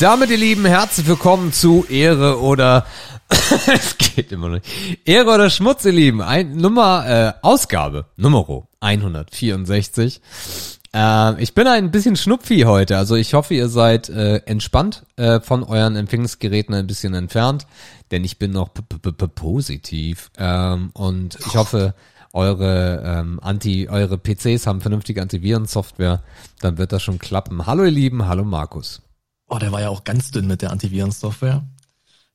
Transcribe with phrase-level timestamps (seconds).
[0.00, 2.86] damit, ihr Lieben, herzlich willkommen zu Ehre oder
[3.66, 4.66] es geht immer nicht.
[5.06, 6.20] Ehre oder Schmutz, ihr Lieben.
[6.20, 10.20] Ein, Nummer äh, Ausgabe Numero 164.
[10.92, 15.40] Äh, ich bin ein bisschen schnupfi heute, also ich hoffe, ihr seid äh, entspannt äh,
[15.40, 17.66] von euren Empfängnisgeräten ein bisschen entfernt,
[18.10, 21.94] denn ich bin noch p -p -p positiv ähm, und ich hoffe,
[22.34, 26.22] eure ähm, Anti, eure PCs haben vernünftige Antivirensoftware,
[26.60, 27.66] dann wird das schon klappen.
[27.66, 29.00] Hallo ihr Lieben, hallo Markus.
[29.48, 31.64] Oh, der war ja auch ganz dünn mit der Antivirensoftware.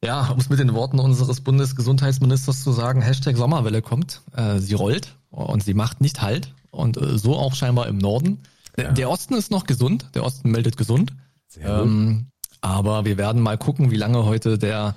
[0.04, 4.74] Ja, um es mit den Worten unseres Bundesgesundheitsministers zu sagen, Hashtag Sommerwelle kommt, äh, sie
[4.74, 8.40] rollt und sie macht nicht Halt und äh, so auch scheinbar im Norden.
[8.78, 8.92] Ja.
[8.92, 11.14] Der Osten ist noch gesund, der Osten meldet gesund.
[11.60, 12.28] Ähm,
[12.62, 14.96] aber wir werden mal gucken, wie lange heute der,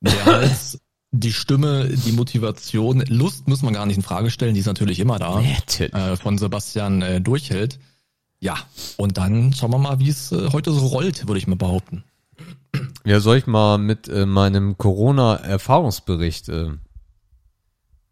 [0.00, 0.78] der Hals,
[1.10, 5.00] die Stimme, die Motivation, Lust muss man gar nicht in Frage stellen, die ist natürlich
[5.00, 5.40] immer da.
[5.92, 7.78] Äh, von Sebastian äh, durchhält.
[8.46, 8.58] Ja,
[8.96, 12.04] und dann schauen wir mal, wie es äh, heute so rollt, würde ich mal behaupten.
[13.04, 16.48] Ja, soll ich mal mit äh, meinem Corona-Erfahrungsbericht?
[16.50, 16.70] Äh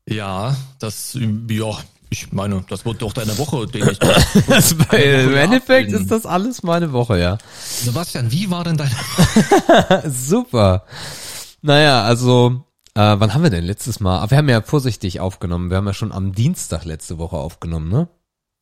[0.09, 1.17] ja, das,
[1.49, 1.79] ja,
[2.11, 3.99] ich meine, das wird doch deine Woche, den ich.
[4.49, 7.39] das bei, Im Endeffekt ist das alles meine Woche, ja.
[7.61, 10.85] Sebastian, wie war denn deine Super.
[11.63, 14.19] Naja, also, äh, wann haben wir denn letztes Mal?
[14.19, 15.71] Aber wir haben ja vorsichtig aufgenommen.
[15.71, 18.09] Wir haben ja schon am Dienstag letzte Woche aufgenommen, ne?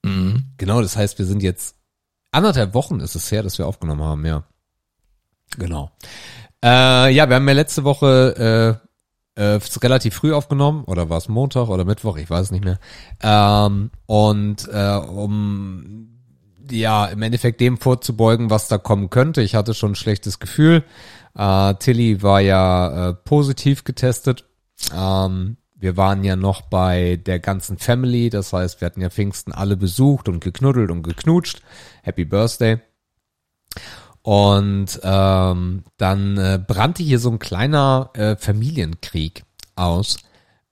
[0.02, 0.52] Mhm.
[0.56, 1.76] Genau, das heißt, wir sind jetzt
[2.30, 4.44] anderthalb Wochen ist es her, dass wir aufgenommen haben, ja.
[5.58, 5.90] Genau.
[6.64, 8.80] Äh, ja, wir haben ja letzte Woche
[9.36, 12.64] äh, äh, relativ früh aufgenommen, oder war es Montag oder Mittwoch, ich weiß es nicht
[12.64, 12.78] mehr.
[13.22, 16.08] Ähm, und äh, um
[16.70, 19.42] ja im Endeffekt dem vorzubeugen, was da kommen könnte.
[19.42, 20.84] Ich hatte schon ein schlechtes Gefühl.
[21.36, 24.44] Äh, Tilly war ja äh, positiv getestet.
[24.94, 29.52] Ähm, wir waren ja noch bei der ganzen Family, das heißt, wir hatten ja Pfingsten
[29.52, 31.60] alle besucht und geknuddelt und geknutscht.
[32.04, 32.78] Happy Birthday.
[34.22, 39.42] Und ähm, dann äh, brannte hier so ein kleiner äh, Familienkrieg
[39.74, 40.18] aus,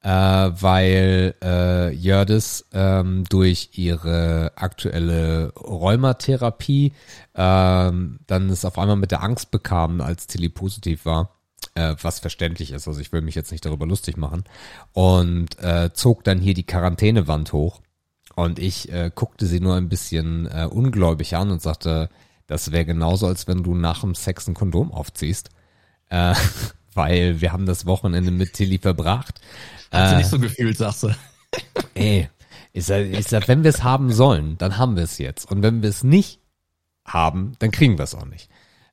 [0.03, 6.93] äh, weil äh, Jördis ähm, durch ihre aktuelle Rheumatherapie
[7.35, 11.40] ähm, dann es auf einmal mit der Angst bekam, als Tilly positiv war
[11.75, 12.89] äh, was verständlich ist.
[12.89, 14.45] Also ich will mich jetzt nicht darüber lustig machen.
[14.93, 17.81] Und äh, zog dann hier die Quarantänewand hoch.
[18.35, 22.09] Und ich äh, guckte sie nur ein bisschen äh, ungläubig an und sagte,
[22.47, 25.51] das wäre genauso, als wenn du nach dem Sex ein Kondom aufziehst.
[26.09, 26.35] Äh,
[26.95, 29.41] weil wir haben das Wochenende mit Tilly verbracht.
[29.91, 31.15] Hat sie nicht so gefühlt, sagst du.
[31.95, 32.29] ey,
[32.73, 35.51] ich sag, ich sag wenn wir es haben sollen, dann haben wir es jetzt.
[35.51, 36.41] Und wenn wir es nicht
[37.05, 38.49] haben, dann kriegen wir es auch nicht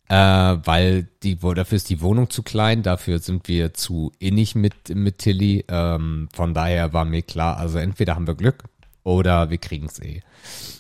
[0.10, 4.96] äh, weil die, dafür ist die Wohnung zu klein, dafür sind wir zu innig mit,
[4.96, 5.66] mit Tilly.
[5.68, 8.64] Ähm, von daher war mir klar, also entweder haben wir Glück
[9.04, 10.22] oder wir kriegen es eh.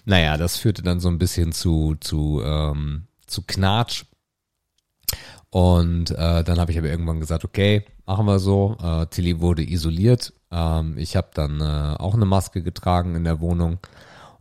[0.05, 4.05] Naja, das führte dann so ein bisschen zu, zu, ähm, zu Knatsch.
[5.49, 8.77] Und äh, dann habe ich aber irgendwann gesagt, okay, machen wir so.
[8.81, 10.33] Äh, Tilly wurde isoliert.
[10.51, 13.79] Ähm, ich habe dann äh, auch eine Maske getragen in der Wohnung.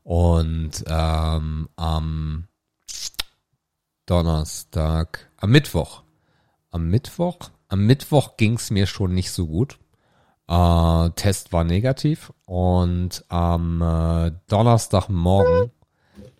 [0.03, 2.49] Und ähm, am
[4.07, 6.03] Donnerstag, am Mittwoch.
[6.71, 7.51] Am Mittwoch?
[7.69, 9.79] Am Mittwoch ging's mir schon nicht so gut.
[10.49, 15.73] Äh, Test war negativ und am äh, Donnerstagmorgen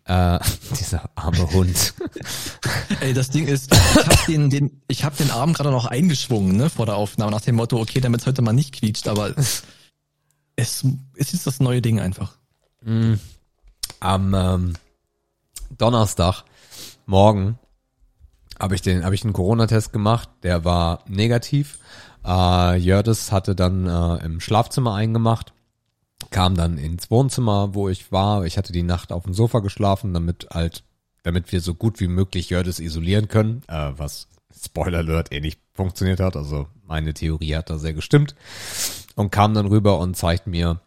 [0.05, 0.39] äh,
[0.79, 1.95] dieser arme Hund.
[3.01, 6.57] Ey, das Ding ist, ich hab den, den, ich hab den Arm gerade noch eingeschwungen,
[6.57, 9.37] ne, vor der Aufnahme, nach dem Motto, okay, damit es heute mal nicht quietscht, aber
[9.37, 9.65] es,
[10.55, 10.85] es
[11.17, 12.37] ist das neue Ding einfach.
[12.83, 13.15] Mm,
[13.99, 14.73] am ähm,
[15.77, 16.45] Donnerstag
[17.07, 17.59] morgen
[18.59, 21.79] habe ich den, habe ich einen Corona-Test gemacht, der war negativ.
[22.25, 25.53] Äh, Jördis hatte dann äh, im Schlafzimmer eingemacht,
[26.31, 28.45] kam dann ins Wohnzimmer, wo ich war.
[28.45, 30.85] Ich hatte die Nacht auf dem Sofa geschlafen, damit halt,
[31.23, 34.29] damit wir so gut wie möglich Jördis isolieren können, äh, was
[34.59, 36.35] Spoiler Alert eh nicht funktioniert hat.
[36.35, 38.35] Also meine Theorie hat da sehr gestimmt
[39.15, 40.81] und kam dann rüber und zeigt mir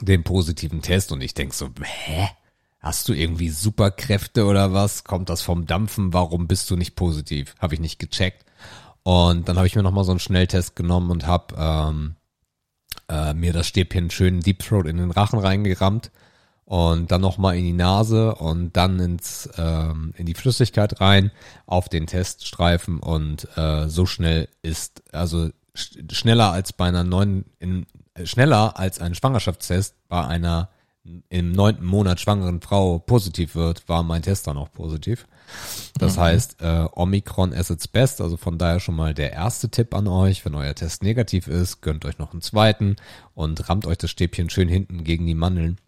[0.00, 2.28] den positiven Test und ich denk so, hä?
[2.80, 5.04] Hast du irgendwie Superkräfte oder was?
[5.04, 6.14] Kommt das vom Dampfen?
[6.14, 7.54] Warum bist du nicht positiv?
[7.58, 8.46] Habe ich nicht gecheckt.
[9.02, 12.16] Und dann habe ich mir nochmal so einen Schnelltest genommen und habe ähm,
[13.08, 16.10] äh, mir das Stäbchen schön Deep Throat in den Rachen reingerammt
[16.64, 21.32] und dann nochmal in die Nase und dann ins ähm, in die Flüssigkeit rein
[21.66, 27.44] auf den Teststreifen und äh, so schnell ist also sch schneller als bei einer neuen
[27.58, 30.70] in, äh, schneller als ein Schwangerschaftstest bei einer
[31.28, 35.26] im neunten Monat schwangeren Frau positiv wird, war mein Test dann auch positiv.
[35.98, 36.20] Das mhm.
[36.20, 40.06] heißt, äh, Omikron as its best, also von daher schon mal der erste Tipp an
[40.06, 42.96] euch, wenn euer Test negativ ist, gönnt euch noch einen zweiten
[43.34, 45.78] und rammt euch das Stäbchen schön hinten gegen die Mandeln.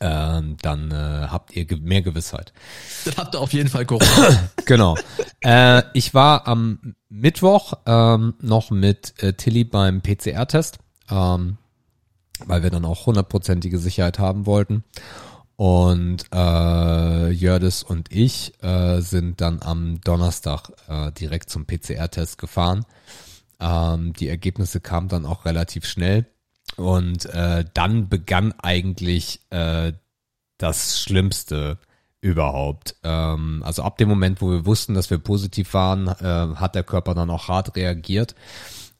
[0.00, 2.52] ähm, dann äh, habt ihr ge mehr Gewissheit.
[3.06, 4.50] Dann habt ihr auf jeden Fall Corona.
[4.66, 4.96] genau.
[5.40, 10.78] Äh, ich war am Mittwoch ähm, noch mit äh, Tilly beim PCR-Test,
[11.10, 11.56] ähm,
[12.46, 14.84] weil wir dann auch hundertprozentige Sicherheit haben wollten.
[15.56, 22.84] Und äh, Jördis und ich äh, sind dann am Donnerstag äh, direkt zum PCR-Test gefahren.
[23.58, 26.26] Ähm, die Ergebnisse kamen dann auch relativ schnell.
[26.76, 29.94] Und äh, dann begann eigentlich äh,
[30.58, 31.78] das Schlimmste
[32.20, 32.96] überhaupt.
[33.02, 36.84] Ähm, also ab dem Moment, wo wir wussten, dass wir positiv waren, äh, hat der
[36.84, 38.34] Körper dann auch hart reagiert.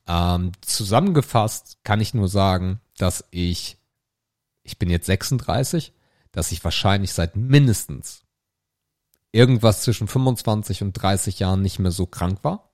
[0.07, 3.79] Ähm, zusammengefasst kann ich nur sagen, dass ich,
[4.63, 5.93] ich bin jetzt 36,
[6.33, 8.23] dass ich wahrscheinlich seit mindestens
[9.33, 12.71] irgendwas zwischen 25 und 30 Jahren nicht mehr so krank war.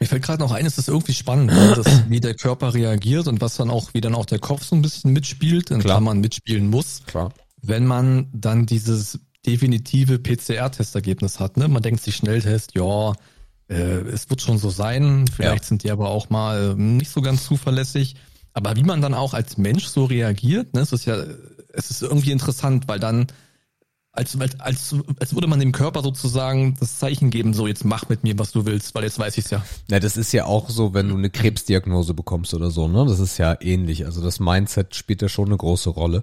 [0.00, 3.26] Mir fällt gerade noch ein, es ist irgendwie spannend, ne, dass, wie der Körper reagiert
[3.28, 6.00] und was dann auch, wie dann auch der Kopf so ein bisschen mitspielt, in Klar.
[6.00, 7.02] man mitspielen muss.
[7.06, 7.32] Klar.
[7.62, 11.68] Wenn man dann dieses definitive PCR-Testergebnis hat, ne?
[11.68, 13.12] Man denkt sich Schnelltest, ja,
[13.68, 15.68] äh, es wird schon so sein, vielleicht Ja.
[15.68, 18.16] sind die aber auch mal äh, nicht so ganz zuverlässig.
[18.54, 21.16] Aber wie man dann auch als Mensch so reagiert, ne, es ist ja,
[21.72, 23.26] es ist irgendwie interessant, weil dann
[24.12, 28.08] als, als, als, als würde man dem Körper sozusagen das Zeichen geben, so jetzt mach
[28.08, 29.64] mit mir, was du willst, weil jetzt weiß ich's ja.
[29.90, 33.04] Ja, das ist ja auch so, wenn du eine Krebsdiagnose bekommst oder so, ne?
[33.06, 34.06] Das ist ja ähnlich.
[34.06, 36.22] Also das Mindset spielt ja schon eine große Rolle.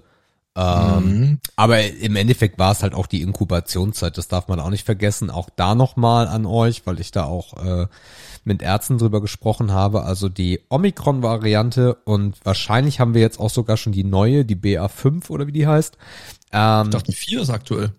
[0.54, 4.84] Ähm, Aber im Endeffekt war es halt auch die Inkubationszeit, das darf man auch nicht
[4.84, 5.30] vergessen.
[5.30, 7.86] Auch da nochmal an euch, weil ich da auch äh,
[8.44, 10.02] mit Ärzten drüber gesprochen habe.
[10.02, 15.30] Also die Omikron-Variante und wahrscheinlich haben wir jetzt auch sogar schon die neue, die BA5
[15.30, 15.96] oder wie die heißt.
[16.52, 17.92] Ähm, Ich dachte, vier ist aktuell.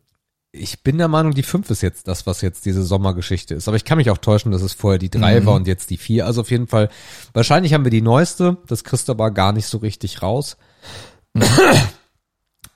[0.51, 3.67] ich bin der Meinung, die 5 ist jetzt das, was jetzt diese Sommergeschichte ist.
[3.67, 5.45] Aber ich kann mich auch täuschen, dass es vorher die 3 Mhm.
[5.45, 6.25] war und jetzt die 4.
[6.25, 6.89] Also auf jeden Fall,
[7.33, 8.57] wahrscheinlich haben wir die neueste.
[8.67, 10.57] Das kriegst du aber gar nicht so richtig raus.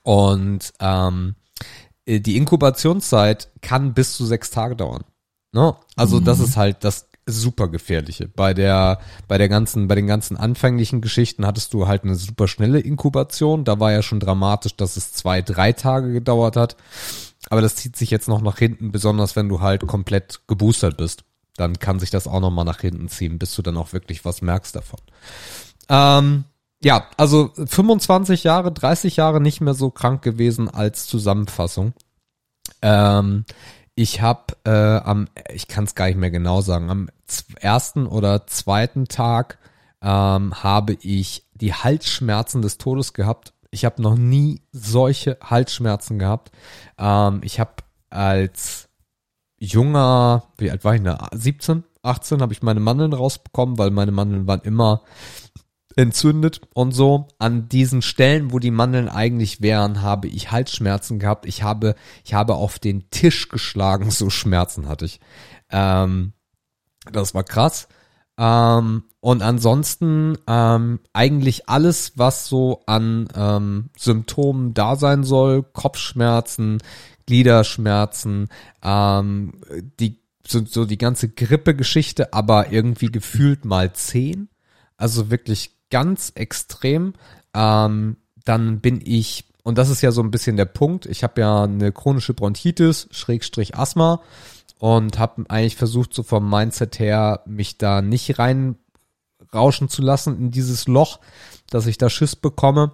[0.02, 1.34] Und ähm,
[2.06, 5.04] äh, die Inkubationszeit kann bis zu sechs Tage dauern.
[5.52, 5.76] Ne?
[5.96, 8.28] Also das ist halt das super gefährliche.
[8.28, 12.48] Bei der, bei der ganzen, bei den ganzen anfänglichen Geschichten hattest du halt eine super
[12.48, 13.64] schnelle Inkubation.
[13.64, 16.76] Da war ja schon dramatisch, dass es zwei, drei Tage gedauert hat.
[17.50, 21.24] Aber das zieht sich jetzt noch nach hinten, besonders wenn du halt komplett geboostert bist.
[21.56, 24.24] Dann kann sich das auch noch mal nach hinten ziehen, bis du dann auch wirklich
[24.24, 25.00] was merkst davon.
[25.88, 26.44] Ähm,
[26.82, 31.92] ja, also 25 Jahre, 30 Jahre nicht mehr so krank gewesen als Zusammenfassung.
[32.82, 33.44] Ähm,
[33.98, 37.08] ich habe äh, am, ich kann es gar nicht mehr genau sagen, am
[37.58, 39.58] ersten oder zweiten Tag
[40.00, 43.54] ähm, habe ich die Halsschmerzen des Todes gehabt.
[43.72, 46.52] Ich habe noch nie solche Halsschmerzen gehabt.
[46.96, 47.72] Ähm, ich habe
[48.08, 48.88] als
[49.58, 51.28] junger, wie alt war ich da?
[51.32, 55.02] 17, 18 habe ich meine Mandeln rausbekommen, weil meine Mandeln waren immer
[55.98, 57.26] entzündet und so.
[57.38, 61.44] An diesen Stellen, wo die Mandeln eigentlich wären, habe ich Halsschmerzen gehabt.
[61.44, 65.20] Ich habe, ich habe auf den Tisch geschlagen, so Schmerzen hatte ich.
[65.70, 66.32] Ähm,
[67.10, 67.88] das war krass.
[68.38, 76.78] Ähm, und ansonsten ähm, eigentlich alles, was so an ähm, Symptomen da sein soll, Kopfschmerzen,
[77.26, 78.48] Gliederschmerzen,
[78.84, 79.54] ähm,
[79.98, 84.48] die so, so die ganze Grippegeschichte, aber irgendwie gefühlt mal zehn.
[84.98, 87.14] Also wirklich ganz extrem.
[87.54, 91.40] Ähm, dann bin ich, und das ist ja so ein bisschen der Punkt, ich habe
[91.40, 94.20] ja eine chronische Bronchitis, Schrägstrich Asthma
[94.78, 100.50] und habe eigentlich versucht, so vom Mindset her, mich da nicht reinrauschen zu lassen in
[100.50, 101.20] dieses Loch,
[101.70, 102.92] dass ich da Schiss bekomme.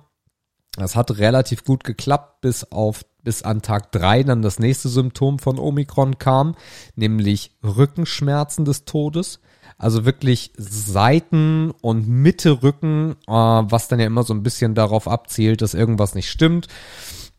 [0.76, 5.38] Das hat relativ gut geklappt, bis auf bis an Tag drei dann das nächste Symptom
[5.38, 6.56] von Omikron kam,
[6.94, 9.40] nämlich Rückenschmerzen des Todes.
[9.78, 15.08] Also wirklich Seiten und Mitte Rücken, äh, was dann ja immer so ein bisschen darauf
[15.08, 16.68] abzielt, dass irgendwas nicht stimmt.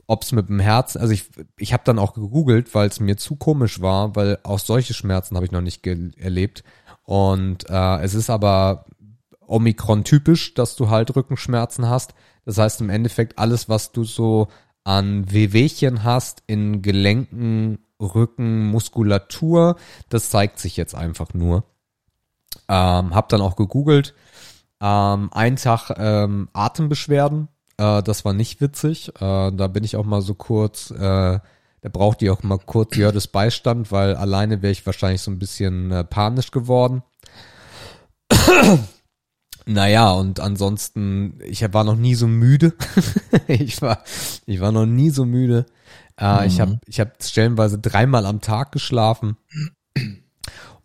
[0.07, 1.25] Ob es mit dem Herz, also ich,
[1.57, 5.35] ich habe dann auch gegoogelt, weil es mir zu komisch war, weil auch solche Schmerzen
[5.35, 6.63] habe ich noch nicht erlebt.
[7.03, 8.85] Und äh, es ist aber
[9.47, 12.13] Omikron typisch, dass du halt Rückenschmerzen hast.
[12.45, 14.47] Das heißt im Endeffekt alles, was du so
[14.83, 19.77] an Wehwehchen hast in Gelenken, Rücken, Muskulatur,
[20.09, 21.63] das zeigt sich jetzt einfach nur.
[22.67, 24.13] Ähm, hab dann auch gegoogelt.
[24.81, 29.09] Ähm, ein Tag ähm, Atembeschwerden, äh, das war nicht witzig.
[29.19, 32.95] Äh, da bin ich auch mal so kurz, äh, da braucht ihr auch mal kurz
[32.95, 37.03] Jördes Beistand, weil alleine wäre ich wahrscheinlich so ein bisschen äh, panisch geworden.
[39.67, 42.73] Naja, und ansonsten, ich war noch nie so müde.
[43.47, 44.03] ich war,
[44.45, 45.65] ich war noch nie so müde.
[46.21, 49.37] Äh, Ich habe, ich habe stellenweise dreimal am Tag geschlafen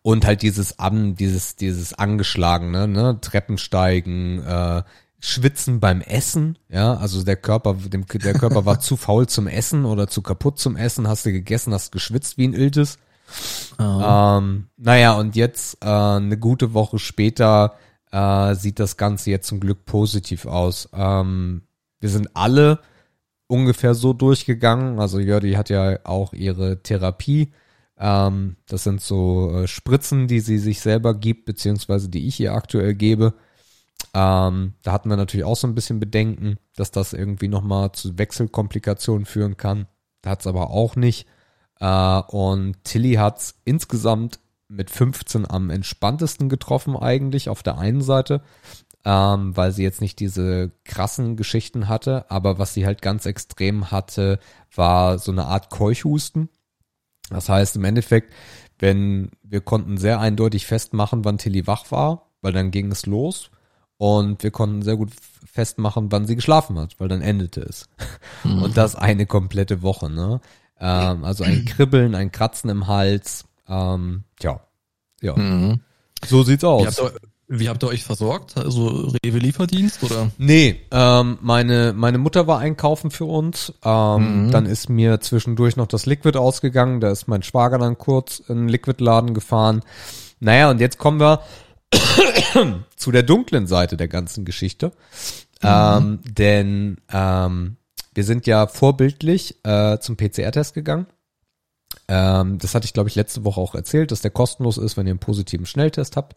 [0.02, 4.82] und halt dieses an, dieses, dieses angeschlagene, ne, Treppensteigen, äh,
[5.22, 9.84] Schwitzen beim Essen, ja, also der Körper, dem, der Körper war zu faul zum Essen
[9.84, 12.98] oder zu kaputt zum Essen, hast du gegessen, hast geschwitzt wie ein Iltis.
[13.78, 17.76] Ähm, naja, und jetzt äh, eine gute Woche später
[18.10, 20.88] äh, sieht das Ganze jetzt zum Glück positiv aus.
[20.92, 21.62] Ähm,
[22.00, 22.80] wir sind alle
[23.46, 24.98] ungefähr so durchgegangen.
[24.98, 27.52] Also Jördi hat ja auch ihre Therapie.
[28.00, 32.54] Ähm, das sind so äh, Spritzen, die sie sich selber gibt, beziehungsweise die ich ihr
[32.54, 33.34] aktuell gebe.
[34.14, 38.18] Ähm, da hatten wir natürlich auch so ein bisschen Bedenken, dass das irgendwie nochmal zu
[38.18, 39.86] Wechselkomplikationen führen kann.
[40.22, 41.26] Da hat es aber auch nicht.
[41.78, 48.42] Äh, und Tilly hat's insgesamt mit 15 am entspanntesten getroffen eigentlich auf der einen Seite,
[49.04, 53.90] ähm, weil sie jetzt nicht diese krassen Geschichten hatte, aber was sie halt ganz extrem
[53.90, 54.38] hatte,
[54.74, 56.48] war so eine Art Keuchhusten.
[57.30, 58.32] Das heißt im Endeffekt,
[58.78, 63.50] wenn wir konnten sehr eindeutig festmachen, wann Tilly wach war, weil dann ging es los
[63.96, 65.10] und wir konnten sehr gut
[65.44, 67.88] festmachen, wann sie geschlafen hat, weil dann endete es.
[68.44, 68.62] Mhm.
[68.62, 70.40] Und das eine komplette Woche, ne?
[70.78, 73.44] Ähm, also ein Kribbeln, ein Kratzen im Hals.
[73.68, 74.60] Ähm, tja,
[75.20, 75.36] ja.
[75.36, 75.80] Mhm.
[76.24, 76.98] So sieht's aus.
[76.98, 78.56] Habt, ihr, wie habt ihr euch versorgt?
[78.56, 80.30] Also Rewe-Lieferdienst oder?
[80.38, 83.72] Nee, ähm, meine, meine Mutter war einkaufen für uns.
[83.84, 84.50] Ähm, mhm.
[84.52, 87.00] Dann ist mir zwischendurch noch das Liquid ausgegangen.
[87.00, 89.82] Da ist mein Schwager dann kurz in den Liquidladen gefahren.
[90.38, 91.40] Naja, und jetzt kommen wir
[92.96, 94.92] zu der dunklen Seite der ganzen Geschichte.
[95.60, 95.68] Mhm.
[95.68, 97.76] Ähm, denn ähm,
[98.14, 101.06] wir sind ja vorbildlich äh, zum PCR-Test gegangen.
[102.06, 105.08] Ähm, das hatte ich, glaube ich, letzte Woche auch erzählt, dass der kostenlos ist, wenn
[105.08, 106.36] ihr einen positiven Schnelltest habt.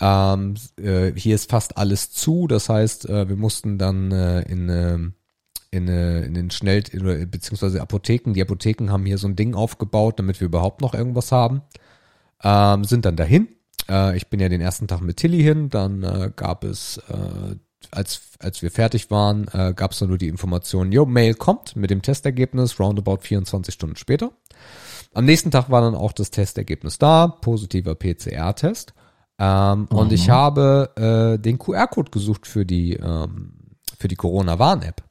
[0.00, 4.68] Ähm, äh, hier ist fast alles zu, das heißt, äh, wir mussten dann äh, in,
[4.68, 4.98] äh,
[5.70, 6.82] in, äh, in den Schnell-
[7.26, 11.32] beziehungsweise Apotheken, die Apotheken haben hier so ein Ding aufgebaut, damit wir überhaupt noch irgendwas
[11.32, 11.62] haben.
[12.42, 13.48] Ähm, sind dann dahin.
[13.88, 17.00] Äh, ich bin ja den ersten Tag mit Tilly hin, dann äh, gab es
[17.90, 19.44] als, als wir fertig waren,
[19.76, 24.32] gab es nur die Information, yo, Mail kommt mit dem Testergebnis, roundabout 24 Stunden später.
[25.12, 28.94] Am nächsten Tag war dann auch das Testergebnis da, positiver PCR-Test.
[29.38, 29.98] Ähm, mhm.
[29.98, 33.52] Und ich habe äh, den QR-Code gesucht für die, ähm,
[33.98, 35.02] für die Corona-Warn-App.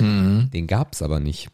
[0.00, 0.50] Mhm.
[0.52, 1.48] Den gab es aber nicht.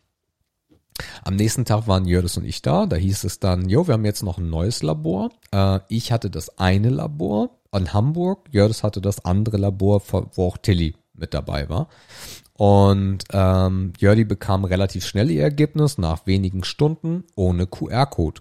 [1.24, 2.86] Am nächsten Tag waren Jördis und ich da.
[2.86, 5.30] Da hieß es dann, jo, wir haben jetzt noch ein neues Labor.
[5.52, 8.48] Äh, ich hatte das eine Labor in Hamburg.
[8.50, 11.88] Jördis hatte das andere Labor, wo auch Tilly mit dabei war.
[12.54, 18.40] Und ähm, Jördi bekam relativ schnell ihr Ergebnis nach wenigen Stunden ohne QR-Code.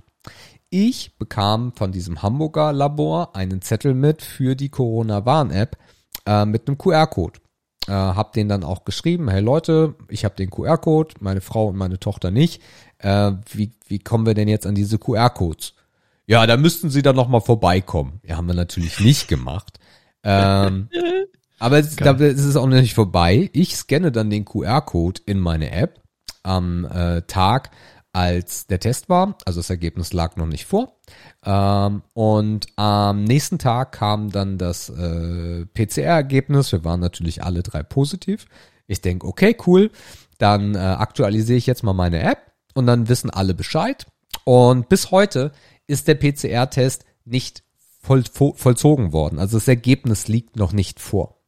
[0.77, 5.77] Ich bekam von diesem Hamburger Labor einen Zettel mit für die Corona-Warn-App
[6.25, 7.39] äh, mit einem QR-Code.
[7.87, 11.77] Äh, hab den dann auch geschrieben, hey Leute, ich habe den QR-Code, meine Frau und
[11.77, 12.61] meine Tochter nicht.
[12.97, 15.75] Äh, wie, wie kommen wir denn jetzt an diese QR-Codes?
[16.25, 18.19] Ja, da müssten sie dann nochmal vorbeikommen.
[18.25, 19.79] Ja, haben wir natürlich nicht gemacht.
[20.23, 20.89] Ähm,
[21.57, 23.49] aber es, da, es ist auch noch nicht vorbei.
[23.53, 26.01] Ich scanne dann den QR-Code in meine App
[26.43, 27.71] am äh, Tag,
[28.15, 29.37] als der Test war.
[29.43, 30.95] Also das Ergebnis lag noch nicht vor.
[31.45, 36.71] Ähm, und am nächsten Tag kam dann das äh, PCR-Ergebnis.
[36.71, 38.45] Wir waren natürlich alle drei positiv.
[38.87, 39.91] Ich denke, okay, cool.
[40.37, 44.05] Dann äh, aktualisiere ich jetzt mal meine App und dann wissen alle Bescheid.
[44.45, 45.51] Und bis heute
[45.85, 47.63] ist der PCR-Test nicht
[48.01, 48.23] voll,
[48.55, 49.39] vollzogen worden.
[49.39, 51.41] Also das Ergebnis liegt noch nicht vor.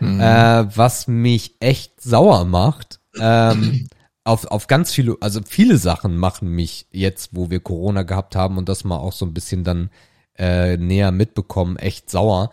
[0.00, 0.18] Mhm.
[0.18, 2.98] Äh, was mich echt sauer macht.
[3.20, 3.86] Ähm,
[4.24, 8.58] auf, auf ganz viele, also viele Sachen machen mich jetzt, wo wir Corona gehabt haben
[8.58, 9.90] und das mal auch so ein bisschen dann
[10.38, 12.52] äh, näher mitbekommen, echt sauer.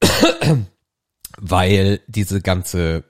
[1.36, 3.04] Weil diese ganze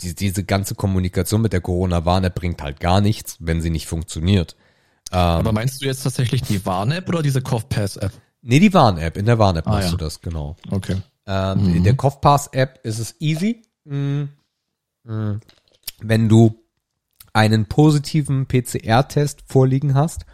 [0.00, 4.56] die, diese ganze Kommunikation mit der Corona-Warn bringt halt gar nichts, wenn sie nicht funktioniert.
[5.12, 8.12] Ähm, Aber meinst du jetzt tatsächlich die Warn-App oder diese CoughPass-App?
[8.42, 9.16] Nee, die Warn-App.
[9.16, 9.90] In der Warn-App ah, machst ja.
[9.92, 10.56] du das, genau.
[10.70, 10.96] Okay.
[11.26, 11.76] Ähm, mhm.
[11.76, 13.62] In der CoughPass-App ist es easy.
[13.84, 14.28] Mhm.
[15.04, 15.40] Mhm.
[16.00, 16.56] Wenn du
[17.36, 20.24] einen positiven PCR-Test vorliegen hast,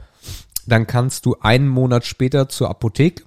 [0.67, 3.25] dann kannst du einen Monat später zur Apotheke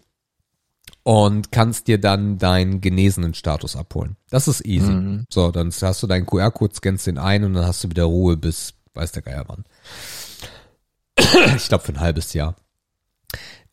[1.03, 4.15] und kannst dir dann deinen genesenen Status abholen.
[4.29, 4.91] Das ist easy.
[4.91, 5.25] Mhm.
[5.29, 8.37] So, dann hast du deinen QR-Code, scannst den ein und dann hast du wieder Ruhe
[8.37, 9.65] bis weiß der Geier wann.
[11.57, 12.55] ich glaube für ein halbes Jahr.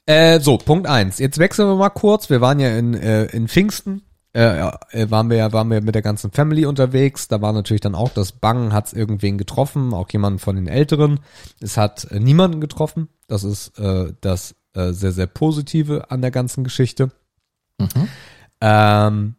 [0.04, 1.18] Äh, so, Punkt eins.
[1.18, 2.28] Jetzt wechseln wir mal kurz.
[2.28, 4.02] Wir waren ja in, äh, in Pfingsten
[4.34, 7.28] äh, äh, waren wir ja waren wir mit der ganzen Family unterwegs.
[7.28, 10.68] Da war natürlich dann auch das Bangen, hat es irgendwen getroffen, auch jemanden von den
[10.68, 11.20] Älteren.
[11.60, 13.08] Es hat äh, niemanden getroffen.
[13.28, 17.10] Das ist äh, das äh, sehr, sehr Positive an der ganzen Geschichte.
[17.78, 18.08] Mhm.
[18.62, 19.34] Ähm,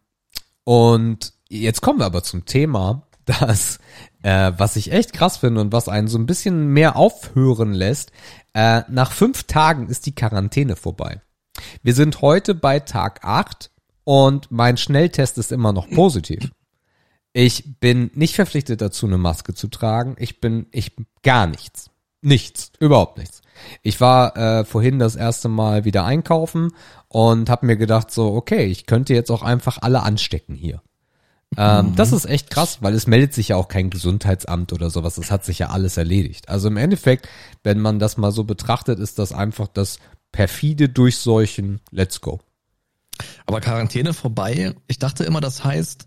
[0.64, 3.80] und jetzt kommen wir aber zum Thema, das,
[4.22, 8.12] äh, was ich echt krass finde und was einen so ein bisschen mehr aufhören lässt.
[8.54, 11.22] Äh, nach fünf Tagen ist die Quarantäne vorbei.
[11.82, 13.72] Wir sind heute bei Tag acht
[14.04, 16.52] und mein Schnelltest ist immer noch positiv.
[17.34, 20.16] Ich bin nicht verpflichtet dazu, eine Maske zu tragen.
[20.20, 20.94] Ich bin, ich
[21.24, 21.90] gar nichts.
[22.22, 23.42] Nichts, überhaupt nichts.
[23.82, 26.72] Ich war äh, vorhin das erste Mal wieder einkaufen
[27.08, 30.82] und habe mir gedacht so, okay, ich könnte jetzt auch einfach alle anstecken hier.
[31.58, 31.96] Ähm, mhm.
[31.96, 35.16] Das ist echt krass, weil es meldet sich ja auch kein Gesundheitsamt oder sowas.
[35.16, 36.50] Das hat sich ja alles erledigt.
[36.50, 37.28] Also im Endeffekt,
[37.64, 40.00] wenn man das mal so betrachtet, ist das einfach das
[40.32, 41.82] perfide Durchseuchen.
[41.92, 42.40] Let's go.
[43.46, 44.74] Aber Quarantäne vorbei.
[44.88, 46.06] Ich dachte immer, das heißt,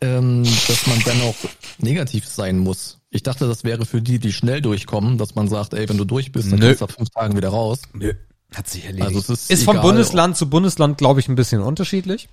[0.00, 1.34] ähm, dass man dann auch
[1.78, 2.98] negativ sein muss.
[3.10, 6.04] Ich dachte, das wäre für die, die schnell durchkommen, dass man sagt, ey, wenn du
[6.04, 6.66] durch bist, dann Nö.
[6.66, 7.82] kommst du ab fünf Tagen wieder raus.
[7.94, 8.12] Nö.
[8.54, 9.06] Hat sich erledigt.
[9.06, 12.28] Also es ist, ist von Bundesland zu Bundesland, glaube ich, ein bisschen unterschiedlich.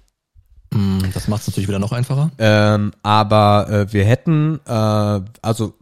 [0.71, 2.31] Mm, das macht es natürlich wieder noch einfacher.
[2.37, 5.73] Ähm, aber äh, wir hätten, äh, also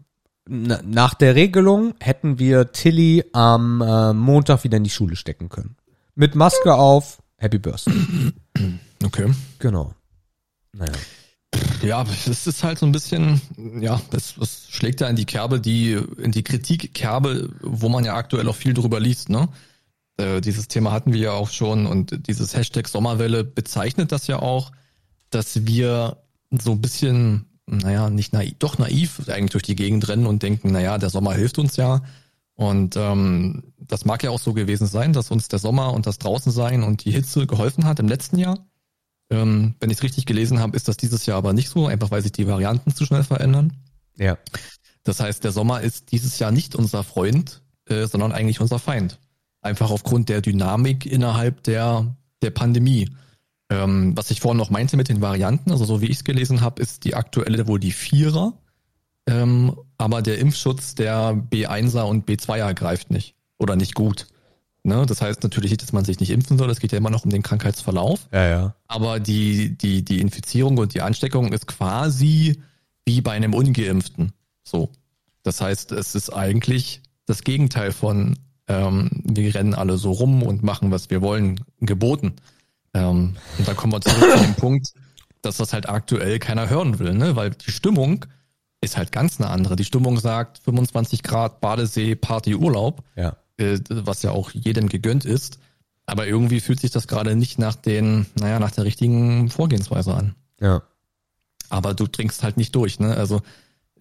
[0.48, 5.78] nach der Regelung hätten wir Tilly am äh, Montag wieder in die Schule stecken können.
[6.16, 7.94] Mit Maske auf, Happy Birthday.
[9.04, 9.30] Okay.
[9.60, 9.94] Genau.
[10.72, 10.94] Naja.
[11.82, 13.42] Ja, es ist halt so ein bisschen,
[13.82, 18.16] ja, das, das schlägt ja in die Kerbe, die, in die Kritikkerbe, wo man ja
[18.16, 19.50] aktuell auch viel drüber liest, ne?
[20.16, 24.40] Äh, dieses Thema hatten wir ja auch schon und dieses Hashtag Sommerwelle bezeichnet das ja
[24.40, 24.72] auch,
[25.30, 30.28] dass wir so ein bisschen, naja, nicht naiv, doch naiv eigentlich durch die Gegend rennen
[30.28, 32.04] und denken, naja, der Sommer hilft uns ja.
[32.56, 36.20] Und ähm, das mag ja auch so gewesen sein, dass uns der Sommer und das
[36.20, 38.68] Draußensein und die Hitze geholfen hat im letzten Jahr.
[39.30, 42.12] Ähm, wenn ich es richtig gelesen habe, ist das dieses Jahr aber nicht so, einfach
[42.12, 43.74] weil sich die Varianten zu schnell verändern.
[44.18, 44.38] Ja.
[45.04, 49.20] Das heißt, der Sommer ist dieses Jahr nicht unser Freund, äh, sondern eigentlich unser Feind.
[49.62, 53.10] Einfach aufgrund der Dynamik innerhalb der, der Pandemie.
[53.70, 56.62] Ähm, was ich vorhin noch meinte mit den Varianten, also so wie ich es gelesen
[56.62, 58.54] habe, ist die aktuelle wohl die Vierer.
[59.26, 64.28] Ähm, aber der Impfschutz der B1er und B2er greift nicht oder nicht gut.
[64.84, 65.06] Ne?
[65.06, 67.24] Das heißt natürlich nicht, dass man sich nicht impfen soll, es geht ja immer noch
[67.24, 68.28] um den Krankheitsverlauf.
[68.34, 68.76] Ja, ja.
[68.88, 72.62] Aber die, die, die Infizierung und die Ansteckung ist quasi
[73.06, 74.34] wie bei einem Ungeimpften.
[74.64, 74.90] So.
[75.44, 80.64] Das heißt, es ist eigentlich das Gegenteil von ähm, wir rennen alle so rum und
[80.64, 82.34] machen, was wir wollen, geboten.
[82.94, 84.94] Ähm, und da kommen wir zurück zu dem Punkt,
[85.42, 87.36] dass das halt aktuell keiner hören will, ne?
[87.36, 88.26] Weil die Stimmung
[88.84, 89.76] ist halt ganz eine andere.
[89.76, 93.04] Die Stimmung sagt 25 Grad, Badesee, Party, Urlaub.
[93.16, 95.60] Ja äh, was ja auch jedem gegönnt ist.
[96.06, 100.36] Aber irgendwie fühlt sich das gerade nicht nach den, naja, nach der richtigen Vorgehensweise an.
[100.60, 100.84] Ja.
[101.70, 103.16] Aber du trinkst halt nicht durch, ne?
[103.16, 103.42] Also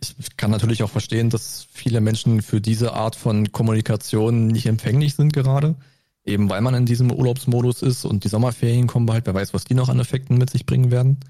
[0.00, 5.14] ich kann natürlich auch verstehen, dass viele Menschen für diese Art von Kommunikation nicht empfänglich
[5.14, 5.76] sind gerade.
[6.24, 9.64] Eben weil man in diesem Urlaubsmodus ist und die Sommerferien kommen bald, wer weiß, was
[9.64, 11.20] die noch an Effekten mit sich bringen werden.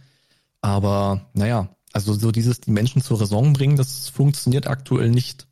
[0.62, 5.46] Aber naja, also so dieses die Menschen zur Raison bringen, das funktioniert aktuell nicht.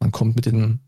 [0.00, 0.80] Man kommt mit den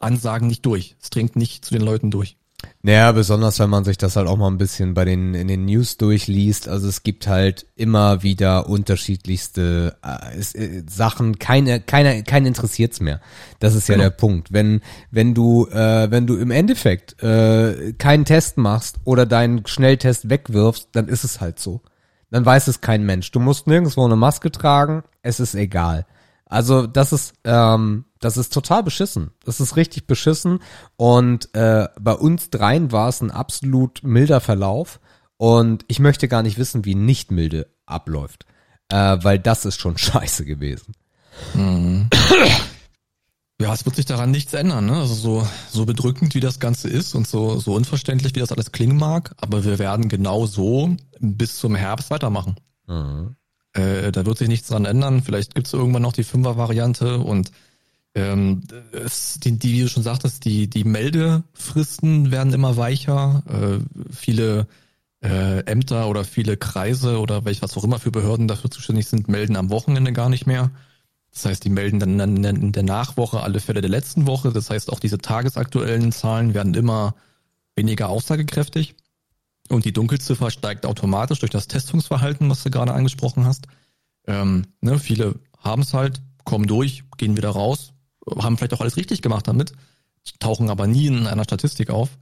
[0.00, 0.96] Ansagen nicht durch.
[1.00, 2.36] Es dringt nicht zu den Leuten durch.
[2.82, 5.64] Naja, besonders wenn man sich das halt auch mal ein bisschen bei den in den
[5.64, 6.68] News durchliest.
[6.68, 11.38] Also es gibt halt immer wieder unterschiedlichste äh, äh, Sachen.
[11.38, 13.20] Keine, keiner, keinen interessiert's mehr.
[13.60, 14.04] Das ist ja genau.
[14.04, 14.52] der Punkt.
[14.52, 20.28] Wenn wenn du äh, wenn du im Endeffekt äh, keinen Test machst oder deinen Schnelltest
[20.28, 21.80] wegwirfst, dann ist es halt so.
[22.30, 23.30] Dann weiß es kein Mensch.
[23.30, 25.02] Du musst nirgendwo eine Maske tragen.
[25.22, 26.06] Es ist egal.
[26.46, 29.30] Also das ist, ähm, das ist total beschissen.
[29.44, 30.60] Das ist richtig beschissen.
[30.96, 35.00] Und äh, bei uns dreien war es ein absolut milder Verlauf.
[35.36, 38.46] Und ich möchte gar nicht wissen, wie nicht milde abläuft.
[38.88, 40.94] Äh, weil das ist schon scheiße gewesen.
[41.54, 42.08] Mhm.
[43.60, 44.94] Ja, es wird sich daran nichts ändern, ne?
[44.94, 48.70] Also so, so bedrückend, wie das Ganze ist und so, so unverständlich, wie das alles
[48.70, 52.54] klingen mag, aber wir werden genau so bis zum Herbst weitermachen.
[52.86, 53.34] Mhm.
[53.72, 55.22] Äh, da wird sich nichts dran ändern.
[55.22, 57.50] Vielleicht gibt es irgendwann noch die Fünfer-Variante und
[58.14, 63.42] ähm, es, die, die, wie du schon sagtest, die, die Meldefristen werden immer weicher.
[63.48, 64.68] Äh, viele
[65.20, 69.28] äh, Ämter oder viele Kreise oder welch was auch immer für Behörden dafür zuständig sind,
[69.28, 70.70] melden am Wochenende gar nicht mehr.
[71.32, 74.52] Das heißt, die melden dann in der Nachwoche alle Fälle der letzten Woche.
[74.52, 77.14] Das heißt, auch diese tagesaktuellen Zahlen werden immer
[77.76, 78.94] weniger aussagekräftig.
[79.68, 83.66] Und die Dunkelziffer steigt automatisch durch das Testungsverhalten, was du gerade angesprochen hast.
[84.26, 87.92] Ähm, ne, viele haben es halt, kommen durch, gehen wieder raus,
[88.38, 89.72] haben vielleicht auch alles richtig gemacht damit,
[90.38, 92.18] tauchen aber nie in einer Statistik auf.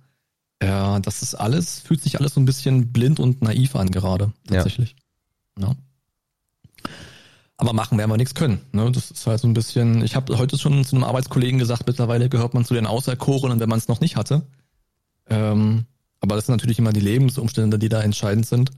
[0.58, 4.32] Äh, das ist alles, fühlt sich alles so ein bisschen blind und naiv an gerade,
[4.46, 4.96] tatsächlich.
[5.58, 5.68] Ja.
[5.68, 5.76] ja.
[7.58, 8.60] Aber machen werden wir nichts können.
[8.72, 8.90] Ne?
[8.92, 12.28] Das ist halt so ein bisschen, ich habe heute schon zu einem Arbeitskollegen gesagt, mittlerweile
[12.28, 14.42] gehört man zu den Auserkorenen, wenn man es noch nicht hatte.
[15.28, 15.86] Ähm,
[16.20, 18.70] aber das sind natürlich immer die Lebensumstände, die da entscheidend sind.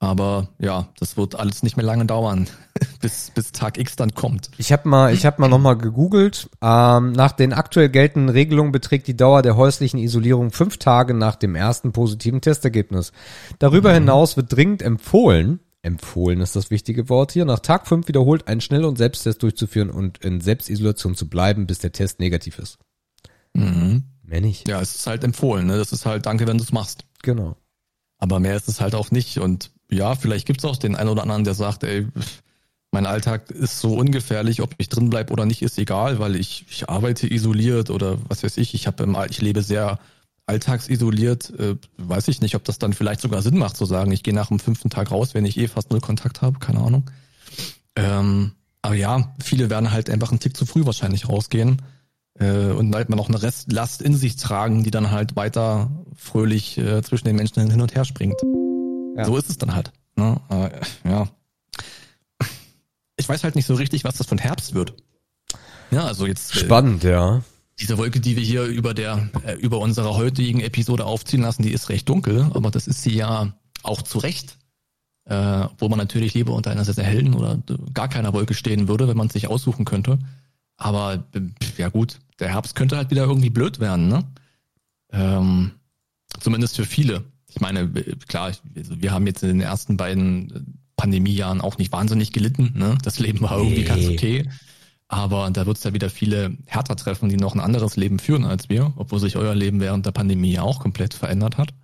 [0.00, 2.46] Aber ja, das wird alles nicht mehr lange dauern,
[3.00, 4.50] bis, bis Tag X dann kommt.
[4.58, 6.50] Ich habe mal, ich habe mal noch mal gegoogelt.
[6.60, 11.36] Ähm, nach den aktuell geltenden Regelungen beträgt die Dauer der häuslichen Isolierung fünf Tage nach
[11.36, 13.12] dem ersten positiven Testergebnis.
[13.58, 13.94] Darüber mhm.
[13.94, 18.60] hinaus wird dringend empfohlen, empfohlen ist das wichtige Wort hier, nach Tag fünf wiederholt einen
[18.60, 22.78] Schnell- und Selbsttest durchzuführen und in Selbstisolation zu bleiben, bis der Test negativ ist.
[23.52, 24.04] Mhm.
[24.22, 24.66] Mehr nicht.
[24.68, 25.66] Ja, es ist halt empfohlen.
[25.66, 25.76] Ne?
[25.76, 27.04] Das ist halt danke, wenn du es machst.
[27.22, 27.56] Genau.
[28.18, 29.38] Aber mehr ist es halt auch nicht.
[29.38, 32.06] Und ja, vielleicht gibt's auch den einen oder anderen, der sagt, ey,
[32.90, 36.64] mein Alltag ist so ungefährlich, ob ich drin bleib oder nicht, ist egal, weil ich,
[36.70, 38.72] ich arbeite isoliert oder was weiß ich.
[38.72, 39.98] Ich habe ich lebe sehr
[40.46, 41.50] alltagsisoliert.
[41.58, 44.34] Äh, weiß ich nicht, ob das dann vielleicht sogar Sinn macht zu sagen, ich gehe
[44.34, 47.10] nach dem fünften Tag raus, wenn ich eh fast null Kontakt habe, keine Ahnung.
[47.96, 48.52] Ähm,
[48.82, 51.82] aber ja, viele werden halt einfach einen Tick zu früh wahrscheinlich rausgehen
[52.38, 56.78] äh, und halt mal noch eine Restlast in sich tragen, die dann halt weiter fröhlich
[56.78, 58.40] äh, zwischen den Menschen hin und her springt.
[59.16, 59.24] Ja.
[59.24, 59.92] So ist es dann halt.
[60.16, 60.40] Ne?
[60.50, 61.28] Äh, ja.
[63.16, 64.94] Ich weiß halt nicht so richtig, was das von Herbst wird.
[65.90, 66.54] Ja, also jetzt.
[66.54, 67.42] Äh, Spannend, äh, ja.
[67.80, 71.72] Diese Wolke, die wir hier über der, äh, über unserer heutigen Episode aufziehen lassen, die
[71.72, 74.58] ist recht dunkel, aber das ist sie ja auch zu Recht.
[75.26, 77.58] Äh, wo man natürlich lieber unter einer sehr, sehr hellen oder
[77.94, 80.18] gar keiner Wolke stehen würde, wenn man es sich aussuchen könnte.
[80.76, 81.24] Aber
[81.78, 84.24] ja gut, der Herbst könnte halt wieder irgendwie blöd werden, ne?
[85.12, 85.70] Ähm,
[86.40, 87.24] zumindest für viele.
[87.48, 87.88] Ich meine,
[88.28, 92.72] klar, also wir haben jetzt in den ersten beiden Pandemiejahren auch nicht wahnsinnig gelitten.
[92.76, 92.98] Ne?
[93.02, 93.84] Das Leben war irgendwie nee.
[93.84, 94.48] ganz okay.
[95.08, 98.44] Aber da wird es ja wieder viele härter treffen, die noch ein anderes Leben führen
[98.44, 101.74] als wir, obwohl sich euer Leben während der Pandemie auch komplett verändert hat.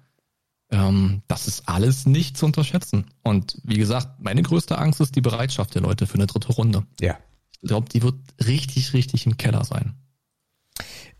[0.70, 3.06] Ähm, das ist alles nicht zu unterschätzen.
[3.22, 6.84] Und wie gesagt, meine größte Angst ist die Bereitschaft der Leute für eine dritte Runde.
[7.00, 7.18] Ja.
[7.60, 8.14] Ich glaube, die wird
[8.46, 9.94] richtig, richtig im Keller sein.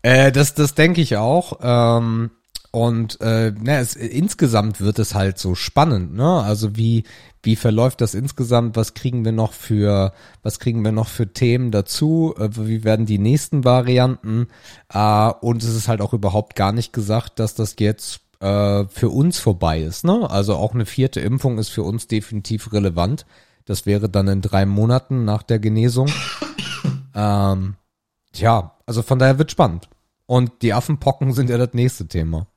[0.01, 1.59] Äh, das, das denke ich auch.
[1.61, 2.31] Ähm,
[2.71, 6.41] und äh, ne, es, insgesamt wird es halt so spannend, ne?
[6.41, 7.03] Also wie
[7.43, 8.75] wie verläuft das insgesamt?
[8.75, 12.35] Was kriegen wir noch für was kriegen wir noch für Themen dazu?
[12.37, 14.47] Äh, wie werden die nächsten Varianten?
[14.93, 19.09] Äh, und es ist halt auch überhaupt gar nicht gesagt, dass das jetzt äh, für
[19.09, 20.29] uns vorbei ist, ne?
[20.29, 23.25] Also auch eine vierte Impfung ist für uns definitiv relevant.
[23.65, 26.11] Das wäre dann in drei Monaten nach der Genesung.
[27.15, 27.75] ähm,
[28.33, 29.89] tja, also von daher wird spannend.
[30.25, 32.47] Und die Affenpocken sind ja das nächste Thema.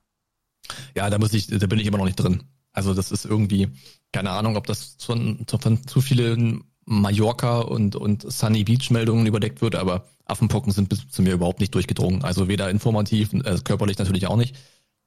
[0.94, 2.44] Ja, da muss ich, da bin ich immer noch nicht drin.
[2.74, 3.70] Also das ist irgendwie,
[4.12, 9.62] keine Ahnung, ob das von, von zu vielen Mallorca und, und Sunny Beach Meldungen überdeckt
[9.62, 12.22] wird, aber Affenpocken sind bis zu mir überhaupt nicht durchgedrungen.
[12.22, 14.56] Also weder informativ, äh, körperlich natürlich auch nicht.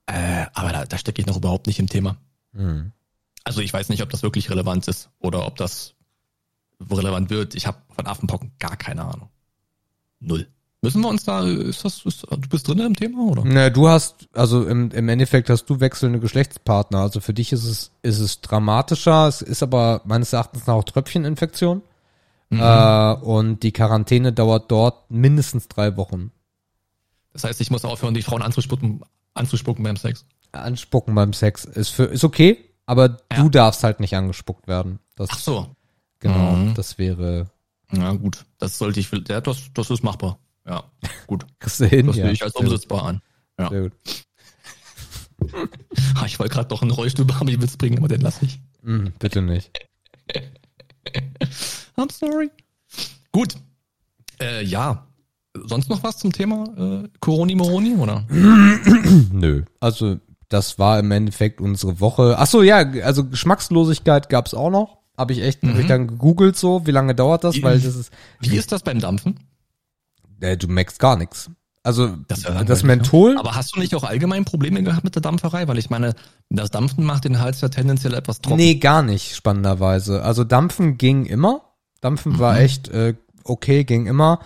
[0.07, 2.17] Äh, aber da, da stecke ich noch überhaupt nicht im Thema.
[2.53, 2.93] Mhm.
[3.43, 5.95] Also ich weiß nicht, ob das wirklich relevant ist oder ob das
[6.79, 7.55] relevant wird.
[7.55, 9.29] Ich habe von Affenpocken gar keine Ahnung.
[10.19, 10.47] Null.
[10.87, 13.43] Müssen wir uns da, ist das, ist, du bist drin im Thema, oder?
[13.45, 16.99] Na, du hast, also im, im Endeffekt hast du wechselnde Geschlechtspartner.
[16.99, 19.27] Also für dich ist es, ist es dramatischer.
[19.27, 21.81] Es ist aber meines Erachtens nach auch Tröpfcheninfektion.
[22.49, 22.59] Mhm.
[22.61, 26.31] Äh, und die Quarantäne dauert dort mindestens drei Wochen.
[27.33, 29.01] Das heißt, ich muss aufhören, die Frauen anzuspucken,
[29.33, 30.25] anzuspucken beim Sex.
[30.53, 33.37] Anspucken beim Sex ist für, ist okay, aber ja.
[33.37, 34.99] du darfst halt nicht angespuckt werden.
[35.15, 35.75] Das, Ach so.
[36.19, 36.73] Genau, mhm.
[36.73, 37.51] das wäre.
[37.91, 38.45] Ja, gut.
[38.57, 40.39] Das sollte ich, ja, das, das ist machbar.
[40.67, 40.83] Ja,
[41.25, 41.45] gut.
[41.59, 42.07] Kriegst du hin?
[42.07, 42.29] Das ja.
[42.29, 43.21] ich als umsetzbar an.
[43.59, 43.69] Ja.
[43.69, 43.93] Sehr gut.
[46.25, 48.59] ich wollte gerade doch einen Rollstuhl bei Witz bringen, aber den lasse ich.
[48.81, 49.71] Mm, bitte nicht.
[51.95, 52.49] I'm sorry.
[53.31, 53.55] Gut.
[54.39, 55.07] Äh, ja.
[55.55, 58.25] Sonst noch was zum Thema äh, Coroni Moroni, oder?
[58.29, 59.63] Nö.
[59.79, 62.35] Also, das war im Endeffekt unsere Woche.
[62.37, 64.97] Ach so, ja, also Geschmackslosigkeit gab's auch noch.
[65.17, 65.79] Habe ich echt mhm.
[65.79, 68.13] ich dann gegoogelt so, wie lange dauert das, weil das ist.
[68.39, 69.39] Wie ist das beim Dampfen?
[70.41, 71.49] Äh, du merkst gar nichts.
[71.83, 73.37] Also das, das Menthol.
[73.37, 75.69] Aber hast du nicht auch allgemein Probleme gehabt mit der Dampferei?
[75.69, 76.15] Weil ich meine,
[76.49, 78.57] das Dampfen macht den Hals ja tendenziell etwas trocken.
[78.57, 80.21] Nee, gar nicht, spannenderweise.
[80.21, 81.61] Also Dampfen ging immer.
[82.01, 82.39] Dampfen mhm.
[82.39, 83.13] war echt äh,
[83.45, 84.39] okay, ging immer.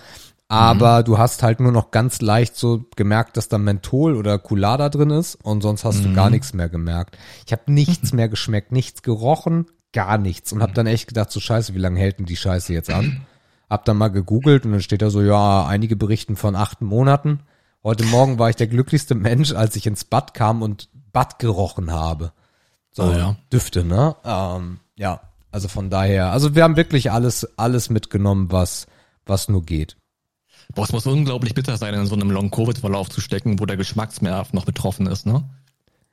[0.47, 1.05] Aber mhm.
[1.05, 5.09] du hast halt nur noch ganz leicht so gemerkt, dass da Menthol oder Culada drin
[5.09, 6.09] ist und sonst hast mhm.
[6.09, 7.17] du gar nichts mehr gemerkt.
[7.45, 11.39] Ich habe nichts mehr geschmeckt, nichts gerochen, gar nichts und habe dann echt gedacht, so
[11.39, 13.25] scheiße, wie lange hält denn die Scheiße jetzt an?
[13.71, 17.39] Hab dann mal gegoogelt und dann steht da so, ja, einige berichten von acht Monaten.
[17.85, 21.89] Heute Morgen war ich der glücklichste Mensch, als ich ins Bad kam und Bad gerochen
[21.89, 22.33] habe.
[22.91, 23.37] So, oh, ja.
[23.53, 24.17] Düfte, ne?
[24.25, 25.21] Ähm, ja,
[25.53, 28.87] also von daher, also wir haben wirklich alles, alles mitgenommen, was,
[29.25, 29.95] was nur geht.
[30.75, 34.51] Boah, es muss unglaublich bitter sein, in so einem Long-Covid-Verlauf zu stecken, wo der Geschmacksnerv
[34.51, 35.49] noch betroffen ist, ne?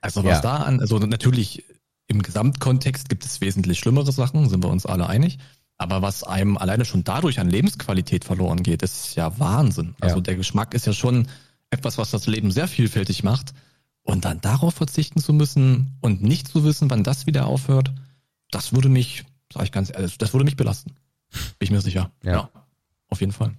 [0.00, 0.40] Also was ja.
[0.42, 1.64] da an, also natürlich
[2.06, 5.38] im Gesamtkontext gibt es wesentlich schlimmere Sachen, sind wir uns alle einig.
[5.78, 9.94] Aber was einem alleine schon dadurch an Lebensqualität verloren geht, ist ja Wahnsinn.
[10.00, 10.22] Also ja.
[10.22, 11.28] der Geschmack ist ja schon
[11.70, 13.54] etwas, was das Leben sehr vielfältig macht.
[14.02, 17.92] Und dann darauf verzichten zu müssen und nicht zu wissen, wann das wieder aufhört,
[18.50, 20.94] das würde mich, sag ich ganz ehrlich, das würde mich belasten.
[21.30, 22.10] Bin ich mir sicher.
[22.24, 22.32] Ja.
[22.32, 22.50] ja
[23.08, 23.54] auf jeden Fall.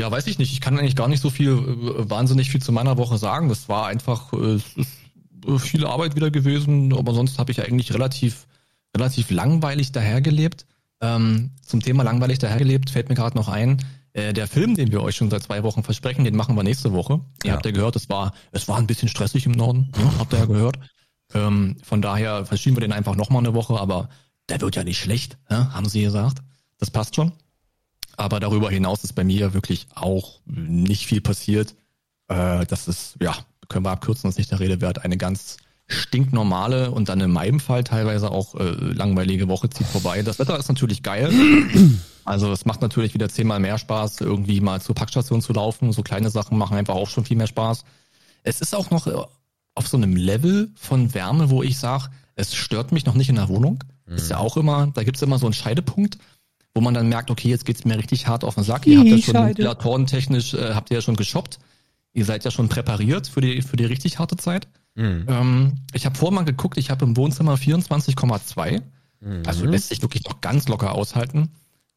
[0.00, 0.52] Ja, weiß ich nicht.
[0.52, 3.48] Ich kann eigentlich gar nicht so viel, äh, wahnsinnig viel zu meiner Woche sagen.
[3.48, 4.90] Das war einfach äh, es ist
[5.46, 8.46] äh, viel Arbeit wieder gewesen, aber sonst habe ich eigentlich relativ,
[8.96, 10.66] relativ langweilig dahergelebt.
[11.00, 13.82] Ähm, zum Thema langweilig dahergelebt fällt mir gerade noch ein.
[14.12, 16.92] Äh, der Film, den wir euch schon seit zwei Wochen versprechen, den machen wir nächste
[16.92, 17.20] Woche.
[17.42, 17.54] Ihr Ja.
[17.54, 19.90] habt ja gehört, es war, es war ein bisschen stressig im Norden.
[19.98, 20.78] Ja, habt ihr ja gehört.
[21.34, 24.10] Ähm, von daher verschieben wir den einfach nochmal eine Woche, aber
[24.48, 26.38] der wird ja nicht schlecht, ja, haben sie gesagt.
[26.78, 27.32] Das passt schon.
[28.18, 31.74] Aber darüber hinaus ist bei mir wirklich auch nicht viel passiert.
[32.28, 33.34] Äh, das ist, ja,
[33.68, 35.02] können wir abkürzen, das ist nicht der Rede wert.
[35.04, 35.56] Eine ganz
[35.92, 40.22] stinknormale und dann in meinem Fall teilweise auch äh, langweilige Woche zieht vorbei.
[40.22, 41.32] Das Wetter ist natürlich geil.
[42.24, 45.92] Also es macht natürlich wieder zehnmal mehr Spaß, irgendwie mal zur Packstation zu laufen.
[45.92, 47.84] So kleine Sachen machen einfach auch schon viel mehr Spaß.
[48.44, 49.14] Es ist auch noch äh,
[49.74, 53.36] auf so einem Level von Wärme, wo ich sage, es stört mich noch nicht in
[53.36, 53.82] der Wohnung.
[54.06, 56.18] Ist ja auch immer, da gibt's immer so einen Scheidepunkt,
[56.74, 58.86] wo man dann merkt, okay, jetzt geht's mir richtig hart auf den Sack.
[58.86, 59.48] Ihr habt ja schon Scheide.
[59.48, 61.58] ventilatoren-technisch, äh, habt ihr ja schon geshoppt.
[62.12, 64.68] Ihr seid ja schon präpariert für die, für die richtig harte Zeit.
[64.94, 65.26] Mhm.
[65.28, 68.82] Ähm, ich habe vorhin mal geguckt, ich habe im Wohnzimmer 24,2.
[69.46, 71.50] Also lässt sich wirklich noch ganz locker aushalten.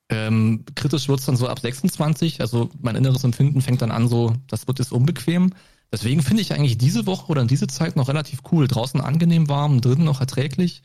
[0.09, 2.41] Ähm, kritisch wird's dann so ab 26.
[2.41, 5.51] Also mein inneres Empfinden fängt dann an, so, das wird jetzt unbequem.
[5.91, 8.67] Deswegen finde ich eigentlich diese Woche oder in diese Zeit noch relativ cool.
[8.67, 10.83] Draußen angenehm warm, drinnen noch erträglich.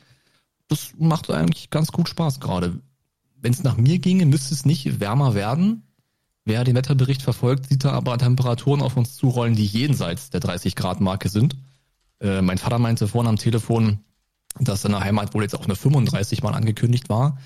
[0.67, 2.79] Das macht eigentlich ganz gut Spaß gerade.
[3.39, 5.83] Wenn es nach mir ginge, müsste es nicht wärmer werden.
[6.45, 10.75] Wer den Wetterbericht verfolgt, sieht da aber Temperaturen auf uns zurollen, die jenseits der 30
[10.75, 11.55] Grad Marke sind.
[12.21, 13.99] Äh, mein Vater meinte vorhin am Telefon,
[14.59, 17.37] dass in der Heimat wohl jetzt auch eine 35 mal angekündigt war.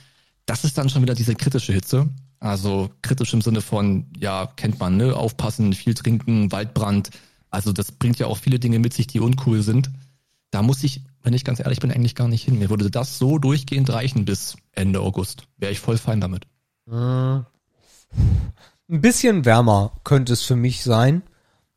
[0.45, 2.09] Das ist dann schon wieder diese kritische Hitze.
[2.39, 5.15] Also kritisch im Sinne von, ja, kennt man, ne?
[5.15, 7.09] Aufpassen, viel trinken, Waldbrand.
[7.49, 9.89] Also das bringt ja auch viele Dinge mit sich, die uncool sind.
[10.51, 12.59] Da muss ich, wenn ich ganz ehrlich bin, eigentlich gar nicht hin.
[12.59, 15.47] Mir würde das so durchgehend reichen bis Ende August.
[15.57, 16.45] Wäre ich voll fein damit.
[16.87, 17.45] Äh, Ein
[18.87, 21.23] bisschen wärmer könnte es für mich sein.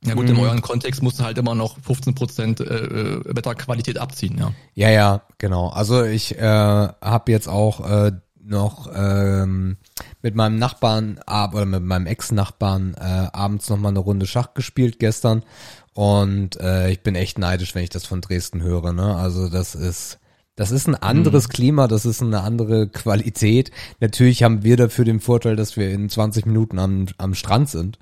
[0.05, 4.39] Ja gut, in eurem Kontext musst du halt immer noch 15% äh, äh, Wetterqualität abziehen,
[4.39, 4.53] ja.
[4.75, 5.69] Ja, ja, genau.
[5.69, 9.77] Also ich äh, habe jetzt auch äh, noch ähm,
[10.23, 14.55] mit meinem Nachbarn ab oder mit meinem Ex-Nachbarn äh, abends noch mal eine Runde Schach
[14.55, 15.43] gespielt gestern
[15.95, 18.93] und äh, ich bin echt neidisch, wenn ich das von Dresden höre.
[18.93, 19.17] Ne?
[19.17, 20.19] Also das ist
[20.55, 23.71] das ist ein anderes Klima, das ist eine andere Qualität.
[24.01, 27.99] Natürlich haben wir dafür den Vorteil, dass wir in 20 Minuten am, am Strand sind.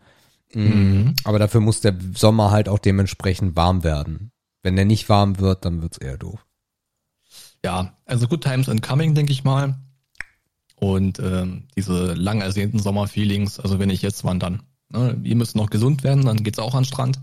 [0.56, 1.14] Mhm.
[1.24, 4.32] Aber dafür muss der Sommer halt auch dementsprechend warm werden.
[4.62, 6.44] Wenn der nicht warm wird, dann wird's eher doof.
[7.64, 9.76] Ja, also Good Times and Coming, denke ich mal.
[10.76, 14.62] Und ähm, diese lang ersehnten Sommerfeelings, also wenn ich jetzt wandern.
[14.90, 15.18] Ne?
[15.24, 17.20] Ihr müsst noch gesund werden, dann geht's auch an den Strand.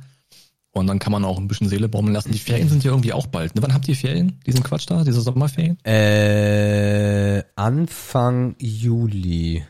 [0.71, 2.31] Und dann kann man auch ein bisschen Seele baumeln lassen.
[2.31, 3.55] Die Ferien sind ja irgendwie auch bald.
[3.55, 3.61] Ne?
[3.61, 4.39] Wann habt ihr Ferien?
[4.45, 5.77] Diesen Quatsch da, diese Sommerferien?
[5.85, 9.63] Äh, Anfang Juli.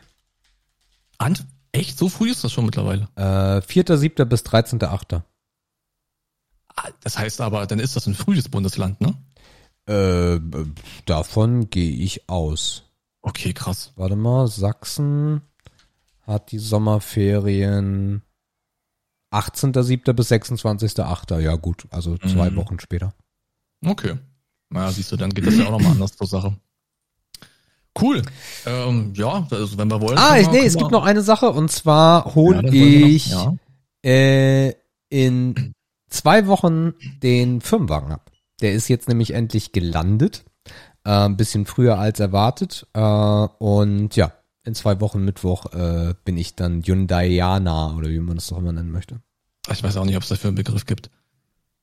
[1.18, 1.36] An
[1.74, 1.98] Echt?
[1.98, 3.08] So früh ist das schon mittlerweile.
[3.16, 4.24] Äh, 4.7.
[4.26, 5.22] bis 13.8.
[6.76, 9.14] Ah, Das heißt aber, dann ist das ein frühes Bundesland, ne?
[9.86, 10.40] Äh,
[11.04, 12.84] davon gehe ich aus.
[13.22, 13.92] Okay, krass.
[13.96, 15.42] Warte mal, Sachsen
[16.22, 18.22] hat die Sommerferien
[19.32, 20.12] 18.7.
[20.12, 21.38] bis 26.8.
[21.40, 22.56] Ja gut, also zwei Mhm.
[22.56, 23.14] Wochen später.
[23.84, 24.18] Okay.
[24.70, 26.56] Na, siehst du, dann geht das ja auch nochmal anders zur Sache.
[28.00, 28.22] Cool.
[28.66, 30.18] Ähm, ja, also wenn wir wollen.
[30.18, 33.54] Ah, ich, nee, es gibt noch eine Sache und zwar hole Ja, noch- ich Ja.
[34.04, 34.74] äh,
[35.10, 35.72] in
[36.10, 38.30] zwei Wochen den Firmenwagen ab.
[38.60, 40.44] Der ist jetzt nämlich endlich gelandet.
[41.04, 42.86] Äh, ein bisschen früher als erwartet.
[42.94, 44.32] Äh, und ja,
[44.64, 48.72] in zwei Wochen Mittwoch äh, bin ich dann Hyundaiana oder wie man das doch immer
[48.72, 49.20] nennen möchte.
[49.70, 51.10] Ich weiß auch nicht, ob es dafür einen Begriff gibt.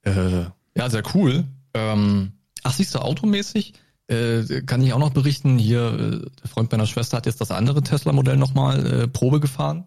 [0.03, 0.45] Äh,
[0.75, 1.45] ja, sehr cool.
[1.73, 3.73] Ähm, ach, siehst du, automäßig
[4.11, 5.57] äh, kann ich auch noch berichten.
[5.57, 9.85] Hier, äh, der Freund meiner Schwester hat jetzt das andere Tesla-Modell nochmal äh, Probe gefahren.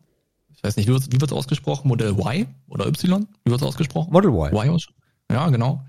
[0.56, 1.88] Ich weiß nicht, wie wie wird's ausgesprochen?
[1.88, 3.26] Modell Y oder Y?
[3.44, 4.12] Wie wird's ausgesprochen?
[4.12, 4.52] Model Y.
[4.52, 4.78] Y.
[5.30, 5.84] Ja, genau.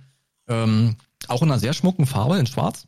[0.47, 2.87] Ähm, auch in einer sehr schmucken Farbe, in schwarz.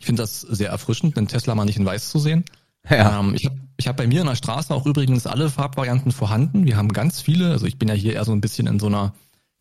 [0.00, 2.44] Ich finde das sehr erfrischend, den Tesla mal nicht in weiß zu sehen.
[2.88, 3.20] Ja.
[3.20, 6.66] Ähm, ich habe ich hab bei mir in der Straße auch übrigens alle Farbvarianten vorhanden.
[6.66, 7.52] Wir haben ganz viele.
[7.52, 9.14] Also ich bin ja hier eher so ein bisschen in so einer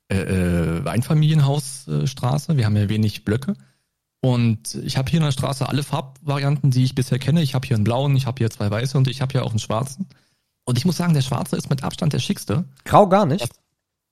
[0.10, 2.58] äh, äh, Einfamilienhausstraße.
[2.58, 3.56] Wir haben ja wenig Blöcke.
[4.22, 7.42] Und ich habe hier in der Straße alle Farbvarianten, die ich bisher kenne.
[7.42, 9.52] Ich habe hier einen blauen, ich habe hier zwei weiße und ich habe hier auch
[9.52, 10.08] einen schwarzen.
[10.66, 12.66] Und ich muss sagen, der schwarze ist mit Abstand der schickste.
[12.84, 13.48] Grau gar nicht.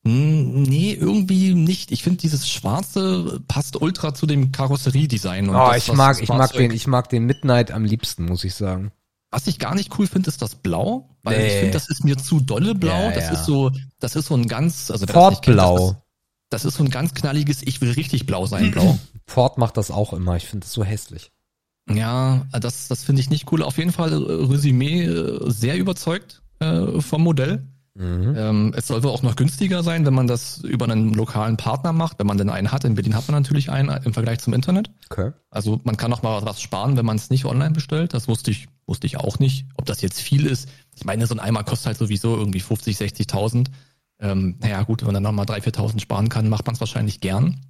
[0.05, 1.91] Hm, Nee, irgendwie nicht.
[1.91, 5.49] Ich finde, dieses Schwarze passt ultra zu dem Karosseriedesign.
[5.49, 8.25] und Oh, das, ich mag, das ich mag den, ich mag den Midnight am liebsten,
[8.25, 8.91] muss ich sagen.
[9.31, 11.47] Was ich gar nicht cool finde, ist das Blau, weil Nee.
[11.47, 13.01] ich finde, das ist mir zu dolle Blau.
[13.09, 13.31] Ja, das ja.
[13.33, 15.57] ist so, das ist so ein ganz, also wer das kennt.
[15.57, 15.95] Das ist,
[16.49, 18.97] das ist so ein ganz knalliges, ich will richtig blau sein, Blau.
[19.27, 20.35] Ford macht das auch immer.
[20.35, 21.31] Ich finde das so hässlich.
[21.89, 23.61] Ja, das, das finde ich nicht cool.
[23.61, 27.67] Auf jeden Fall äh, Resümee äh, sehr überzeugt äh, vom Modell.
[27.97, 28.35] Mhm.
[28.37, 31.93] Ähm, es soll wohl auch noch günstiger sein, wenn man das über einen lokalen Partner
[31.93, 32.83] macht, wenn man denn einen hat.
[32.83, 34.89] In Berlin hat man natürlich einen im Vergleich zum Internet.
[35.09, 35.31] Okay.
[35.49, 38.13] Also man kann auch mal was sparen, wenn man es nicht online bestellt.
[38.13, 39.65] Das wusste ich, wusste ich auch nicht.
[39.75, 40.67] Ob das jetzt viel ist.
[40.93, 43.67] Ich meine, so ein Eimer kostet halt sowieso irgendwie 50, 60.000.
[44.19, 47.21] Ähm, naja, gut, wenn man dann nochmal 3.000, 4.000 sparen kann, macht man es wahrscheinlich
[47.21, 47.61] gern.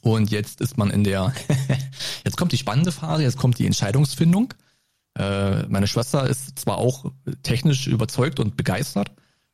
[0.00, 1.32] Und jetzt ist man in der,
[2.24, 4.54] jetzt kommt die spannende Phase, jetzt kommt die Entscheidungsfindung.
[5.18, 7.06] Äh, meine Schwester ist zwar auch
[7.42, 9.10] technisch überzeugt und begeistert,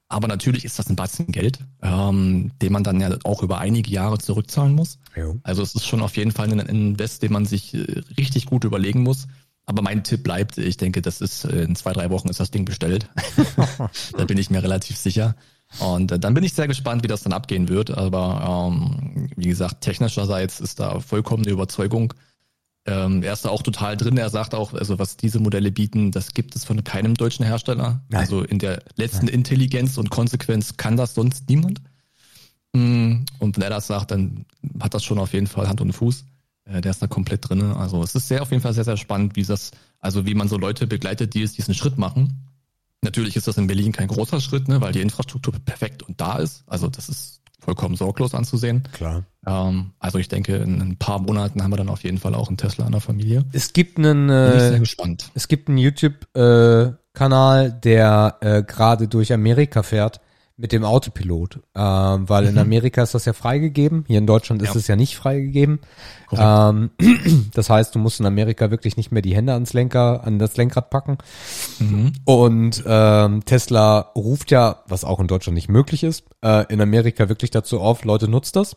[0.09, 3.91] aber natürlich ist das ein Batzen Geld, ähm, den man dann ja auch über einige
[3.91, 4.99] Jahre zurückzahlen muss.
[5.17, 5.39] Jo.
[5.43, 8.65] Also es ist schon auf jeden Fall ein Invest, den man sich äh, richtig gut
[8.65, 9.27] überlegen muss.
[9.65, 12.51] Aber mein Tipp bleibt, ich denke, das ist äh, in zwei, drei Wochen ist das
[12.51, 13.09] Ding bestellt.
[14.17, 15.35] da bin ich mir relativ sicher.
[15.79, 17.91] Und äh, dann bin ich sehr gespannt, wie das dann abgehen wird.
[17.91, 22.15] Aber ähm, wie gesagt, technischerseits ist da vollkommene Überzeugung.
[22.85, 24.19] Ähm, er ist da auch total drin.
[24.19, 28.03] Er sagt auch, also was diese Modelle bieten, das gibt es von keinem deutschen Hersteller.
[28.09, 28.21] Nein.
[28.21, 29.37] Also in der letzten Nein.
[29.37, 31.81] Intelligenz und Konsequenz kann das sonst niemand.
[32.73, 34.47] Mm, und wenn er das sagt, dann
[34.81, 36.25] hat das schon auf jeden Fall Hand und Fuß.
[36.65, 37.63] Äh, der ist da komplett drin.
[37.63, 40.49] Also es ist sehr auf jeden Fall sehr, sehr spannend, wie das, also wie man
[40.49, 42.52] so Leute begleitet, die es diesen Schritt machen.
[43.03, 46.39] Natürlich ist das in Berlin kein großer Schritt, ne, weil die Infrastruktur perfekt und da
[46.39, 46.63] ist.
[46.67, 48.85] Also das ist vollkommen sorglos anzusehen.
[48.93, 49.25] Klar.
[49.47, 52.49] Ähm, also ich denke, in ein paar Monaten haben wir dann auf jeden Fall auch
[52.49, 53.45] einen Tesla in der Familie.
[53.53, 55.31] Es gibt einen, äh, Bin ich sehr gespannt.
[55.35, 60.21] Es gibt einen YouTube-Kanal, äh, der äh, gerade durch Amerika fährt
[60.63, 62.59] mit dem Autopilot, ähm, weil in mhm.
[62.59, 64.79] Amerika ist das ja freigegeben, hier in Deutschland ist ja.
[64.79, 65.81] es ja nicht freigegeben.
[66.31, 66.91] Ähm,
[67.53, 70.57] das heißt, du musst in Amerika wirklich nicht mehr die Hände ans Lenker, an das
[70.57, 71.19] Lenkrad packen.
[71.81, 72.13] Mhm.
[72.25, 77.29] Und ähm, Tesla ruft ja, was auch in Deutschland nicht möglich ist, äh, in Amerika
[77.29, 78.77] wirklich dazu auf, Leute nutzt das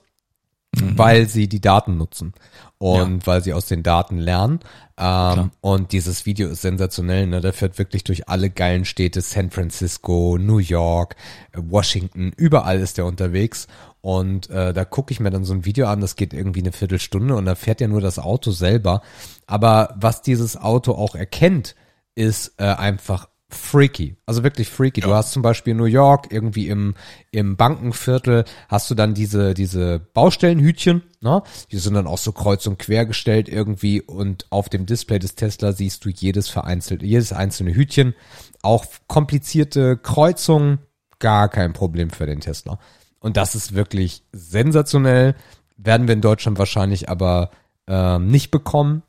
[0.82, 0.98] mhm.
[0.98, 2.34] weil sie die Daten nutzen
[2.78, 3.28] und ja.
[3.28, 4.60] weil sie aus den Daten lernen.
[4.98, 7.28] Ähm, und dieses Video ist sensationell.
[7.28, 7.42] Ne?
[7.42, 11.16] Der fährt wirklich durch alle geilen Städte, San Francisco, New York,
[11.56, 13.68] Washington, überall ist er unterwegs.
[14.02, 16.72] Und äh, da gucke ich mir dann so ein Video an, das geht irgendwie eine
[16.72, 19.02] Viertelstunde und da fährt ja nur das Auto selber.
[19.48, 21.76] Aber was dieses Auto auch erkennt,
[22.14, 24.16] ist äh, einfach freaky.
[24.26, 25.02] Also wirklich freaky.
[25.02, 25.08] Ja.
[25.08, 26.96] Du hast zum Beispiel in New York irgendwie im,
[27.32, 31.44] im Bankenviertel hast du dann diese, diese Baustellenhütchen, ne?
[31.72, 35.36] Die sind dann auch so kreuz und quer gestellt irgendwie und auf dem Display des
[35.36, 38.14] Tesla siehst du jedes vereinzelt, jedes einzelne Hütchen.
[38.62, 40.80] Auch komplizierte Kreuzungen,
[41.20, 42.80] gar kein Problem für den Tesla.
[43.20, 45.36] Und das ist wirklich sensationell.
[45.78, 47.50] Werden wir in Deutschland wahrscheinlich aber
[47.88, 49.04] ähm, nicht bekommen.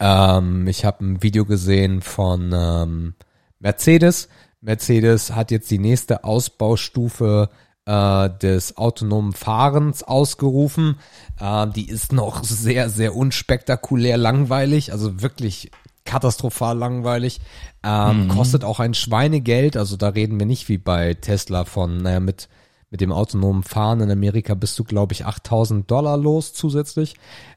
[0.00, 3.14] Ähm, ich habe ein Video gesehen von ähm,
[3.60, 4.28] Mercedes.
[4.60, 7.50] Mercedes hat jetzt die nächste Ausbaustufe
[7.86, 10.98] äh, des autonomen Fahrens ausgerufen.
[11.40, 15.70] Äh, die ist noch sehr, sehr unspektakulär langweilig, also wirklich
[16.04, 17.40] katastrophal langweilig.
[17.82, 18.28] Ähm, mhm.
[18.28, 22.48] Kostet auch ein Schweinegeld, also da reden wir nicht wie bei Tesla von, naja, mit
[22.90, 27.16] mit dem autonomen Fahren in Amerika bist du, glaube ich, 8000 Dollar los zusätzlich,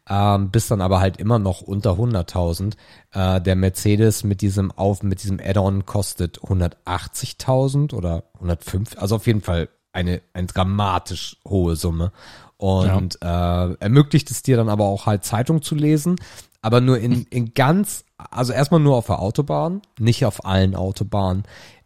[0.09, 2.73] ähm, bist dann aber halt immer noch unter 100.000.
[3.13, 9.27] Äh, der Mercedes mit diesem auf mit diesem Add-on kostet 180.000 oder 105, also auf
[9.27, 12.11] jeden Fall eine, eine dramatisch hohe Summe
[12.57, 13.69] und ja.
[13.71, 16.17] äh, ermöglicht es dir dann aber auch halt Zeitung zu lesen,
[16.61, 21.43] aber nur in, in ganz, also erstmal nur auf der Autobahn, nicht auf allen Autobahnen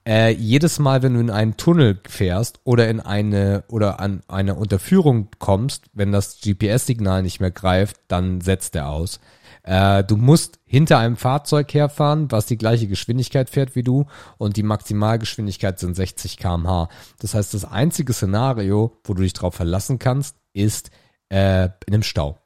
[0.07, 4.55] äh, jedes Mal, wenn du in einen Tunnel fährst oder in eine oder an eine
[4.55, 9.19] Unterführung kommst, wenn das GPS-Signal nicht mehr greift, dann setzt er aus.
[9.63, 14.05] Äh, du musst hinter einem Fahrzeug herfahren, was die gleiche Geschwindigkeit fährt wie du
[14.37, 16.89] und die Maximalgeschwindigkeit sind 60 km/h.
[17.19, 20.91] Das heißt, das einzige Szenario, wo du dich drauf verlassen kannst, ist
[21.29, 22.37] äh, in einem Stau.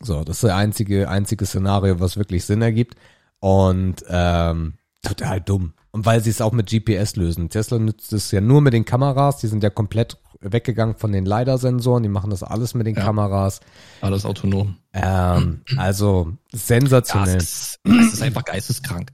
[0.00, 2.94] So, das ist das einzige, einzige Szenario, was wirklich Sinn ergibt.
[3.40, 5.74] Und ähm, total dumm.
[5.90, 7.48] Und weil sie es auch mit GPS lösen.
[7.48, 11.24] Tesla nutzt es ja nur mit den Kameras, die sind ja komplett weggegangen von den
[11.24, 13.60] LiDAR-Sensoren, die machen das alles mit den ja, Kameras.
[14.00, 14.76] Alles autonom.
[14.92, 17.34] Ähm, also sensationell.
[17.34, 19.10] Ja, es, ist, es ist einfach geisteskrank.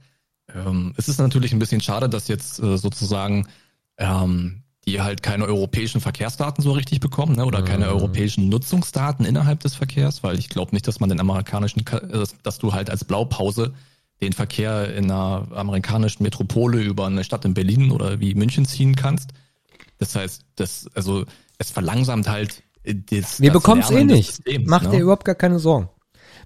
[0.53, 3.47] Ähm, es ist natürlich ein bisschen schade, dass jetzt äh, sozusagen
[3.97, 7.45] ähm, die halt keine europäischen Verkehrsdaten so richtig bekommen, ne?
[7.45, 7.65] oder mhm.
[7.65, 12.25] keine europäischen Nutzungsdaten innerhalb des Verkehrs, weil ich glaube nicht, dass man den amerikanischen, äh,
[12.43, 13.73] dass du halt als Blaupause
[14.21, 18.95] den Verkehr in einer amerikanischen Metropole über eine Stadt in Berlin oder wie München ziehen
[18.95, 19.31] kannst.
[19.97, 21.25] Das heißt, das, also
[21.57, 23.41] es verlangsamt halt das.
[23.41, 24.35] Wir bekommen es eh nicht.
[24.35, 24.91] Systems, Mach ne?
[24.91, 25.89] dir überhaupt gar keine Sorgen.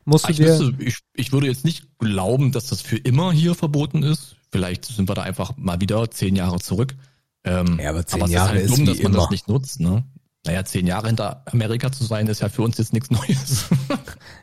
[0.05, 3.31] Musst du ich, dir wüsste, ich, ich würde jetzt nicht glauben, dass das für immer
[3.31, 4.37] hier verboten ist.
[4.51, 6.95] Vielleicht sind wir da einfach mal wieder zehn Jahre zurück.
[7.43, 9.21] Ähm, ja, aber zehn aber Jahre ist, halt dumm, dass man immer.
[9.21, 9.79] das nicht nutzt.
[9.79, 10.03] Ne?
[10.45, 13.65] Naja, zehn Jahre hinter Amerika zu sein, ist ja für uns jetzt nichts Neues.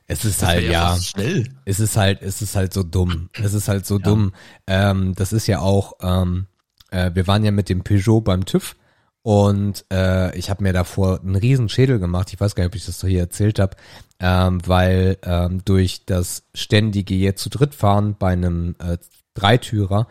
[0.08, 1.48] Es ist halt, ja, schnell.
[1.64, 3.28] es ist halt, es ist halt so dumm.
[3.32, 4.04] Es ist halt so ja.
[4.04, 4.32] dumm.
[4.68, 6.46] Ähm, das ist ja auch, ähm,
[6.92, 8.76] äh, wir waren ja mit dem Peugeot beim TÜV
[9.22, 12.32] und äh, ich habe mir davor einen riesen Schädel gemacht.
[12.32, 13.76] Ich weiß gar nicht, ob ich das so hier erzählt habe,
[14.20, 18.98] ähm, weil ähm, durch das ständige jetzt zu dritt fahren bei einem äh,
[19.34, 20.06] Dreitürer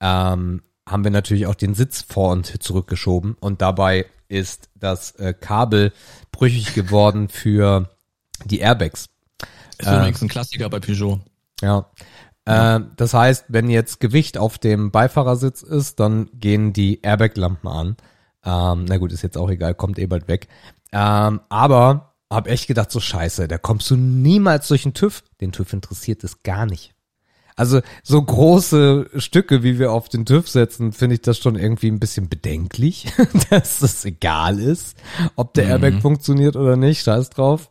[0.00, 5.32] ähm, haben wir natürlich auch den Sitz vor und zurückgeschoben und dabei ist das äh,
[5.32, 5.92] Kabel
[6.32, 7.88] brüchig geworden für
[8.44, 9.08] die Airbags.
[9.78, 11.20] Ist äh, übrigens ein Klassiker bei Peugeot.
[11.62, 11.86] Ja.
[12.46, 12.76] ja.
[12.76, 17.96] Äh, das heißt, wenn jetzt Gewicht auf dem Beifahrersitz ist, dann gehen die Airbag-Lampen an.
[18.44, 20.48] Ähm, na gut, ist jetzt auch egal, kommt eh bald weg.
[20.92, 25.22] Ähm, aber hab echt gedacht, so scheiße, da kommst du niemals durch den TÜV.
[25.40, 26.93] Den TÜV interessiert es gar nicht.
[27.56, 31.88] Also so große Stücke, wie wir auf den TÜV setzen, finde ich das schon irgendwie
[31.88, 33.12] ein bisschen bedenklich,
[33.50, 34.96] dass es egal ist,
[35.36, 36.00] ob der Airbag mhm.
[36.00, 37.04] funktioniert oder nicht.
[37.04, 37.70] Scheiß drauf.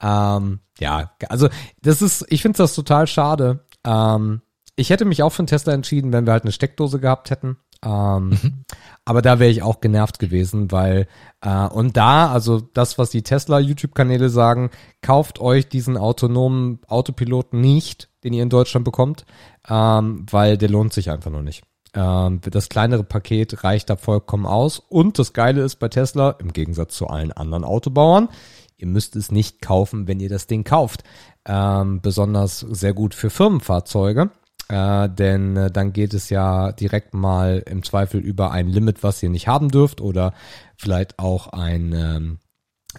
[0.00, 1.48] Ähm, ja, also
[1.82, 3.66] das ist, ich finde das total schade.
[3.84, 4.40] Ähm,
[4.76, 7.58] ich hätte mich auch für einen Tesla entschieden, wenn wir halt eine Steckdose gehabt hätten.
[7.84, 8.64] Ähm, mhm.
[9.04, 11.06] Aber da wäre ich auch genervt gewesen, weil
[11.40, 14.70] äh, und da, also das, was die Tesla YouTube-Kanäle sagen,
[15.00, 19.24] kauft euch diesen autonomen Autopilot nicht, den ihr in Deutschland bekommt,
[19.68, 21.62] ähm, weil der lohnt sich einfach noch nicht.
[21.94, 24.78] Ähm, das kleinere Paket reicht da vollkommen aus.
[24.78, 28.28] Und das Geile ist bei Tesla, im Gegensatz zu allen anderen Autobauern,
[28.76, 31.02] ihr müsst es nicht kaufen, wenn ihr das Ding kauft.
[31.44, 34.30] Ähm, besonders sehr gut für Firmenfahrzeuge
[34.68, 39.22] äh, denn äh, dann geht es ja direkt mal im Zweifel über ein Limit, was
[39.22, 40.34] ihr nicht haben dürft oder
[40.76, 42.38] vielleicht auch ein ähm,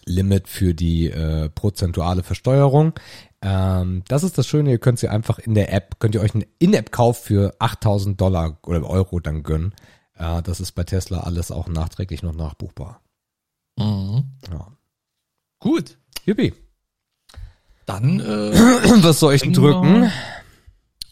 [0.05, 2.93] Limit für die äh, prozentuale Versteuerung.
[3.41, 6.33] Ähm, das ist das Schöne, ihr könnt sie einfach in der App, könnt ihr euch
[6.33, 9.73] einen In-App-Kauf für 8000 Dollar oder Euro dann gönnen.
[10.15, 13.01] Äh, das ist bei Tesla alles auch nachträglich noch nachbuchbar.
[13.77, 14.25] Mhm.
[14.51, 14.67] Ja.
[15.59, 15.97] Gut.
[16.25, 16.53] Yippie.
[17.85, 18.23] Dann, äh,
[19.03, 20.11] was soll ich denn drücken?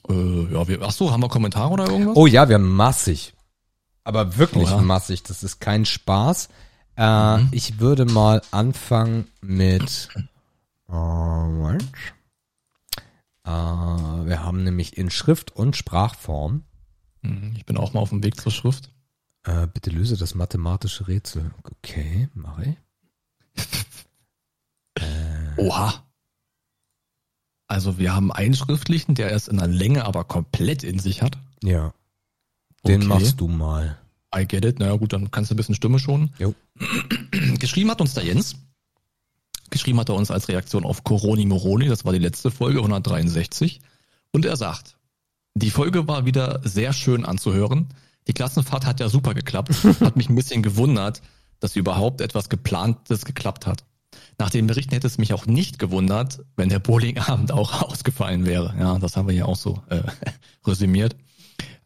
[0.09, 2.15] Äh, ja, wir, ach so, haben wir Kommentare oder irgendwas?
[2.15, 3.33] Oh ja, wir haben massig.
[4.03, 4.81] Aber wirklich oh, ja.
[4.81, 5.23] massig.
[5.23, 6.49] Das ist kein Spaß.
[6.97, 7.49] Äh, mhm.
[7.51, 10.09] Ich würde mal anfangen mit.
[10.87, 11.93] Moment.
[13.43, 16.63] Äh, wir haben nämlich in Schrift und Sprachform.
[17.21, 18.91] Mhm, ich bin auch mal auf dem Weg zur Schrift.
[19.43, 21.51] Äh, bitte löse das mathematische Rätsel.
[21.63, 22.75] Okay, mache
[23.55, 23.63] ich.
[25.03, 26.03] äh, Oha.
[27.67, 31.37] Also wir haben einen schriftlichen, der ist in der Länge aber komplett in sich hat.
[31.63, 31.93] Ja.
[32.85, 33.07] Den okay.
[33.07, 33.97] machst du mal.
[34.35, 34.79] I get it.
[34.79, 36.33] Naja gut, dann kannst du ein bisschen Stimme schonen.
[36.39, 36.53] Jo.
[37.59, 38.55] Geschrieben hat uns der Jens.
[39.69, 41.87] Geschrieben hat er uns als Reaktion auf Coroni Moroni.
[41.87, 43.81] Das war die letzte Folge, 163.
[44.31, 44.97] Und er sagt,
[45.55, 47.87] die Folge war wieder sehr schön anzuhören.
[48.27, 49.73] Die Klassenfahrt hat ja super geklappt.
[50.01, 51.21] Hat mich ein bisschen gewundert,
[51.59, 53.83] dass überhaupt etwas geplantes geklappt hat.
[54.37, 58.75] Nach den Berichten hätte es mich auch nicht gewundert, wenn der Bowlingabend auch ausgefallen wäre.
[58.77, 60.03] Ja, das haben wir hier auch so äh,
[60.65, 61.15] resümiert.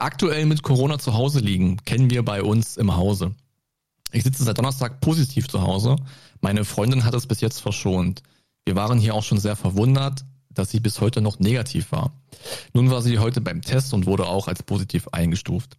[0.02, 3.36] Aktuell mit Corona zu Hause liegen, kennen wir bei uns im Hause.
[4.12, 5.96] Ich sitze seit Donnerstag positiv zu Hause.
[6.40, 8.24] Meine Freundin hat es bis jetzt verschont.
[8.66, 12.20] Wir waren hier auch schon sehr verwundert, dass sie bis heute noch negativ war.
[12.74, 15.78] Nun war sie heute beim Test und wurde auch als positiv eingestuft.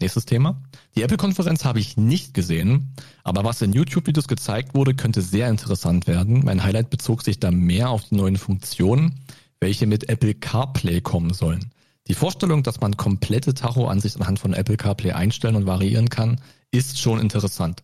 [0.00, 0.60] Nächstes Thema.
[0.96, 2.92] Die Apple-Konferenz habe ich nicht gesehen,
[3.22, 6.44] aber was in YouTube-Videos gezeigt wurde, könnte sehr interessant werden.
[6.44, 9.20] Mein Highlight bezog sich da mehr auf die neuen Funktionen,
[9.60, 11.70] welche mit Apple CarPlay kommen sollen.
[12.06, 16.40] Die Vorstellung, dass man komplette Tacho-Ansicht anhand von Apple CarPlay einstellen und variieren kann,
[16.70, 17.82] ist schon interessant.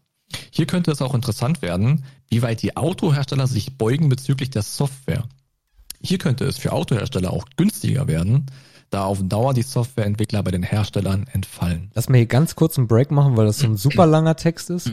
[0.51, 5.25] Hier könnte es auch interessant werden, wie weit die Autohersteller sich beugen bezüglich der Software.
[6.03, 8.47] Hier könnte es für Autohersteller auch günstiger werden,
[8.91, 11.91] da auf Dauer die Softwareentwickler bei den Herstellern entfallen.
[11.95, 14.71] Lass mal hier ganz kurz einen Break machen, weil das so ein super langer Text
[14.71, 14.91] ist.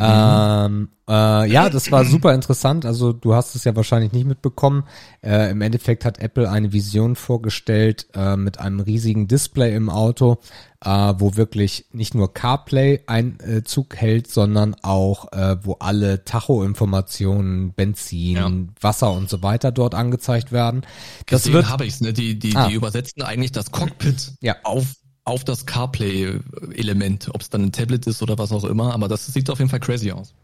[0.00, 2.86] Ähm, äh, ja, das war super interessant.
[2.86, 4.84] Also du hast es ja wahrscheinlich nicht mitbekommen.
[5.22, 10.38] Äh, Im Endeffekt hat Apple eine Vision vorgestellt äh, mit einem riesigen Display im Auto,
[10.82, 18.36] äh, wo wirklich nicht nur CarPlay Einzug hält, sondern auch, äh, wo alle Tacho-Informationen, Benzin,
[18.36, 18.50] ja.
[18.80, 20.82] Wasser und so weiter dort angezeigt werden.
[21.26, 22.12] Das Gesehen wird habe ich's, ne?
[22.12, 22.68] Die, die, ah.
[22.68, 24.56] die übersetzen eigentlich das Cockpit ja.
[24.62, 24.86] auf
[25.24, 29.26] auf das CarPlay-Element, ob es dann ein Tablet ist oder was auch immer, aber das
[29.26, 30.34] sieht auf jeden Fall crazy aus.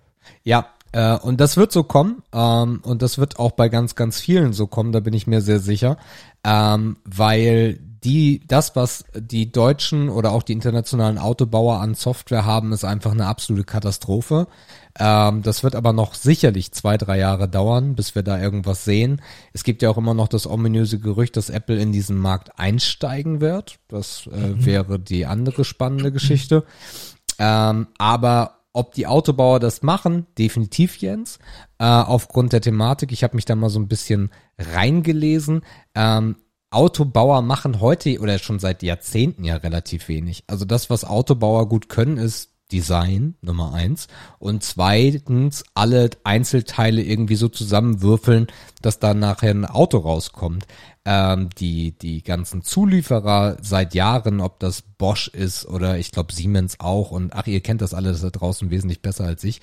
[0.42, 4.20] Ja, äh, und das wird so kommen ähm, und das wird auch bei ganz, ganz
[4.20, 5.98] vielen so kommen, da bin ich mir sehr sicher,
[6.44, 12.72] ähm, weil die, das, was die deutschen oder auch die internationalen Autobauer an Software haben,
[12.72, 14.46] ist einfach eine absolute Katastrophe.
[15.00, 19.22] Ähm, das wird aber noch sicherlich zwei, drei Jahre dauern, bis wir da irgendwas sehen.
[19.54, 23.40] Es gibt ja auch immer noch das ominöse Gerücht, dass Apple in diesen Markt einsteigen
[23.40, 23.78] wird.
[23.88, 24.66] Das äh, mhm.
[24.66, 26.64] wäre die andere spannende Geschichte.
[27.38, 31.38] Ähm, aber ob die Autobauer das machen, definitiv Jens.
[31.78, 35.62] Äh, aufgrund der Thematik, ich habe mich da mal so ein bisschen reingelesen.
[35.94, 36.36] Ähm,
[36.70, 40.44] Autobauer machen heute oder schon seit Jahrzehnten ja relativ wenig.
[40.46, 44.08] Also das, was Autobauer gut können, ist Design, Nummer eins.
[44.38, 48.46] Und zweitens alle Einzelteile irgendwie so zusammenwürfeln,
[48.82, 50.66] dass da nachher ein Auto rauskommt.
[51.04, 56.78] Ähm, die, die ganzen Zulieferer seit Jahren, ob das Bosch ist oder ich glaube Siemens
[56.78, 59.60] auch und ach, ihr kennt das alles da draußen wesentlich besser als ich.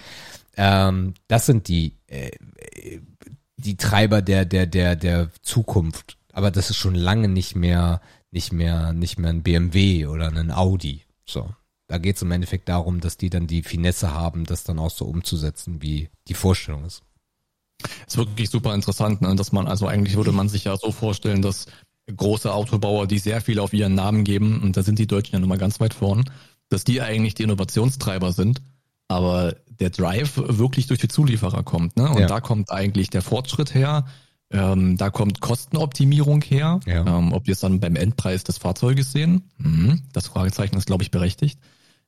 [0.55, 2.31] Ähm, das sind die, äh,
[3.57, 7.99] die Treiber der, der, der, der Zukunft aber das ist schon lange nicht mehr,
[8.29, 11.01] nicht mehr, nicht mehr ein BMW oder ein Audi.
[11.25, 11.49] So.
[11.87, 14.91] Da geht es im Endeffekt darum, dass die dann die Finesse haben, das dann auch
[14.91, 17.01] so umzusetzen, wie die Vorstellung ist.
[17.79, 19.35] Das ist wirklich super interessant, ne?
[19.35, 21.67] dass man, also eigentlich würde man sich ja so vorstellen, dass
[22.13, 25.39] große Autobauer, die sehr viel auf ihren Namen geben, und da sind die Deutschen ja
[25.39, 26.29] nun mal ganz weit vorn,
[26.69, 28.61] dass die eigentlich die Innovationstreiber sind,
[29.07, 32.09] aber der Drive wirklich durch die Zulieferer kommt, ne?
[32.09, 32.27] Und ja.
[32.27, 34.05] da kommt eigentlich der Fortschritt her,
[34.49, 36.79] ähm, da kommt Kostenoptimierung her.
[36.85, 37.05] Ja.
[37.05, 40.03] Ähm, ob wir es dann beim Endpreis des Fahrzeuges sehen, mhm.
[40.13, 41.59] das Fragezeichen ist, glaube ich, berechtigt.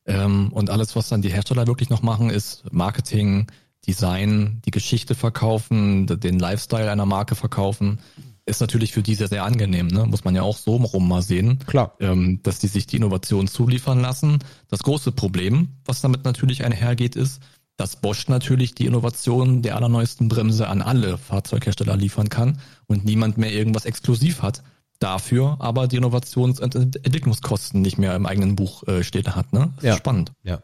[0.06, 3.46] Ähm, und alles, was dann die Hersteller wirklich noch machen, ist Marketing,
[3.86, 7.98] Design, die Geschichte verkaufen, den Lifestyle einer Marke verkaufen.
[8.46, 10.06] Ist natürlich für die sehr, sehr angenehm, ne?
[10.06, 11.94] muss man ja auch so rum mal sehen, Klar.
[12.00, 14.38] Ähm, dass die sich die Innovation zuliefern lassen.
[14.68, 17.40] Das große Problem, was damit natürlich einhergeht, ist,
[17.76, 23.38] dass Bosch natürlich die Innovation der allerneuesten Bremse an alle Fahrzeughersteller liefern kann und niemand
[23.38, 24.62] mehr irgendwas exklusiv hat.
[25.00, 29.52] Dafür aber die Innovations- und Entwicklungskosten nicht mehr im eigenen Buch äh, stehen hat.
[29.52, 29.72] Ne?
[29.76, 29.92] Das ja.
[29.92, 30.32] ist spannend.
[30.42, 30.62] Ja.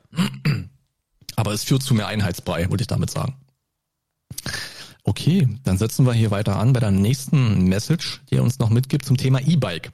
[1.36, 3.36] Aber es führt zu mehr Einheitsbrei, wollte ich damit sagen.
[5.08, 8.70] Okay, dann setzen wir hier weiter an bei der nächsten Message, die er uns noch
[8.70, 9.92] mitgibt zum Thema E-Bike.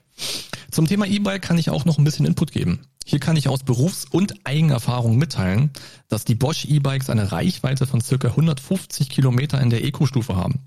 [0.71, 2.79] Zum Thema E-Bike kann ich auch noch ein bisschen Input geben.
[3.05, 5.69] Hier kann ich aus Berufs- und Eigenerfahrung mitteilen,
[6.09, 10.61] dass die Bosch E-Bikes eine Reichweite von circa 150 Kilometer in der Eco-Stufe haben.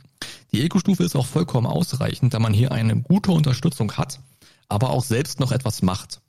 [0.52, 4.20] Die Eco-Stufe ist auch vollkommen ausreichend, da man hier eine gute Unterstützung hat,
[4.68, 6.20] aber auch selbst noch etwas macht.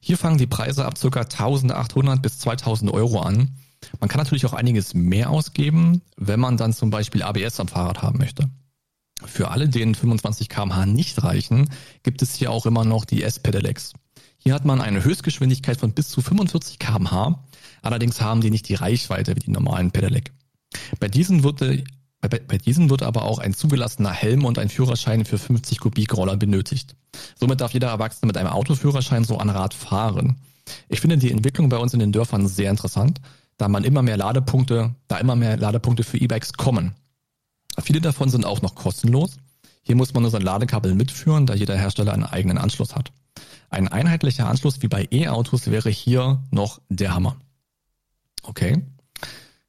[0.00, 3.56] Hier fangen die Preise ab circa 1800 bis 2000 Euro an.
[4.00, 8.02] Man kann natürlich auch einiges mehr ausgeben, wenn man dann zum Beispiel ABS am Fahrrad
[8.02, 8.50] haben möchte.
[9.24, 11.70] Für alle, denen 25 kmh nicht reichen,
[12.02, 13.92] gibt es hier auch immer noch die S-Pedelecs.
[14.38, 17.42] Hier hat man eine Höchstgeschwindigkeit von bis zu 45 kmh.
[17.80, 20.32] Allerdings haben die nicht die Reichweite wie die normalen Pedelec.
[21.00, 21.84] Bei diesen wird, äh,
[22.20, 26.14] bei, bei diesen wird aber auch ein zugelassener Helm und ein Führerschein für 50 Kubik
[26.14, 26.94] Roller benötigt.
[27.38, 30.36] Somit darf jeder Erwachsene mit einem Autoführerschein so an Rad fahren.
[30.88, 33.20] Ich finde die Entwicklung bei uns in den Dörfern sehr interessant,
[33.56, 36.94] da man immer mehr Ladepunkte, da immer mehr Ladepunkte für E-Bikes kommen.
[37.82, 39.36] Viele davon sind auch noch kostenlos.
[39.82, 43.12] Hier muss man nur sein Ladekabel mitführen, da jeder Hersteller einen eigenen Anschluss hat.
[43.68, 47.36] Ein einheitlicher Anschluss wie bei E-Autos wäre hier noch der Hammer.
[48.42, 48.82] Okay.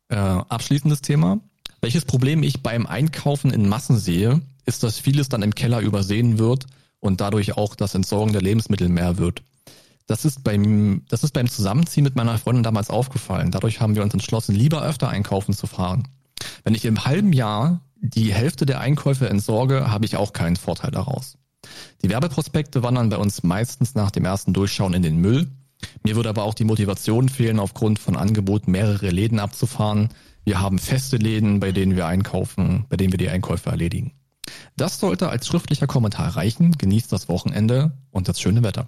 [0.09, 1.39] Äh, abschließendes Thema.
[1.81, 6.37] Welches Problem ich beim Einkaufen in Massen sehe, ist, dass vieles dann im Keller übersehen
[6.37, 6.65] wird
[6.99, 9.43] und dadurch auch das Entsorgen der Lebensmittel mehr wird.
[10.07, 13.51] Das ist beim, das ist beim Zusammenziehen mit meiner Freundin damals aufgefallen.
[13.51, 16.07] Dadurch haben wir uns entschlossen, lieber öfter einkaufen zu fahren.
[16.63, 20.91] Wenn ich im halben Jahr die Hälfte der Einkäufe entsorge, habe ich auch keinen Vorteil
[20.91, 21.37] daraus.
[22.03, 25.47] Die Werbeprospekte wandern bei uns meistens nach dem ersten Durchschauen in den Müll.
[26.03, 30.09] Mir würde aber auch die Motivation fehlen, aufgrund von Angeboten mehrere Läden abzufahren.
[30.43, 34.11] Wir haben feste Läden, bei denen wir einkaufen, bei denen wir die Einkäufe erledigen.
[34.77, 36.73] Das sollte als schriftlicher Kommentar reichen.
[36.77, 38.87] Genießt das Wochenende und das schöne Wetter.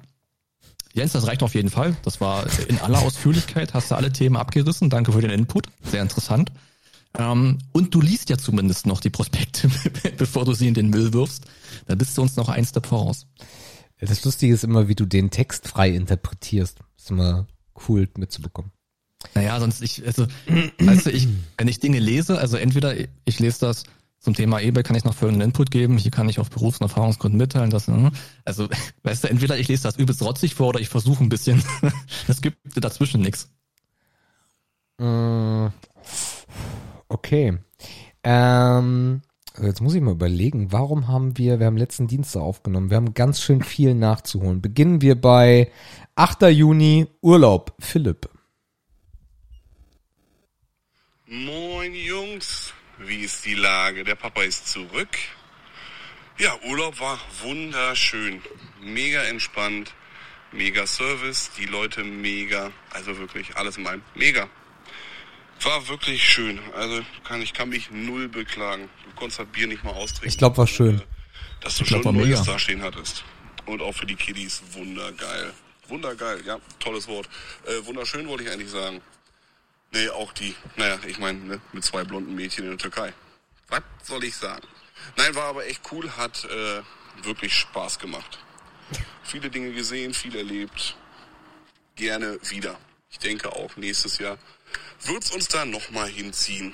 [0.97, 1.95] Jens, das reicht auf jeden Fall.
[2.01, 4.89] Das war in aller Ausführlichkeit, hast du alle Themen abgerissen.
[4.89, 5.67] Danke für den Input.
[5.83, 6.51] Sehr interessant.
[7.15, 9.69] Ähm, und du liest ja zumindest noch die Prospekte,
[10.17, 11.45] bevor du sie in den Müll wirfst.
[11.85, 13.27] Da bist du uns noch ein Step voraus.
[13.99, 16.79] Das Lustige ist immer, wie du den Text frei interpretierst.
[16.97, 17.45] Ist immer
[17.87, 18.71] cool mitzubekommen.
[19.35, 20.25] Naja, sonst ich, also,
[20.79, 21.27] weißt du, ich,
[21.59, 22.95] wenn ich Dinge lese, also entweder
[23.25, 23.83] ich lese das
[24.19, 26.85] zum Thema eBay, kann ich noch folgenden Input geben, hier kann ich auf Berufs- und
[26.85, 28.11] Erfahrungsgründen mitteilen, dass, ne?
[28.45, 28.67] also,
[29.03, 31.63] weißt du, entweder ich lese das übelst rotzig vor oder ich versuche ein bisschen,
[32.27, 33.49] es gibt dazwischen nichts.
[34.99, 35.69] Äh,
[37.07, 37.57] okay.
[38.23, 39.21] Ähm,
[39.53, 42.97] also jetzt muss ich mal überlegen, warum haben wir, wir haben letzten Dienstag aufgenommen, wir
[42.97, 44.61] haben ganz schön viel nachzuholen.
[44.61, 45.71] Beginnen wir bei
[46.15, 46.43] 8.
[46.43, 48.29] Juni, Urlaub, Philipp.
[51.25, 52.73] Moin Jungs,
[53.07, 54.03] wie ist die Lage?
[54.03, 55.17] Der Papa ist zurück.
[56.37, 58.43] Ja, Urlaub war wunderschön,
[58.79, 59.93] mega entspannt,
[60.51, 64.47] mega Service, die Leute mega, also wirklich alles in einem, mega.
[65.63, 66.59] War wirklich schön.
[66.75, 68.89] Also kann ich kann mich null beklagen.
[69.05, 70.29] Du konntest das Bier nicht mal austrinken.
[70.29, 71.01] Ich glaube, war schön.
[71.61, 73.23] Dass du ich schon glaub, Neues da stehen hattest.
[73.65, 75.53] Und auch für die Kiddies wundergeil.
[75.87, 77.27] Wundergeil, ja, tolles Wort.
[77.65, 79.01] Äh, wunderschön wollte ich eigentlich sagen.
[79.91, 80.55] Nee, auch die.
[80.75, 83.13] Naja, ich meine, ne, mit zwei blonden Mädchen in der Türkei.
[83.69, 84.67] Was soll ich sagen?
[85.15, 86.81] Nein, war aber echt cool, hat äh,
[87.23, 88.39] wirklich Spaß gemacht.
[89.23, 90.95] Viele Dinge gesehen, viel erlebt.
[91.95, 92.77] Gerne wieder.
[93.09, 94.37] Ich denke auch nächstes Jahr
[95.05, 96.73] wird's uns da nochmal hinziehen.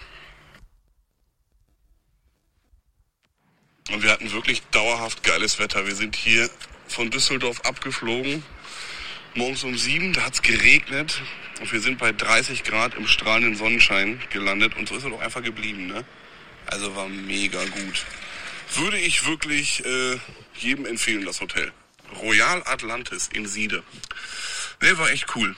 [3.90, 5.86] Und wir hatten wirklich dauerhaft geiles Wetter.
[5.86, 6.50] Wir sind hier
[6.88, 8.44] von Düsseldorf abgeflogen.
[9.36, 11.22] Morgens um sieben, da hat's geregnet.
[11.60, 14.76] Und wir sind bei 30 Grad im strahlenden Sonnenschein gelandet.
[14.76, 15.88] Und so ist es auch einfach geblieben.
[15.88, 16.06] Ne?
[16.68, 18.06] Also war mega gut.
[18.76, 20.20] Würde ich wirklich äh,
[20.58, 21.72] jedem empfehlen, das Hotel.
[22.22, 23.84] Royal Atlantis in Siede.
[24.82, 25.56] Ne, war echt cool.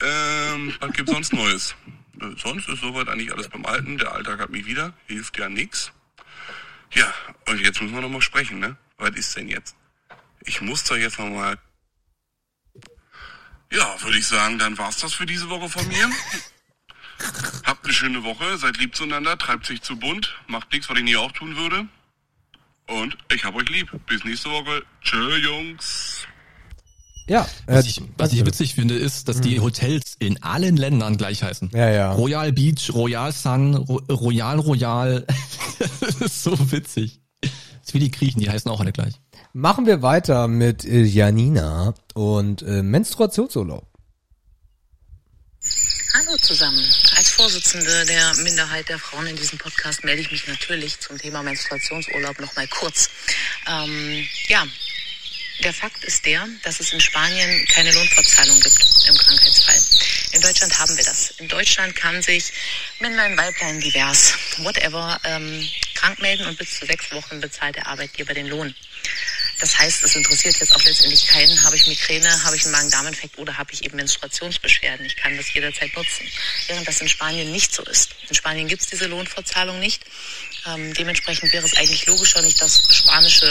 [0.00, 1.74] Ähm, was gibt's sonst Neues?
[2.20, 3.98] Äh, sonst ist soweit eigentlich alles beim Alten.
[3.98, 4.94] Der Alltag hat mich wieder.
[5.06, 5.92] Hilft ja nix.
[6.92, 7.12] Ja,
[7.46, 8.76] und jetzt müssen wir noch mal sprechen, ne?
[8.98, 9.76] Was ist denn jetzt?
[10.44, 11.58] Ich muss da jetzt noch mal.
[13.74, 16.10] Ja, würde ich sagen, dann war's das für diese Woche von mir.
[17.64, 21.04] Habt eine schöne Woche, seid lieb zueinander, treibt sich zu bunt, macht nichts, was ich
[21.04, 21.86] nie auch tun würde.
[22.88, 23.88] Und ich hab euch lieb.
[24.06, 24.82] Bis nächste Woche.
[25.02, 26.26] Tschö, Jungs.
[27.28, 31.16] Ja, äh, Was ich, was ich witzig finde, ist, dass die Hotels in allen Ländern
[31.16, 31.70] gleich heißen.
[31.72, 32.12] Ja, ja.
[32.12, 35.24] Royal Beach, Royal Sun, Ro Royal Royal.
[36.00, 37.20] das ist so witzig.
[37.40, 37.50] Das
[37.84, 39.14] ist wie die Griechen, die heißen auch alle gleich.
[39.52, 43.86] Machen wir weiter mit äh, Janina und äh, Menstruationsurlaub.
[46.14, 46.84] Hallo zusammen.
[47.16, 51.42] Als Vorsitzende der Minderheit der Frauen in diesem Podcast melde ich mich natürlich zum Thema
[51.42, 53.08] Menstruationsurlaub noch mal kurz.
[53.66, 54.66] Ähm, ja,
[55.62, 59.80] der Fakt ist der, dass es in Spanien keine Lohnfortzahlung gibt im Krankheitsfall.
[60.32, 61.30] In Deutschland haben wir das.
[61.38, 62.52] In Deutschland kann sich
[63.00, 68.34] Männlein, Weiblein, divers, whatever, ähm, krank melden und bis zu sechs Wochen bezahlt der Arbeitgeber
[68.34, 68.74] den Lohn.
[69.62, 73.38] Das heißt, es interessiert jetzt auch letztendlich keinen, habe ich Migräne, habe ich einen Magen-Darm-Infekt
[73.38, 75.06] oder habe ich eben Menstruationsbeschwerden.
[75.06, 76.26] Ich kann das jederzeit nutzen.
[76.66, 78.16] Während das in Spanien nicht so ist.
[78.28, 80.04] In Spanien gibt es diese Lohnfortzahlung nicht.
[80.66, 83.46] Ähm, dementsprechend wäre es eigentlich logischer, nicht das spanische,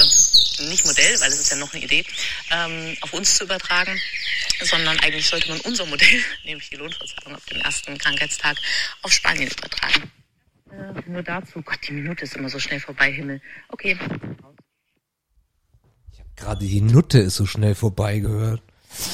[0.68, 2.04] nicht Modell, weil es ist ja noch eine Idee,
[2.52, 3.98] ähm, auf uns zu übertragen,
[4.60, 8.58] sondern eigentlich sollte man unser Modell, nämlich die Lohnfortzahlung ab dem ersten Krankheitstag,
[9.02, 10.12] auf Spanien übertragen.
[10.72, 13.42] Äh, nur dazu, Gott, die Minute ist immer so schnell vorbei, Himmel.
[13.70, 13.98] Okay.
[16.42, 18.62] Gerade die Nutte ist so schnell vorbei gehört.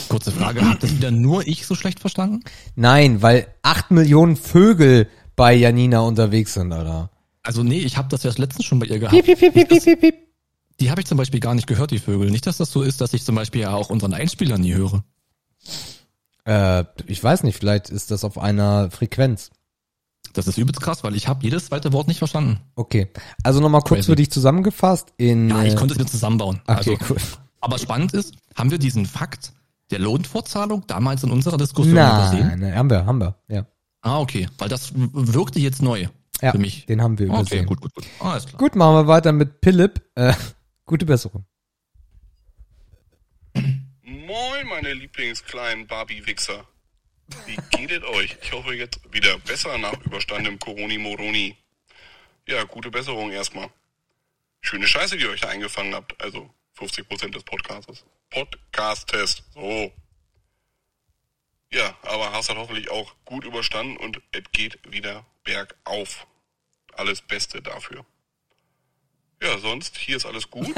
[0.09, 2.43] Kurze Frage, hat das wieder nur ich so schlecht verstanden?
[2.75, 7.11] Nein, weil acht Millionen Vögel bei Janina unterwegs sind, Alter.
[7.43, 9.13] Also nee, ich habe das ja letztens schon bei ihr gehabt.
[9.13, 10.15] Piep, piep, piep, piep, piep, piep, piep.
[10.79, 12.31] Die habe ich zum Beispiel gar nicht gehört, die Vögel.
[12.31, 15.03] Nicht, dass das so ist, dass ich zum Beispiel ja auch unseren Einspieler nie höre.
[16.45, 19.51] Äh, ich weiß nicht, vielleicht ist das auf einer Frequenz.
[20.37, 22.59] Das ist übelst krass, weil ich habe jedes zweite Wort nicht verstanden.
[22.75, 23.09] Okay.
[23.43, 24.11] Also nochmal kurz Crazy.
[24.11, 25.13] für dich zusammengefasst.
[25.17, 26.61] In, Ja, ich äh, konnte es mir zusammenbauen.
[26.67, 27.17] Okay, also, cool.
[27.59, 29.51] Aber spannend ist, haben wir diesen Fakt
[29.89, 32.47] der Lohnfortzahlung damals in unserer Diskussion übersehen?
[32.47, 33.65] Nein, nein, haben wir, haben wir, ja.
[34.01, 36.07] Ah, okay, weil das wirkte jetzt neu
[36.41, 36.85] Ja, für mich.
[36.85, 37.65] den haben wir Okay, übersehen.
[37.65, 38.05] gut, gut, gut.
[38.19, 38.59] Alles klar.
[38.59, 40.01] Gut, machen wir weiter mit Philipp.
[40.15, 40.33] Äh,
[40.85, 41.45] gute Besserung.
[44.03, 46.63] Moin, meine Lieblingskleinen Barbie-Wichser.
[47.45, 48.37] Wie geht es euch?
[48.41, 51.57] Ich hoffe jetzt wieder besser nach überstandenem Coroni-Moroni.
[52.47, 53.69] Ja, gute Besserung erstmal.
[54.61, 56.21] Schöne Scheiße, die ihr euch da eingefangen habt.
[56.21, 58.05] Also 50% des Podcastes.
[58.29, 59.43] Podcast-Test.
[59.53, 59.91] So.
[61.71, 66.25] Ja, aber hast halt hoffentlich auch gut überstanden und es geht wieder bergauf.
[66.93, 68.05] Alles Beste dafür.
[69.41, 70.75] Ja, sonst, hier ist alles gut.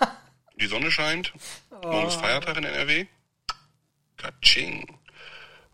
[0.56, 1.32] Die Sonne scheint.
[1.70, 3.06] Morgen ist Feiertag in NRW.
[4.16, 4.98] Katsching.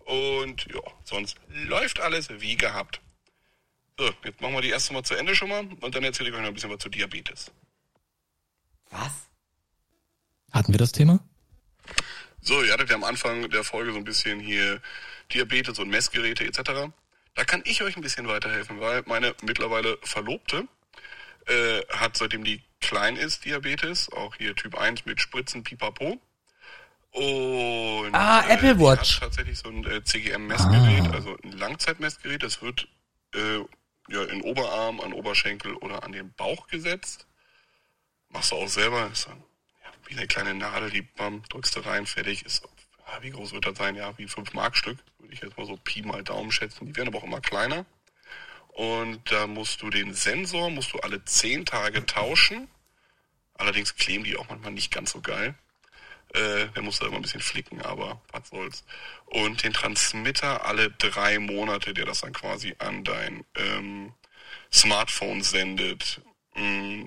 [0.06, 3.00] Und ja, sonst läuft alles wie gehabt.
[3.98, 6.34] So, jetzt machen wir die erste mal zu Ende schon mal und dann erzähle ich
[6.34, 7.50] euch noch ein bisschen was zu Diabetes.
[8.90, 9.10] Was?
[10.52, 11.18] Hatten wir das Thema?
[12.40, 14.80] So, ihr hattet ja am Anfang der Folge so ein bisschen hier
[15.32, 16.92] Diabetes und Messgeräte etc.
[17.34, 20.68] Da kann ich euch ein bisschen weiterhelfen, weil meine mittlerweile Verlobte
[21.46, 26.20] äh, hat seitdem die klein ist Diabetes, auch hier Typ 1 mit Spritzen, Pipapo.
[27.16, 29.14] Und Ah, Apple die Watch.
[29.16, 32.42] hat tatsächlich so ein äh, CGM-Messgerät, also ein Langzeitmessgerät.
[32.42, 32.88] Das wird
[33.34, 33.60] äh,
[34.08, 37.26] ja in Oberarm, an Oberschenkel oder an den Bauch gesetzt.
[38.28, 39.10] Machst du auch selber.
[39.10, 39.38] Ist dann,
[39.82, 42.44] ja, wie eine kleine Nadel, die bam, drückst du rein, fertig.
[42.44, 42.62] Ist,
[43.10, 43.96] ja, wie groß wird das sein?
[43.96, 44.98] Ja, wie ein 5-Mark-Stück.
[45.18, 46.84] Würde ich jetzt mal so Pi mal Daumen schätzen.
[46.86, 47.86] Die werden aber auch immer kleiner.
[48.68, 52.68] Und da musst du den Sensor, musst du alle 10 Tage tauschen.
[53.54, 55.54] Allerdings kleben die auch manchmal nicht ganz so geil.
[56.34, 58.84] Äh, der muss da immer ein bisschen flicken, aber was soll's.
[59.26, 64.12] Und den Transmitter alle drei Monate, der das dann quasi an dein ähm,
[64.72, 66.20] Smartphone sendet.
[66.54, 67.06] Mm.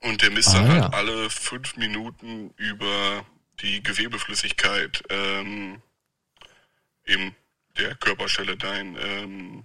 [0.00, 0.90] Und der misst Ah, dann halt ja.
[0.90, 3.26] alle fünf Minuten über
[3.60, 5.82] die Gewebeflüssigkeit ähm,
[7.04, 7.34] eben
[7.76, 9.64] der Körperstelle dein ähm,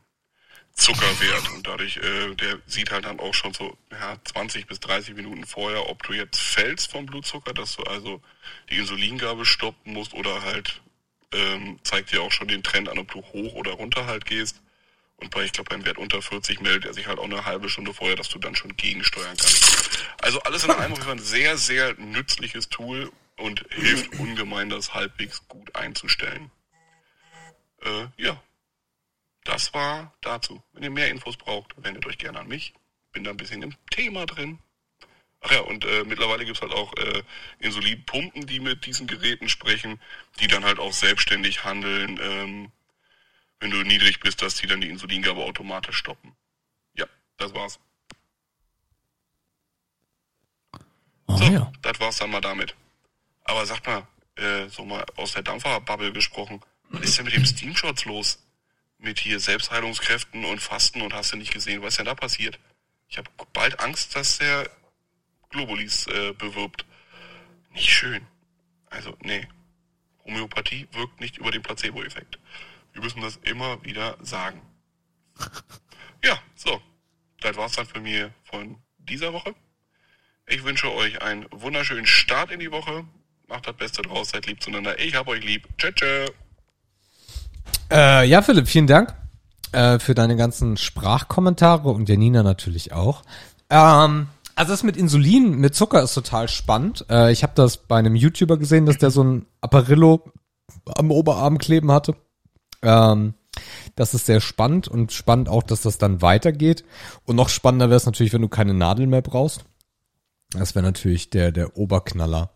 [0.73, 5.15] Zuckerwert und dadurch, äh, der sieht halt dann auch schon so ja, 20 bis 30
[5.15, 8.21] Minuten vorher, ob du jetzt fällst vom Blutzucker, dass du also
[8.69, 10.81] die Insulingabe stoppen musst oder halt
[11.31, 14.61] ähm, zeigt dir auch schon den Trend an, ob du hoch oder runter halt gehst.
[15.17, 17.69] Und bei, ich glaube, beim Wert unter 40 meldet er sich halt auch eine halbe
[17.69, 20.05] Stunde vorher, dass du dann schon gegensteuern kannst.
[20.21, 25.75] Also alles in allem ein sehr, sehr nützliches Tool und hilft ungemein, das halbwegs gut
[25.75, 26.51] einzustellen.
[27.81, 28.41] Äh, ja,
[29.43, 30.63] das war dazu.
[30.73, 32.73] Wenn ihr mehr Infos braucht, wendet euch gerne an mich.
[33.11, 34.59] Bin da ein bisschen im Thema drin.
[35.41, 37.21] Ach ja, und äh, mittlerweile gibt's halt auch äh,
[37.59, 39.99] Insulinpumpen, die mit diesen Geräten sprechen,
[40.39, 42.71] die dann halt auch selbstständig handeln, ähm,
[43.59, 46.33] wenn du niedrig bist, dass die dann die Insulingabe automatisch stoppen.
[46.93, 47.05] Ja,
[47.37, 47.79] das war's.
[51.27, 51.71] Oh, So, ja.
[51.81, 52.75] das war's dann mal damit.
[53.43, 57.45] Aber sag mal, äh, so mal aus der Dampferbubble gesprochen, was ist denn mit dem
[57.45, 58.39] Steamshots los?
[59.03, 62.57] Mit hier Selbstheilungskräften und Fasten und hast du nicht gesehen, was ist denn da passiert?
[63.09, 64.69] Ich habe bald Angst, dass der
[65.49, 66.85] Globulis äh, bewirbt.
[67.73, 68.25] Nicht schön.
[68.89, 69.45] Also, nee.
[70.23, 72.39] Homöopathie wirkt nicht über den Placebo-Effekt.
[72.93, 74.61] Wir müssen das immer wieder sagen.
[76.25, 76.81] Ja, so.
[77.41, 79.53] Das war's dann für mir von dieser Woche.
[80.47, 83.05] Ich wünsche euch einen wunderschönen Start in die Woche.
[83.47, 84.97] Macht das Beste draus, seid lieb zueinander.
[84.99, 85.67] Ich hab euch lieb.
[85.77, 86.27] Tschö, tschö.
[87.91, 89.13] Äh, ja, Philipp, vielen Dank
[89.71, 93.23] äh, für deine ganzen Sprachkommentare und Janina natürlich auch.
[93.69, 97.05] Ähm, also das mit Insulin, mit Zucker ist total spannend.
[97.09, 100.31] Äh, ich habe das bei einem YouTuber gesehen, dass der so ein Apparillo
[100.95, 102.15] am Oberarm kleben hatte.
[102.81, 103.33] Ähm,
[103.95, 106.83] das ist sehr spannend und spannend auch, dass das dann weitergeht.
[107.25, 109.65] Und noch spannender wäre es natürlich, wenn du keine Nadel mehr brauchst.
[110.51, 112.52] Das wäre natürlich der, der Oberknaller.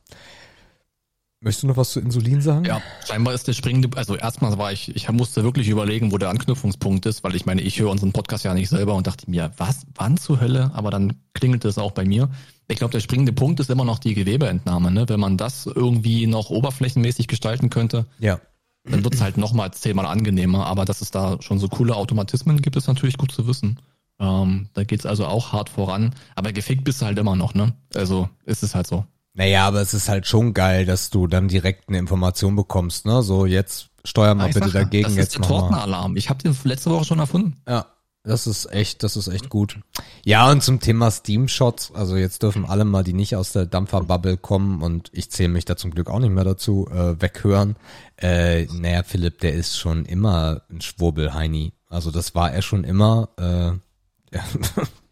[1.40, 2.66] Möchtest du noch was zu Insulin sagen?
[2.66, 6.30] Ja, scheinbar ist der springende, also erstmal war ich, ich musste wirklich überlegen, wo der
[6.30, 9.52] Anknüpfungspunkt ist, weil ich meine, ich höre unseren Podcast ja nicht selber und dachte mir,
[9.58, 10.72] was, wann zur Hölle?
[10.74, 12.30] Aber dann klingelte es auch bei mir.
[12.68, 15.08] Ich glaube, der springende Punkt ist immer noch die Gewebeentnahme, ne?
[15.08, 18.40] Wenn man das irgendwie noch oberflächenmäßig gestalten könnte, Ja.
[18.84, 20.66] dann wird's halt nochmal zehnmal angenehmer.
[20.66, 23.80] Aber dass es da schon so coole Automatismen gibt, ist natürlich gut zu wissen.
[24.20, 26.16] Ähm, da geht's also auch hart voran.
[26.34, 27.74] Aber gefickt bist du halt immer noch, ne?
[27.94, 29.06] Also ist es halt so.
[29.38, 33.22] Naja, aber es ist halt schon geil, dass du dann direkt eine Information bekommst, ne?
[33.22, 35.48] So, jetzt steuer mal Ich bitte dagegen, das jetzt ist der.
[35.48, 36.18] Tortenalarm.
[36.18, 37.62] Ich habe den letzte Woche schon erfunden.
[37.68, 37.86] Ja,
[38.24, 39.80] das ist echt, das ist echt gut.
[40.26, 43.68] Ja, und zum Thema Steam Shots, also jetzt dürfen alle mal, die nicht aus der
[43.68, 47.76] Dampferbubble kommen und ich zähle mich da zum Glück auch nicht mehr dazu, äh, weghören.
[48.20, 51.74] Äh, naja, Philipp, der ist schon immer ein Schwurbelheini.
[51.90, 53.30] Also das war er schon immer.
[53.38, 54.34] Äh,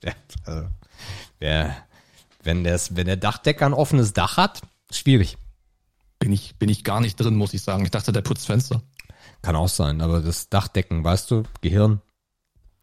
[0.01, 0.15] der,
[0.45, 0.67] also,
[1.37, 1.75] wer,
[2.45, 5.37] wenn, der's, wenn der Dachdecker ein offenes Dach hat, schwierig.
[6.19, 7.83] Bin ich, bin ich gar nicht drin, muss ich sagen.
[7.83, 8.81] Ich dachte, der putzt Fenster.
[9.41, 12.01] Kann auch sein, aber das Dachdecken, weißt du, Gehirn,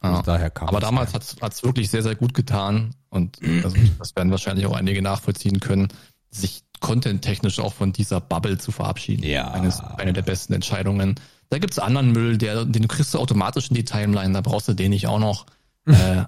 [0.03, 0.23] Ja.
[0.23, 0.85] daher kam Aber es.
[0.85, 2.95] damals hat's hat's wirklich sehr, sehr gut getan.
[3.09, 5.89] Und also, das werden wahrscheinlich auch einige nachvollziehen können,
[6.31, 9.25] sich content-technisch auch von dieser Bubble zu verabschieden.
[9.25, 9.51] Ja.
[9.53, 11.15] Eines, eine der besten Entscheidungen.
[11.49, 14.75] Da gibt's anderen Müll, der, den kriegst du automatisch in die Timeline, da brauchst du
[14.75, 15.47] den nicht auch noch.
[15.87, 16.25] äh,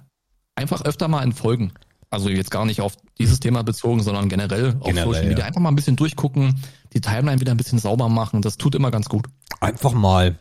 [0.55, 1.73] einfach öfter mal entfolgen.
[2.09, 5.39] Also jetzt gar nicht auf dieses Thema bezogen, sondern generell auf Generell, Social Media.
[5.39, 5.45] ja.
[5.45, 6.55] Einfach mal ein bisschen durchgucken,
[6.93, 8.41] die Timeline wieder ein bisschen sauber machen.
[8.41, 9.27] Das tut immer ganz gut.
[9.59, 10.39] Einfach mal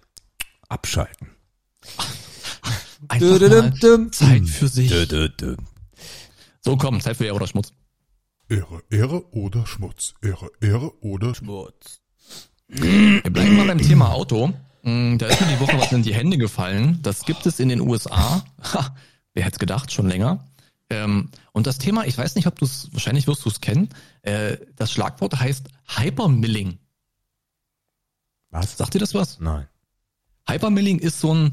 [0.69, 1.29] abschalten.
[3.09, 4.89] Einfach mal Zeit für sich.
[4.91, 5.57] Dö.
[6.63, 7.73] So, komm, Zeit für Ehre oder Schmutz.
[8.49, 10.15] Ehre, Ehre oder Schmutz.
[10.23, 12.01] Ehre, Ehre oder Schmutz.
[12.69, 14.49] Wir bleiben mal beim Thema Auto.
[14.83, 16.99] Mm, Da ist mir die Woche was in die Hände gefallen.
[17.03, 18.43] Das gibt es in den USA.
[18.73, 18.95] Ha,
[19.35, 20.47] wer hätte gedacht, schon länger.
[20.95, 23.89] Ähm, und das Thema, ich weiß nicht, ob du es, wahrscheinlich wirst du es kennen.
[24.23, 26.79] Äh, das Schlagwort heißt Hypermilling.
[28.51, 28.77] Was?
[28.77, 29.41] Sagt dir das was?
[29.41, 29.67] Nein.
[30.49, 31.51] Hypermilling ist so ein,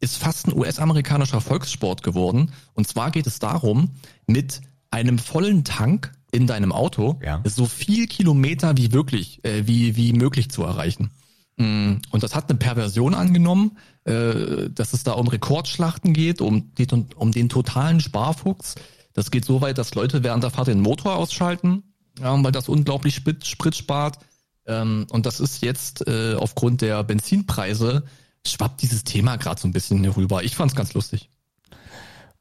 [0.00, 2.52] ist fast ein US-amerikanischer Volkssport geworden.
[2.74, 3.90] Und zwar geht es darum,
[4.26, 4.60] mit
[4.90, 7.42] einem vollen Tank in deinem Auto Ja.
[7.44, 11.10] so viel Kilometer wie wirklich, äh, wie, wie möglich zu erreichen.
[11.56, 16.74] Mm, Und das hat eine Perversion angenommen, äh, dass es da um Rekordschlachten geht, um,
[16.74, 16.86] die,
[17.16, 18.76] um den totalen Sparfuchs.
[19.12, 21.82] Das geht so weit, dass Leute während der Fahrt den Motor ausschalten,
[22.20, 24.18] ja, weil das unglaublich Sprit, Sprit spart.
[24.66, 28.04] Ähm, und das ist jetzt äh, aufgrund der Benzinpreise
[28.46, 30.42] schwappt dieses Thema gerade so ein bisschen hier rüber.
[30.44, 31.28] Ich fand's ganz lustig.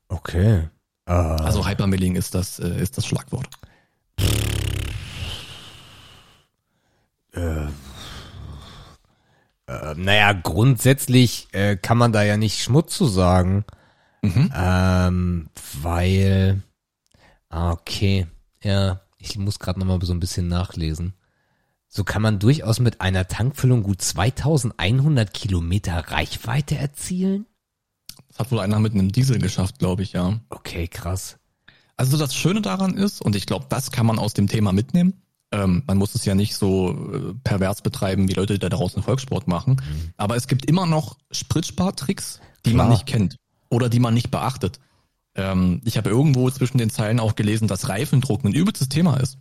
[0.08, 0.70] Okay.
[1.06, 3.48] Äh, Also Hypermilling ist das äh, ist das Schlagwort.
[7.34, 7.68] äh,
[9.96, 13.66] naja, grundsätzlich äh, kann man da ja nicht Schmutz zu sagen.
[14.22, 14.52] Mhm.
[14.56, 15.50] Ähm,
[15.82, 16.62] weil.
[17.50, 18.28] Ah, okay.
[18.64, 21.14] Ja, ich muss gerade nochmal so ein bisschen nachlesen.
[21.88, 27.48] So kann man durchaus mit einer Tankfüllung gut 2100 Kilometer Reichweite erzielen?
[28.28, 30.40] Das hat wohl einer mit einem Diesel geschafft, glaube ich, ja.
[30.50, 31.38] Okay, krass.
[31.98, 35.22] Also das Schöne daran ist, und ich glaube, das kann man aus dem Thema mitnehmen,
[35.52, 39.02] ähm, man muss es ja nicht so äh, pervers betreiben, wie Leute, die da draußen
[39.02, 40.14] Volkssport machen, mhm.
[40.18, 42.86] aber es gibt immer noch Spritspartricks, die Klar.
[42.86, 43.38] man nicht kennt
[43.70, 44.80] oder die man nicht beachtet.
[45.36, 49.38] Ähm, ich habe irgendwo zwischen den Zeilen auch gelesen, dass Reifendruck ein übelstes Thema ist.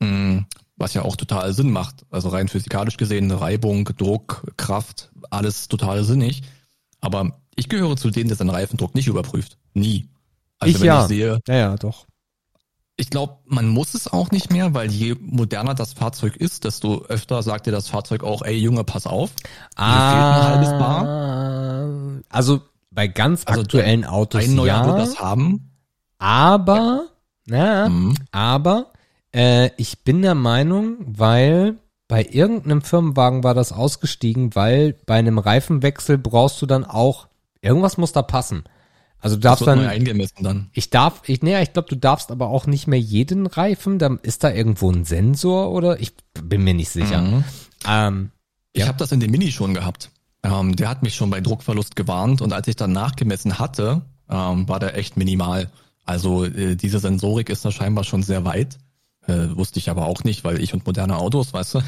[0.00, 0.46] Mhm,
[0.76, 2.06] was ja auch total Sinn macht.
[2.10, 6.42] Also rein physikalisch gesehen, Reibung, Druck, Kraft, alles total sinnig.
[7.00, 9.58] Aber ich gehöre zu denen, der seinen Reifendruck nicht überprüft.
[9.74, 10.08] Nie.
[10.58, 11.02] Also ich wenn ja.
[11.02, 12.06] ich sehe, ja, ja, doch.
[13.00, 17.06] Ich glaube, man muss es auch nicht mehr, weil je moderner das Fahrzeug ist, desto
[17.06, 19.30] öfter sagt dir das Fahrzeug auch, ey Junge, pass auf.
[19.74, 20.60] Ah.
[22.28, 25.70] Also bei ganz also aktuellen Autos ein neuer ja, wird das haben.
[26.18, 27.06] Aber,
[27.46, 28.16] ja, mhm.
[28.32, 28.92] aber
[29.34, 35.38] äh, ich bin der Meinung, weil bei irgendeinem Firmenwagen war das ausgestiegen, weil bei einem
[35.38, 37.28] Reifenwechsel brauchst du dann auch
[37.62, 38.64] irgendwas muss da passen.
[39.20, 40.70] Also du darfst dann eingemessen dann.
[40.72, 43.98] Ich darf, ich nee, ich glaube, du darfst aber auch nicht mehr jeden Reifen.
[43.98, 47.20] Da ist da irgendwo ein Sensor oder ich bin mir nicht sicher.
[47.20, 47.44] Mhm.
[47.86, 48.30] Ähm,
[48.72, 48.88] ich ja.
[48.88, 50.10] habe das in dem Mini schon gehabt.
[50.42, 54.68] Ähm, der hat mich schon bei Druckverlust gewarnt und als ich dann nachgemessen hatte, ähm,
[54.68, 55.70] war der echt minimal.
[56.04, 58.78] Also äh, diese Sensorik ist da scheinbar schon sehr weit.
[59.26, 61.82] Äh, wusste ich aber auch nicht, weil ich und moderne Autos, weißt du.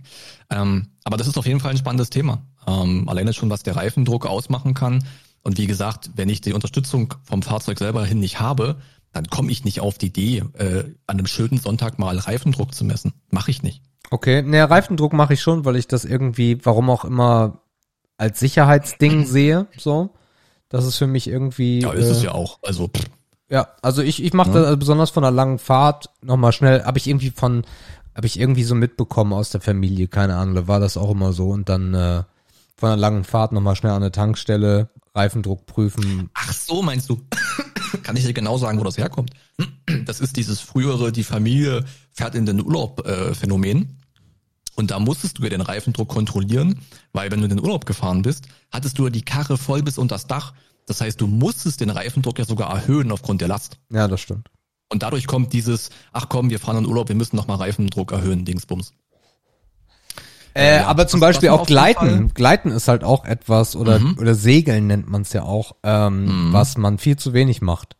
[0.50, 2.42] ähm, aber das ist auf jeden Fall ein spannendes Thema.
[2.66, 5.04] Ähm, alleine schon, was der Reifendruck ausmachen kann.
[5.42, 8.76] Und wie gesagt, wenn ich die Unterstützung vom Fahrzeug selber hin nicht habe,
[9.12, 12.84] dann komme ich nicht auf die Idee, äh, an einem schönen Sonntag mal Reifendruck zu
[12.84, 13.14] messen.
[13.30, 13.82] Mache ich nicht.
[14.10, 17.62] Okay, ne, Reifendruck mache ich schon, weil ich das irgendwie, warum auch immer,
[18.16, 19.66] als Sicherheitsding sehe.
[19.76, 20.10] So,
[20.68, 21.80] das ist für mich irgendwie.
[21.80, 22.58] Ja, ist äh, es ja auch.
[22.62, 22.88] Also.
[22.88, 23.04] Pff.
[23.50, 24.60] Ja, also ich ich mache ja.
[24.60, 26.84] das besonders von einer langen Fahrt nochmal schnell.
[26.84, 27.64] Habe ich irgendwie von,
[28.14, 31.32] habe ich irgendwie so mitbekommen aus der Familie, keine Ahnung, da war das auch immer
[31.32, 32.24] so und dann äh,
[32.76, 36.30] von einer langen Fahrt nochmal schnell an eine Tankstelle, Reifendruck prüfen.
[36.34, 37.20] Ach so, meinst du?
[38.02, 39.30] Kann ich dir genau sagen, wo das herkommt?
[40.04, 43.98] Das ist dieses frühere, die Familie fährt in den Urlaub äh, Phänomen.
[44.76, 46.80] Und da musstest du ja den Reifendruck kontrollieren,
[47.12, 49.98] weil wenn du in den Urlaub gefahren bist, hattest du ja die Karre voll bis
[49.98, 50.52] unter das Dach.
[50.86, 53.78] Das heißt, du musstest den Reifendruck ja sogar erhöhen aufgrund der Last.
[53.90, 54.50] Ja, das stimmt.
[54.90, 58.44] Und dadurch kommt dieses, ach komm, wir fahren in Urlaub, wir müssen nochmal Reifendruck erhöhen,
[58.44, 58.92] Dingsbums.
[60.54, 62.32] Äh, aber zum Beispiel auch Gleiten.
[62.34, 64.16] Gleiten ist halt auch etwas, oder, mhm.
[64.18, 66.52] oder Segeln nennt man es ja auch, ähm, mhm.
[66.52, 67.96] was man viel zu wenig macht.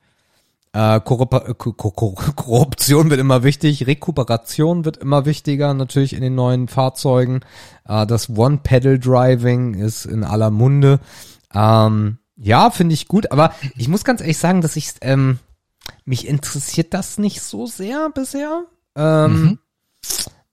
[0.72, 1.56] Äh, Korrup
[2.36, 7.40] Korruption wird immer wichtig, Rekuperation wird immer wichtiger, natürlich in den neuen Fahrzeugen.
[7.86, 11.00] Äh, das One-Pedal-Driving ist in aller Munde.
[11.54, 15.38] Ähm, ja, finde ich gut, aber ich muss ganz ehrlich sagen, dass ich, ähm,
[16.04, 18.64] mich interessiert das nicht so sehr bisher.
[18.94, 19.58] Ähm, mhm.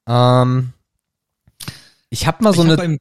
[0.07, 0.73] ähm,
[2.15, 2.97] ich habe mal so ich eine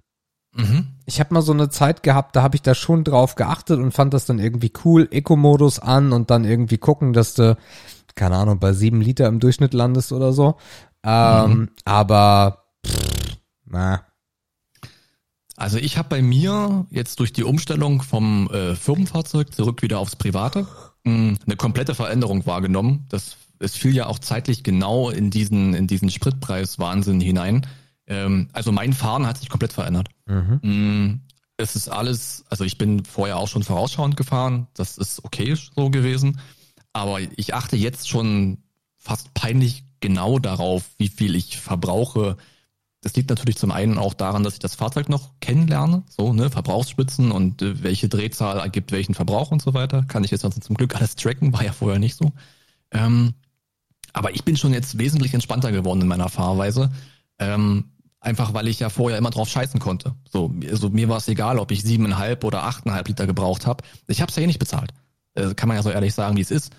[0.55, 0.89] mhm.
[1.07, 3.93] ich habe mal so eine Zeit gehabt, da habe ich da schon drauf geachtet und
[3.93, 7.57] fand das dann irgendwie cool, Eco-Modus an und dann irgendwie gucken, dass du
[8.17, 10.57] keine Ahnung bei sieben Liter im Durchschnitt landest oder so.
[11.05, 11.69] Ähm, mhm.
[11.85, 13.37] Aber pff,
[13.67, 14.03] na.
[15.57, 20.17] Also ich habe bei mir jetzt durch die Umstellung vom äh, Firmenfahrzeug zurück wieder aufs
[20.17, 20.67] Private
[21.05, 23.07] mh, hm, eine komplette Veränderung wahrgenommen.
[23.11, 27.65] Das es fiel ja auch zeitlich genau in diesen in diesen Spritpreis-Wahnsinn hinein.
[28.07, 30.09] Ähm, also mein Fahren hat sich komplett verändert.
[30.27, 30.61] Mhm.
[30.63, 31.21] Mm,
[31.57, 35.91] es ist alles, also ich bin vorher auch schon vorausschauend gefahren, das ist okay so
[35.91, 36.41] gewesen,
[36.93, 38.59] aber ich achte jetzt schon
[38.97, 42.37] fast peinlich genau darauf, wie viel ich verbrauche.
[43.01, 46.51] Das liegt natürlich zum einen auch daran, dass ich das Fahrzeug noch kennenlerne, so, ne,
[46.51, 50.03] Verbrauchsspitzen und äh, welche Drehzahl ergibt welchen Verbrauch und so weiter.
[50.05, 52.33] Kann ich jetzt also zum Glück alles tracken, war ja vorher nicht so.
[52.91, 53.35] Ähm,
[54.13, 56.93] aber ich bin schon jetzt wesentlich entspannter geworden in meiner Fahrweise.
[57.39, 57.91] Ähm,
[58.25, 60.15] Einfach weil ich ja vorher immer drauf scheißen konnte.
[60.33, 63.85] So, also mir war es egal, ob ich siebeneinhalb oder achteinhalb Liter gebraucht habe.
[64.07, 64.95] Ich habe es ja eh nicht bezahlt.
[65.35, 66.73] Äh, kann man ja so ehrlich sagen, wie es ist.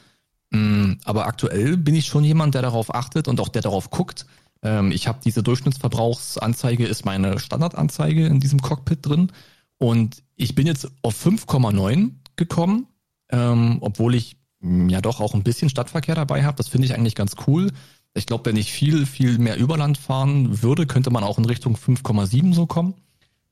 [0.50, 4.26] Mm, aber aktuell bin ich schon jemand, der darauf achtet und auch der darauf guckt.
[4.64, 9.32] Ähm, ich habe diese Durchschnittsverbrauchsanzeige, ist meine Standardanzeige in diesem Cockpit drin.
[9.78, 12.88] Und ich bin jetzt auf 5,9 gekommen,
[13.30, 16.58] ähm, obwohl ich mm, ja doch auch ein bisschen Stadtverkehr dabei habe.
[16.58, 17.72] Das finde ich eigentlich ganz cool.
[18.16, 21.76] Ich glaube, wenn ich viel, viel mehr Überland fahren würde, könnte man auch in Richtung
[21.76, 22.96] 5,7 so kommen.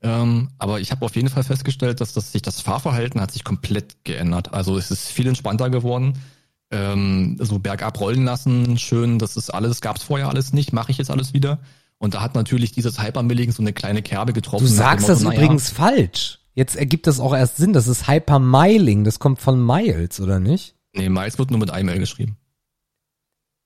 [0.02, 3.44] Ähm, aber ich habe auf jeden Fall festgestellt, dass das, sich das Fahrverhalten hat sich
[3.44, 4.54] komplett geändert.
[4.54, 6.14] Also es ist viel entspannter geworden.
[6.72, 10.92] Ähm, so bergab rollen lassen, schön, das ist alles, gab es vorher alles nicht, mache
[10.92, 11.60] ich jetzt alles wieder.
[12.00, 14.66] Und da hat natürlich dieses Hypermilling so eine kleine Kerbe getroffen.
[14.66, 16.40] Du sagst Motto, das übrigens ja, falsch.
[16.54, 17.74] Jetzt ergibt das auch erst Sinn.
[17.74, 19.04] Das ist Hypermiling.
[19.04, 20.76] Das kommt von Miles, oder nicht?
[20.94, 22.38] Nee, Miles wird nur mit einem L geschrieben.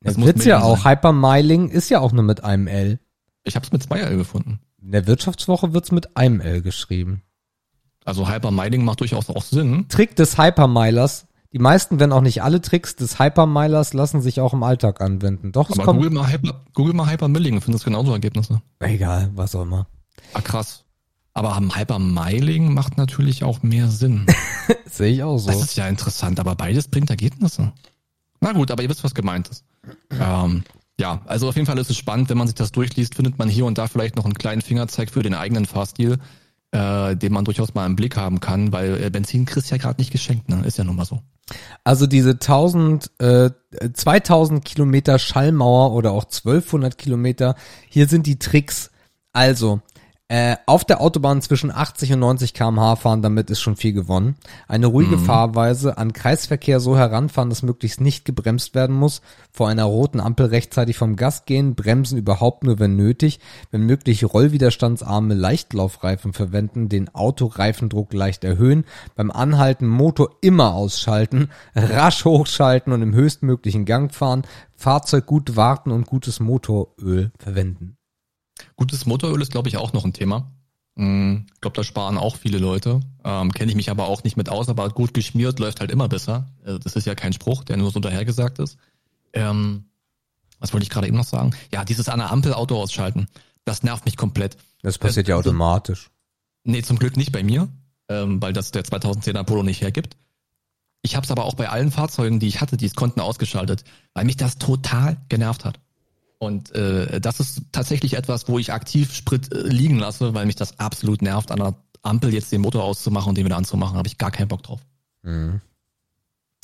[0.01, 0.85] Das, das wird's ja auch.
[0.85, 2.99] Hypermiling ist ja auch nur mit einem L.
[3.43, 4.59] Ich habe es mit zwei L gefunden.
[4.81, 7.23] In der Wirtschaftswoche wird's mit einem L geschrieben.
[8.05, 9.87] Also Hypermiling macht durchaus auch Sinn.
[9.89, 11.27] Trick des Hypermilers.
[11.53, 15.51] Die meisten, wenn auch nicht alle Tricks des Hypermilers lassen sich auch im Alltag anwenden.
[15.51, 15.99] Doch, es Aber kommt.
[15.99, 18.61] Google mal, Hyper, Google mal Hypermilling, findest genauso Ergebnisse.
[18.79, 19.87] Egal, was auch immer.
[20.33, 20.83] Ah, krass.
[21.33, 24.25] Aber am Hypermiling macht natürlich auch mehr Sinn.
[24.85, 25.47] Sehe ich auch so.
[25.51, 27.73] Das ist ja interessant, aber beides bringt Ergebnisse.
[28.39, 29.63] Na gut, aber ihr wisst, was gemeint ist.
[30.11, 30.63] Ähm,
[30.99, 33.49] ja, also auf jeden Fall ist es spannend, wenn man sich das durchliest, findet man
[33.49, 36.17] hier und da vielleicht noch einen kleinen Fingerzeig für den eigenen Fahrstil,
[36.71, 40.01] äh, den man durchaus mal im Blick haben kann, weil äh, Benzin kriegst ja gerade
[40.01, 40.63] nicht geschenkt, ne?
[40.65, 41.21] Ist ja nun mal so.
[41.83, 43.51] Also diese 1000, äh,
[43.93, 47.55] 2000 Kilometer Schallmauer oder auch 1200 Kilometer,
[47.89, 48.91] hier sind die Tricks.
[49.31, 49.81] Also,
[50.29, 54.35] äh, auf der Autobahn zwischen 80 und 90 km/h fahren, damit ist schon viel gewonnen.
[54.67, 59.21] Eine ruhige Fahrweise, an Kreisverkehr so heranfahren, dass möglichst nicht gebremst werden muss,
[59.51, 63.39] vor einer roten Ampel rechtzeitig vom Gas gehen, bremsen überhaupt nur, wenn nötig,
[63.71, 68.83] wenn möglich rollwiderstandsarme Leichtlaufreifen verwenden, den Autoreifendruck leicht erhöhen,
[69.15, 74.41] beim Anhalten Motor immer ausschalten, rasch hochschalten und im höchstmöglichen Gang fahren,
[74.75, 77.97] Fahrzeug gut warten und gutes Motoröl verwenden.
[78.75, 80.51] Gutes Motoröl ist, glaube ich, auch noch ein Thema.
[80.99, 83.01] Ich glaube, da sparen auch viele Leute.
[83.23, 86.07] Ähm, Kenne ich mich aber auch nicht mit aus, aber gut geschmiert läuft halt immer
[86.09, 86.47] besser.
[86.65, 88.77] Also das ist ja kein Spruch, der nur so dahergesagt ist.
[89.33, 89.85] Ähm,
[90.59, 91.51] was wollte ich gerade eben noch sagen?
[91.71, 93.27] Ja, dieses an der Ampel Auto ausschalten,
[93.63, 94.57] das nervt mich komplett.
[94.81, 96.09] Das passiert ja Also- automatisch.
[96.63, 97.69] Nee, zum Glück nicht bei mir,
[98.09, 100.17] ähm, weil das der 2010er Polo nicht hergibt.
[101.03, 103.83] Ich habe es aber auch bei allen Fahrzeugen, die ich hatte, die es konnten, ausgeschaltet,
[104.15, 105.79] weil mich das total genervt hat.
[106.39, 110.55] Und äh, das ist tatsächlich etwas, wo ich aktiv Sprit äh, liegen lasse, weil mich
[110.55, 113.97] das absolut nervt, an der Ampel jetzt den Motor auszumachen und den wieder anzumachen.
[113.97, 114.81] Habe ich gar keinen Bock drauf.
[115.23, 115.61] Mhm.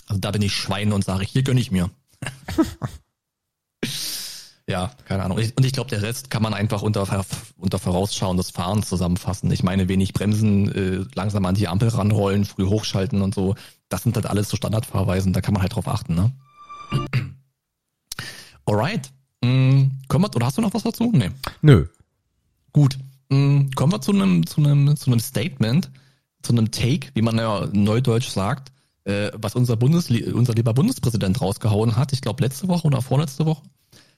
[0.07, 1.89] Also da bin ich Schwein und sage, hier gönn ich mir.
[4.67, 5.37] ja, keine Ahnung.
[5.37, 7.25] Und ich glaube, der Rest kann man einfach unter,
[7.57, 9.49] unter Vorausschauen des Fahrens zusammenfassen.
[9.51, 13.55] Ich meine, wenig bremsen, äh, langsam an die Ampel ranrollen, früh hochschalten und so.
[13.89, 16.31] Das sind halt alles so Standardfahrweisen, da kann man halt drauf achten, ne?
[18.65, 19.11] Alright.
[19.43, 21.11] Mm, kommen wir, oder hast du noch was dazu?
[21.13, 21.31] Nee.
[21.61, 21.85] Nö.
[22.71, 22.97] Gut.
[23.29, 25.91] Mm, Kommen wir zu einem, zu einem, zu einem Statement,
[26.41, 28.71] zu einem Take, wie man ja neudeutsch sagt,
[29.03, 32.13] äh, was unser Bundes, unser lieber Bundespräsident rausgehauen hat.
[32.13, 33.63] Ich glaube letzte Woche oder vorletzte Woche.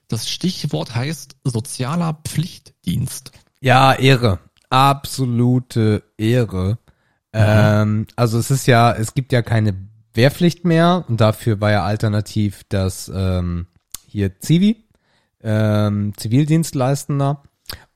[0.08, 3.32] Das Stichwort heißt sozialer Pflichtdienst.
[3.60, 4.38] Ja, Ehre.
[4.70, 6.78] Absolute Ehre.
[7.32, 9.74] Ähm, also es ist ja, es gibt ja keine
[10.14, 13.66] Wehrpflicht mehr und dafür war ja alternativ das ähm,
[14.06, 14.85] hier Zivi,
[15.42, 17.42] ähm, Zivildienstleistender.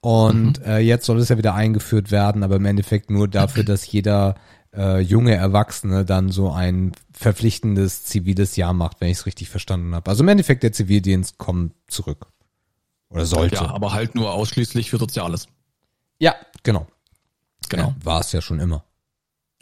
[0.00, 3.90] Und äh, jetzt soll es ja wieder eingeführt werden, aber im Endeffekt nur dafür, dass
[3.90, 4.34] jeder
[4.74, 9.94] äh, junge Erwachsene dann so ein verpflichtendes ziviles Jahr macht, wenn ich es richtig verstanden
[9.94, 10.10] habe.
[10.10, 12.26] Also im Endeffekt der Zivildienst kommt zurück.
[13.10, 13.56] Oder sollte.
[13.56, 15.48] Ja, aber halt nur ausschließlich für Soziales.
[16.18, 16.86] ja genau.
[17.68, 17.88] Genau.
[17.88, 18.84] Ja, War es ja schon immer.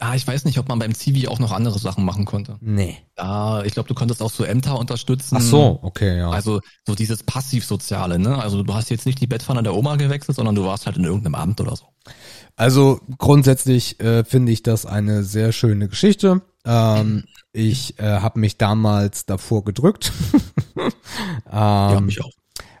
[0.01, 2.57] Ah, ich weiß nicht, ob man beim Zivi auch noch andere Sachen machen konnte.
[2.61, 2.97] Nee.
[3.17, 5.35] Ja, ich glaube, du konntest auch so Ämter unterstützen.
[5.37, 6.29] Ach so, okay, ja.
[6.29, 8.41] Also so dieses Passivsoziale, ne?
[8.41, 11.03] Also du hast jetzt nicht die Bettpfanne der Oma gewechselt, sondern du warst halt in
[11.03, 11.83] irgendeinem Amt oder so.
[12.55, 16.41] Also grundsätzlich äh, finde ich das eine sehr schöne Geschichte.
[16.65, 20.13] Ähm, ich äh, habe mich damals davor gedrückt,
[21.51, 22.31] ja, ähm, mich auch.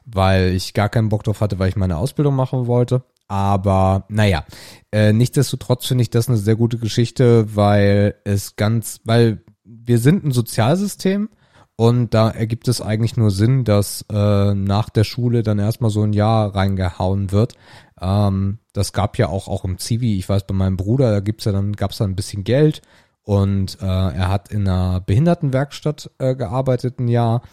[0.05, 3.03] weil ich gar keinen Bock drauf hatte, weil ich meine Ausbildung machen wollte.
[3.29, 4.43] Aber naja,
[4.91, 10.25] äh, nichtsdestotrotz finde ich das eine sehr gute Geschichte, weil es ganz, weil wir sind
[10.25, 11.29] ein Sozialsystem
[11.75, 16.01] und da ergibt es eigentlich nur Sinn, dass äh, nach der Schule dann erstmal so
[16.01, 17.53] ein Jahr reingehauen wird.
[18.01, 21.45] Ähm, das gab ja auch auch im Zivi, ich weiß bei meinem Bruder, da gibt's
[21.45, 22.81] ja dann gab's dann ein bisschen Geld
[23.21, 27.43] und äh, er hat in einer Behindertenwerkstatt äh, gearbeitet ein Jahr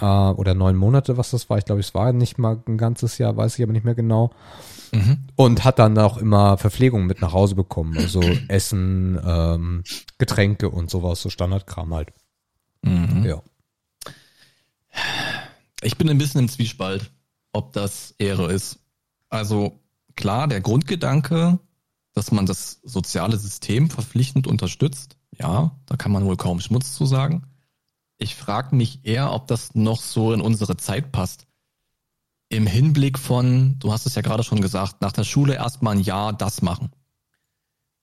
[0.00, 1.56] äh, oder neun Monate, was das war.
[1.56, 4.30] Ich glaube, es war nicht mal ein ganzes Jahr, weiß ich aber nicht mehr genau.
[5.36, 9.82] Und hat dann auch immer Verpflegung mit nach Hause bekommen, also Essen, ähm,
[10.18, 12.12] Getränke und sowas, so Standardkram halt.
[12.82, 13.24] Mhm.
[13.24, 13.42] Ja.
[15.82, 17.10] Ich bin ein bisschen im Zwiespalt,
[17.52, 18.78] ob das Ehre ist.
[19.28, 19.80] Also
[20.14, 21.58] klar, der Grundgedanke,
[22.12, 27.06] dass man das soziale System verpflichtend unterstützt, ja, da kann man wohl kaum Schmutz zu
[27.06, 27.42] sagen.
[28.18, 31.46] Ich frage mich eher, ob das noch so in unsere Zeit passt.
[32.48, 36.02] Im Hinblick von, du hast es ja gerade schon gesagt, nach der Schule erstmal ein
[36.02, 36.90] Jahr das machen.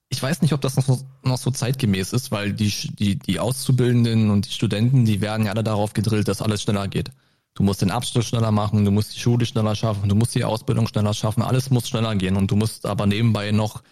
[0.09, 2.69] Ich weiß nicht, ob das noch so, noch so zeitgemäß ist, weil die,
[2.99, 6.87] die, die Auszubildenden und die Studenten, die werden ja alle darauf gedrillt, dass alles schneller
[6.89, 7.11] geht.
[7.53, 10.43] Du musst den Abschluss schneller machen, du musst die Schule schneller schaffen, du musst die
[10.43, 13.83] Ausbildung schneller schaffen, alles muss schneller gehen und du musst aber nebenbei noch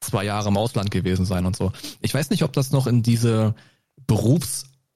[0.00, 1.72] zwei Jahre im Ausland gewesen sein und so.
[2.00, 3.54] Ich weiß nicht, ob das noch in diese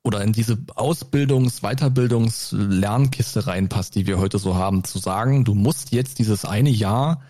[0.03, 5.55] oder in diese Ausbildungs-, Weiterbildungs-, Lernkiste reinpasst, die wir heute so haben, zu sagen, du
[5.55, 7.21] musst jetzt dieses eine Jahr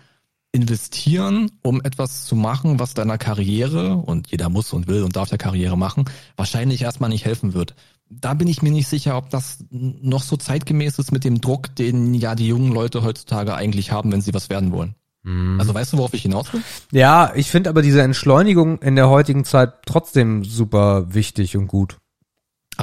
[0.53, 5.29] investieren, um etwas zu machen, was deiner Karriere, und jeder muss und will und darf
[5.29, 6.05] der Karriere machen,
[6.35, 7.75] wahrscheinlich erstmal nicht helfen wird.
[8.09, 11.73] Da bin ich mir nicht sicher, ob das noch so zeitgemäß ist mit dem Druck,
[11.75, 14.95] den ja die jungen Leute heutzutage eigentlich haben, wenn sie was werden wollen.
[15.23, 15.57] Mhm.
[15.59, 16.61] Also weißt du, worauf ich hinaus will?
[16.91, 21.99] Ja, ich finde aber diese Entschleunigung in der heutigen Zeit trotzdem super wichtig und gut.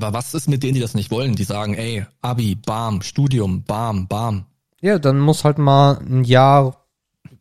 [0.04, 1.34] Aber was ist mit denen, die das nicht wollen?
[1.34, 4.46] Die sagen, ey, Abi, Bam, Studium, Bam, Bam.
[4.80, 6.86] Ja, dann muss halt mal ein Jahr,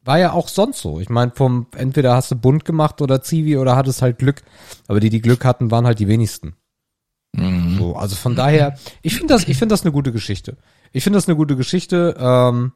[0.03, 0.99] war ja auch sonst so.
[0.99, 4.41] Ich meine, vom, entweder hast du bunt gemacht oder Zivi oder hattest halt Glück.
[4.87, 6.55] Aber die, die Glück hatten, waren halt die wenigsten.
[7.33, 7.77] Mhm.
[7.77, 10.57] So, also von daher, ich finde das, ich finde das eine gute Geschichte.
[10.93, 12.15] Ich finde das eine gute Geschichte.
[12.19, 12.71] Ähm,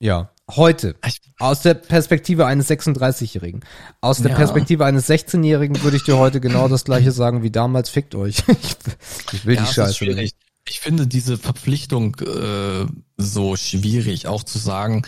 [0.00, 0.96] ja, heute.
[1.38, 3.60] Aus der Perspektive eines 36-Jährigen.
[4.00, 4.36] Aus der ja.
[4.36, 7.90] Perspektive eines 16-Jährigen würde ich dir heute genau das gleiche sagen wie damals.
[7.90, 8.42] Fickt euch.
[9.32, 10.04] ich will ja, die Scheiße.
[10.06, 10.36] Nicht.
[10.68, 12.86] Ich finde diese Verpflichtung äh,
[13.16, 15.02] so schwierig, auch zu sagen,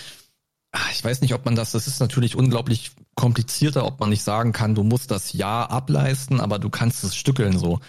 [0.72, 4.24] ach, ich weiß nicht, ob man das, das ist natürlich unglaublich komplizierter, ob man nicht
[4.24, 7.80] sagen kann, du musst das Jahr ableisten, aber du kannst es stückeln so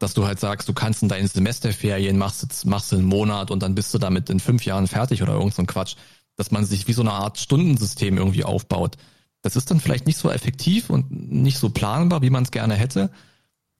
[0.00, 3.62] dass du halt sagst, du kannst in deinen Semesterferien machst, machst du einen Monat und
[3.62, 5.94] dann bist du damit in fünf Jahren fertig oder irgend so ein Quatsch
[6.40, 8.96] dass man sich wie so eine Art Stundensystem irgendwie aufbaut.
[9.42, 12.76] Das ist dann vielleicht nicht so effektiv und nicht so planbar, wie man es gerne
[12.76, 13.10] hätte.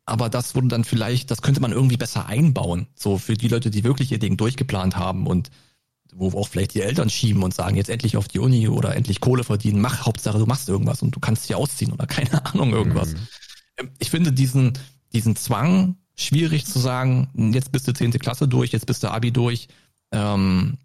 [0.05, 2.87] Aber das wurde dann vielleicht, das könnte man irgendwie besser einbauen.
[2.95, 5.51] So für die Leute, die wirklich ihr Ding durchgeplant haben und
[6.13, 9.21] wo auch vielleicht die Eltern schieben und sagen, jetzt endlich auf die Uni oder endlich
[9.21, 12.75] Kohle verdienen, mach Hauptsache du machst irgendwas und du kannst dich ausziehen oder keine Ahnung
[12.75, 13.15] irgendwas.
[13.15, 13.91] Mhm.
[14.01, 14.75] Ich finde diesen,
[15.15, 19.33] diesen Zwang schwierig zu sagen, jetzt bist du zehnte Klasse durch, jetzt bist du Abi
[19.33, 19.69] durch.
[20.13, 20.77] Ähm,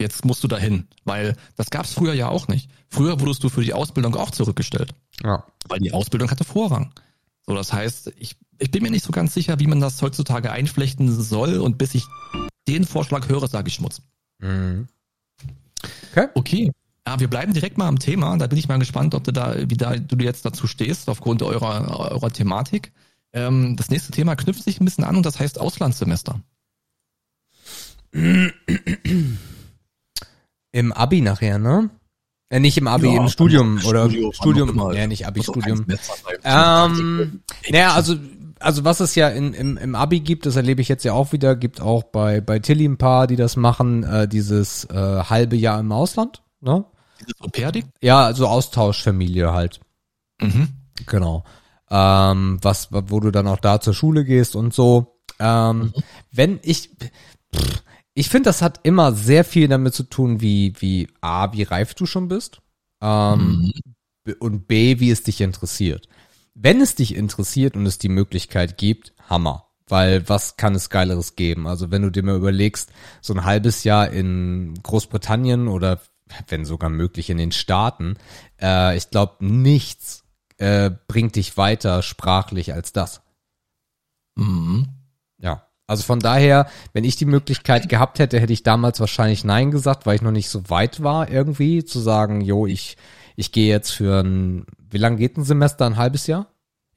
[0.00, 2.70] jetzt musst du dahin, weil das gab es früher ja auch nicht.
[2.88, 4.94] Früher wurdest du für die Ausbildung auch zurückgestellt.
[5.22, 5.44] Ja.
[5.68, 6.92] Weil die Ausbildung hatte Vorrang.
[7.46, 10.50] So, das heißt, ich, ich bin mir nicht so ganz sicher, wie man das heutzutage
[10.50, 12.06] einflechten soll und bis ich
[12.66, 14.00] den Vorschlag höre, sage ich Schmutz.
[14.38, 14.88] Mhm.
[16.10, 16.28] Okay.
[16.34, 16.72] Okay.
[17.06, 18.38] Ja, wir bleiben direkt mal am Thema.
[18.38, 21.42] Da bin ich mal gespannt, ob du da, wie da, du jetzt dazu stehst, aufgrund
[21.42, 22.92] eurer, eurer Thematik.
[23.34, 26.40] Ähm, das nächste Thema knüpft sich ein bisschen an und das heißt Auslandssemester.
[30.74, 31.88] Im Abi nachher, ne?
[32.48, 34.92] Äh, nicht im Abi, ja, im Studium oder Studio, Studium.
[34.92, 35.86] Ja, nicht Abi, Studium.
[36.42, 38.16] Ähm, naja, also
[38.58, 41.30] also was es ja in, im, im Abi gibt, das erlebe ich jetzt ja auch
[41.30, 45.54] wieder, gibt auch bei bei Tilly ein paar, die das machen, äh, dieses äh, halbe
[45.54, 46.84] Jahr im Ausland, ne?
[47.20, 47.48] Dieses au
[48.00, 49.78] Ja, also Austauschfamilie halt.
[50.40, 50.70] Mhm.
[51.06, 51.44] Genau.
[51.88, 55.20] Ähm, was, wo du dann auch da zur Schule gehst und so.
[55.38, 55.92] Ähm, mhm.
[56.32, 56.90] Wenn ich,
[57.54, 61.64] pff, ich finde, das hat immer sehr viel damit zu tun, wie, wie A, wie
[61.64, 62.60] reif du schon bist.
[63.02, 63.72] Ähm,
[64.24, 64.34] mhm.
[64.38, 66.08] Und B, wie es dich interessiert.
[66.54, 69.68] Wenn es dich interessiert und es die Möglichkeit gibt, Hammer.
[69.86, 71.66] Weil was kann es Geileres geben?
[71.66, 72.90] Also wenn du dir mal überlegst,
[73.20, 76.00] so ein halbes Jahr in Großbritannien oder
[76.48, 78.16] wenn sogar möglich in den Staaten,
[78.60, 80.24] äh, ich glaube, nichts
[80.56, 83.20] äh, bringt dich weiter sprachlich als das.
[84.36, 84.88] Mhm.
[85.38, 85.68] Ja.
[85.86, 90.06] Also von daher, wenn ich die Möglichkeit gehabt hätte, hätte ich damals wahrscheinlich Nein gesagt,
[90.06, 92.96] weil ich noch nicht so weit war irgendwie, zu sagen, jo, ich,
[93.36, 95.84] ich gehe jetzt für ein, wie lange geht ein Semester?
[95.84, 96.46] Ein halbes Jahr?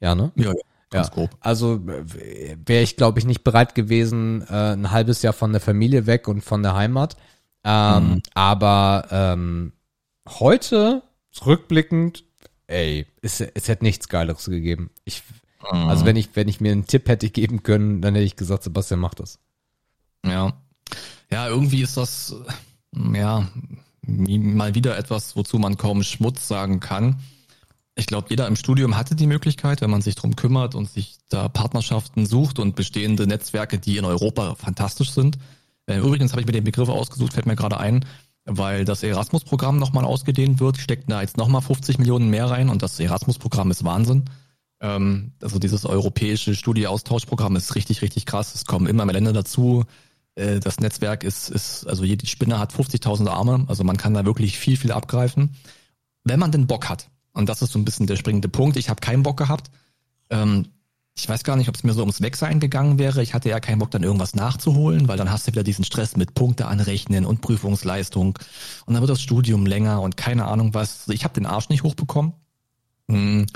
[0.00, 0.32] Ja, ne?
[0.36, 0.54] Ja, ja.
[0.90, 1.14] Ganz ja.
[1.14, 1.30] grob.
[1.40, 6.06] Also wäre ich, glaube ich, nicht bereit gewesen, äh, ein halbes Jahr von der Familie
[6.06, 7.16] weg und von der Heimat.
[7.64, 8.22] Ähm, mhm.
[8.32, 9.72] Aber ähm,
[10.26, 11.02] heute,
[11.44, 12.24] rückblickend,
[12.68, 14.90] ey, es, es hätte nichts Geileres gegeben.
[15.04, 15.22] Ich
[15.62, 15.88] Mhm.
[15.88, 18.62] Also wenn ich, wenn ich mir einen Tipp hätte geben können, dann hätte ich gesagt,
[18.62, 19.38] Sebastian, mach das.
[20.24, 20.52] Ja.
[21.30, 22.34] Ja, irgendwie ist das,
[22.92, 23.48] ja,
[24.02, 27.20] mal wieder etwas, wozu man kaum Schmutz sagen kann.
[27.94, 31.18] Ich glaube, jeder im Studium hatte die Möglichkeit, wenn man sich drum kümmert und sich
[31.28, 35.36] da Partnerschaften sucht und bestehende Netzwerke, die in Europa fantastisch sind.
[35.86, 38.04] Äh, übrigens habe ich mir den Begriff ausgesucht, fällt mir gerade ein,
[38.44, 42.82] weil das Erasmus-Programm nochmal ausgedehnt wird, steckt da jetzt nochmal 50 Millionen mehr rein und
[42.82, 44.24] das Erasmus-Programm ist Wahnsinn.
[44.80, 48.54] Ähm, also dieses europäische Studieaustauschprogramm ist richtig, richtig krass.
[48.54, 49.84] Es kommen immer mehr Länder dazu.
[50.34, 53.64] Äh, das Netzwerk ist, ist, also jede Spinne hat 50.000 Arme.
[53.68, 55.56] Also man kann da wirklich viel, viel abgreifen.
[56.24, 57.08] Wenn man den Bock hat.
[57.32, 58.76] Und das ist so ein bisschen der springende Punkt.
[58.76, 59.70] Ich habe keinen Bock gehabt.
[60.30, 60.66] Ähm,
[61.16, 63.22] ich weiß gar nicht, ob es mir so ums Wegsein gegangen wäre.
[63.22, 66.16] Ich hatte ja keinen Bock, dann irgendwas nachzuholen, weil dann hast du wieder diesen Stress
[66.16, 68.38] mit Punkte anrechnen und Prüfungsleistung.
[68.86, 71.08] Und dann wird das Studium länger und keine Ahnung was.
[71.08, 72.34] Ich habe den Arsch nicht hochbekommen.
[73.10, 73.46] Hm.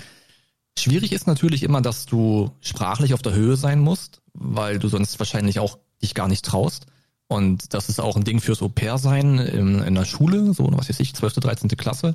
[0.79, 5.19] Schwierig ist natürlich immer, dass du sprachlich auf der Höhe sein musst, weil du sonst
[5.19, 6.87] wahrscheinlich auch dich gar nicht traust.
[7.29, 10.89] Und das ist auch ein Ding fürs Au-pair sein in, in der Schule, so was
[10.89, 11.69] weiß ich, 12., 13.
[11.71, 12.15] Klasse.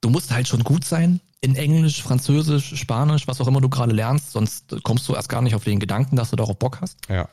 [0.00, 3.92] Du musst halt schon gut sein, in Englisch, Französisch, Spanisch, was auch immer du gerade
[3.92, 6.98] lernst, sonst kommst du erst gar nicht auf den Gedanken, dass du darauf Bock hast.
[7.08, 7.28] Ja.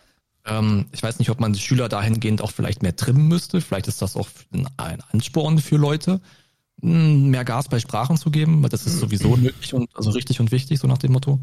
[0.45, 3.61] Ähm, ich weiß nicht, ob man die Schüler dahingehend auch vielleicht mehr trimmen müsste.
[3.61, 6.21] Vielleicht ist das auch ein Ansporn für Leute,
[6.85, 10.51] mehr Gas bei Sprachen zu geben, weil das ist sowieso nötig und also richtig und
[10.51, 11.39] wichtig, so nach dem Motto.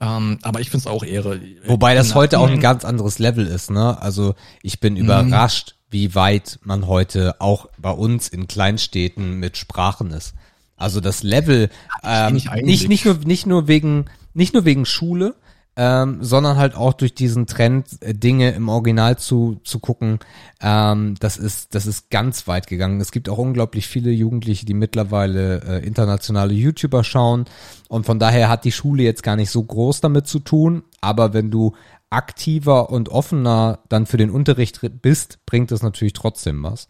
[0.00, 1.40] Ähm, aber ich finde es auch Ehre.
[1.66, 4.00] Wobei das heute auch ein ganz anderes Level ist, ne?
[4.00, 10.10] Also ich bin überrascht, wie weit man heute auch bei uns in Kleinstädten mit Sprachen
[10.10, 10.34] ist.
[10.76, 11.70] Also das Level
[12.04, 14.04] ähm, nicht nicht nur nicht nur wegen
[14.34, 15.34] nicht nur wegen Schule,
[15.78, 20.18] ähm, sondern halt auch durch diesen Trend, äh, Dinge im Original zu, zu gucken,
[20.60, 23.00] ähm, das ist, das ist ganz weit gegangen.
[23.00, 27.44] Es gibt auch unglaublich viele Jugendliche, die mittlerweile äh, internationale YouTuber schauen
[27.88, 31.32] und von daher hat die Schule jetzt gar nicht so groß damit zu tun, aber
[31.32, 31.76] wenn du
[32.10, 36.88] aktiver und offener dann für den Unterricht bist, bringt das natürlich trotzdem was.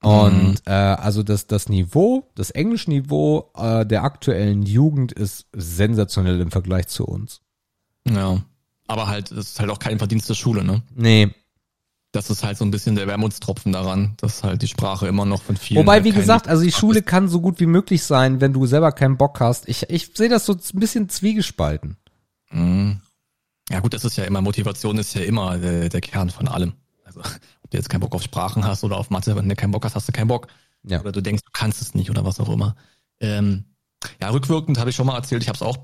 [0.00, 0.56] Und mhm.
[0.66, 6.86] äh, also das, das Niveau, das Englischniveau äh, der aktuellen Jugend ist sensationell im Vergleich
[6.86, 7.40] zu uns.
[8.14, 8.42] Ja.
[8.86, 10.82] Aber halt, es ist halt auch kein Verdienst der Schule, ne?
[10.94, 11.30] Nee.
[12.12, 15.42] Das ist halt so ein bisschen der Wermutstropfen daran, dass halt die Sprache immer noch
[15.42, 15.80] von vielen.
[15.80, 18.92] Wobei, wie gesagt, also die Schule kann so gut wie möglich sein, wenn du selber
[18.92, 19.68] keinen Bock hast.
[19.68, 21.98] Ich, ich sehe das so ein bisschen zwiegespalten.
[22.50, 23.00] Mhm.
[23.68, 26.72] Ja gut, das ist ja immer, Motivation ist ja immer der, der Kern von allem.
[27.04, 29.72] Also, ob du jetzt keinen Bock auf Sprachen hast oder auf Mathe, wenn du keinen
[29.72, 30.46] Bock hast, hast du keinen Bock.
[30.84, 31.00] Ja.
[31.00, 32.74] Oder du denkst, du kannst es nicht oder was auch immer.
[33.20, 33.64] Ähm,
[34.20, 35.76] ja, rückwirkend habe ich schon mal erzählt, ich habe es auch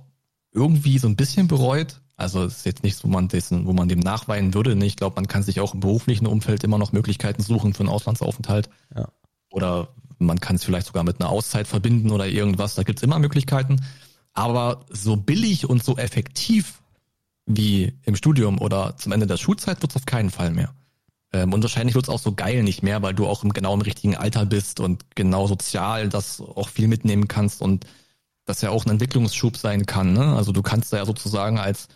[0.52, 3.88] irgendwie so ein bisschen bereut, also es ist jetzt nichts, wo man dessen, wo man
[3.88, 4.72] dem nachweinen würde.
[4.84, 7.88] Ich glaube, man kann sich auch im beruflichen Umfeld immer noch Möglichkeiten suchen für einen
[7.88, 8.68] Auslandsaufenthalt.
[8.94, 9.08] Ja.
[9.50, 9.88] Oder
[10.18, 12.76] man kann es vielleicht sogar mit einer Auszeit verbinden oder irgendwas.
[12.76, 13.84] Da gibt's immer Möglichkeiten.
[14.32, 16.80] Aber so billig und so effektiv
[17.46, 20.74] wie im Studium oder zum Ende der Schulzeit wird's auf keinen Fall mehr.
[21.32, 23.80] Ähm, und wahrscheinlich wird's auch so geil nicht mehr, weil du auch im, genau im
[23.80, 27.86] richtigen Alter bist und genau sozial das auch viel mitnehmen kannst und
[28.44, 30.12] das ja auch ein Entwicklungsschub sein kann.
[30.12, 30.36] Ne?
[30.36, 31.88] Also du kannst da ja sozusagen als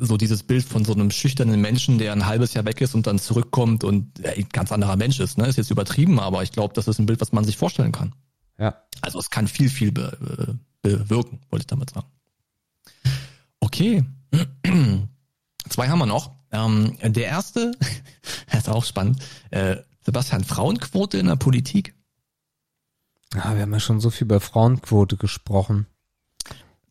[0.00, 3.06] so dieses Bild von so einem schüchternen Menschen, der ein halbes Jahr weg ist und
[3.06, 5.38] dann zurückkommt und ein ganz anderer Mensch ist.
[5.38, 5.46] Ne?
[5.46, 8.14] Ist jetzt übertrieben, aber ich glaube, das ist ein Bild, was man sich vorstellen kann.
[8.58, 8.82] Ja.
[9.00, 12.06] Also es kann viel, viel be bewirken, wollte ich damit sagen.
[13.60, 14.04] Okay.
[15.68, 16.32] Zwei haben wir noch.
[16.52, 17.72] Ähm, der erste,
[18.56, 19.22] ist auch spannend.
[19.50, 21.94] Äh, Sebastian, Frauenquote in der Politik?
[23.34, 25.86] Ja, wir haben ja schon so viel über Frauenquote gesprochen.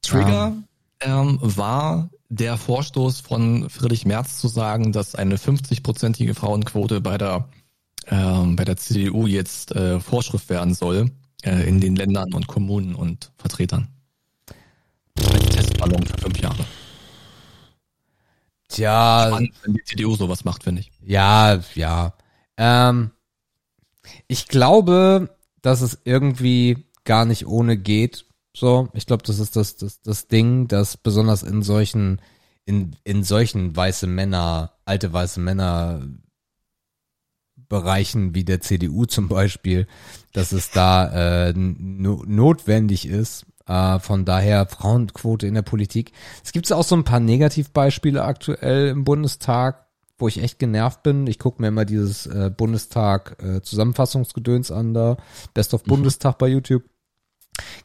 [0.02, 0.56] Trigger
[1.02, 7.50] ähm, war der Vorstoß von Friedrich Merz zu sagen, dass eine 50-prozentige Frauenquote bei der
[8.08, 11.12] ähm, bei der CDU jetzt äh, Vorschrift werden soll
[11.44, 13.88] äh, in den Ländern und Kommunen und Vertretern.
[15.18, 16.66] Als Testballon für fünf Jahre.
[18.70, 19.28] Tja.
[19.28, 20.92] Spannend, wenn die CDU sowas macht, finde ich.
[21.04, 22.14] Ja, ja.
[22.58, 23.12] Ähm,
[24.28, 29.78] ich glaube, dass es irgendwie gar nicht ohne geht, so, ich glaube, das ist das,
[29.78, 32.22] das, das Ding, dass besonders in solchen,
[32.66, 36.02] in, in solchen weiße Männer, alte weiße Männer
[37.70, 39.88] Bereichen wie der CDU zum Beispiel,
[40.34, 43.46] dass es da äh, no, notwendig ist.
[43.68, 46.12] Äh, von daher Frauenquote in der Politik.
[46.44, 49.86] Es gibt auch so ein paar Negativbeispiele aktuell im Bundestag,
[50.18, 51.28] wo ich echt genervt bin.
[51.28, 55.18] Ich gucke mir immer dieses äh, Bundestag äh, Zusammenfassungsgedöns an, da
[55.54, 55.90] Best of mhm.
[55.90, 56.84] Bundestag bei YouTube.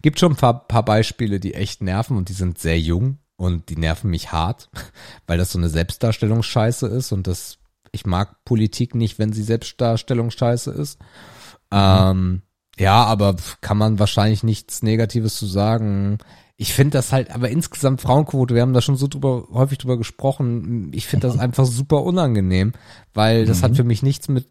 [0.03, 3.69] Gibt schon ein paar, paar Beispiele, die echt nerven und die sind sehr jung und
[3.69, 4.69] die nerven mich hart,
[5.27, 7.59] weil das so eine Selbstdarstellungsscheiße ist und das,
[7.93, 11.01] ich mag Politik nicht, wenn sie Selbstdarstellungsscheiße ist.
[11.01, 11.79] Mhm.
[11.79, 12.43] Ähm,
[12.79, 16.19] ja, aber kann man wahrscheinlich nichts Negatives zu sagen.
[16.57, 19.97] Ich finde das halt, aber insgesamt Frauenquote, wir haben da schon so drüber, häufig drüber
[19.97, 20.93] gesprochen.
[20.93, 22.73] Ich finde das einfach super unangenehm,
[23.13, 23.63] weil das mhm.
[23.63, 24.47] hat für mich nichts mit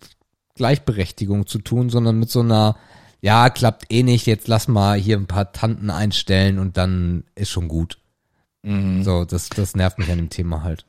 [0.56, 2.76] Gleichberechtigung zu tun, sondern mit so einer
[3.24, 7.52] ja, klappt eh nicht, jetzt lass mal hier ein paar Tanten einstellen und dann ist
[7.52, 7.98] schon gut.
[8.64, 9.02] Mhm.
[9.06, 10.86] So, das, das nervt mich an dem Thema halt.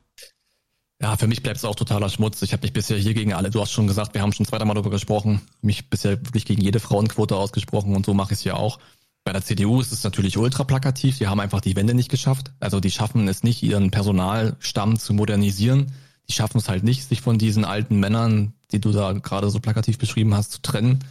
[1.00, 2.42] Ja, für mich bleibt es auch totaler Schmutz.
[2.42, 4.74] Ich habe mich bisher hier gegen alle, du hast schon gesagt, wir haben schon zweimal
[4.74, 8.54] darüber gesprochen, mich bisher wirklich gegen jede Frauenquote ausgesprochen und so mache ich es ja
[8.54, 8.80] auch.
[9.22, 12.50] Bei der CDU ist es natürlich ultra plakativ, die haben einfach die Wende nicht geschafft.
[12.58, 15.92] Also die schaffen es nicht, ihren Personalstamm zu modernisieren.
[16.28, 19.60] Die schaffen es halt nicht, sich von diesen alten Männern, die du da gerade so
[19.60, 21.04] plakativ beschrieben hast, zu trennen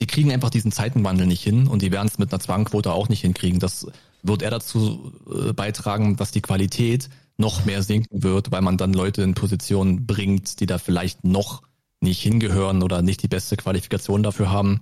[0.00, 3.08] die kriegen einfach diesen Zeitenwandel nicht hin und die werden es mit einer Zwangquote auch
[3.08, 3.58] nicht hinkriegen.
[3.58, 3.86] Das
[4.22, 8.92] wird eher dazu äh, beitragen, dass die Qualität noch mehr sinken wird, weil man dann
[8.92, 11.62] Leute in Positionen bringt, die da vielleicht noch
[12.00, 14.80] nicht hingehören oder nicht die beste Qualifikation dafür haben.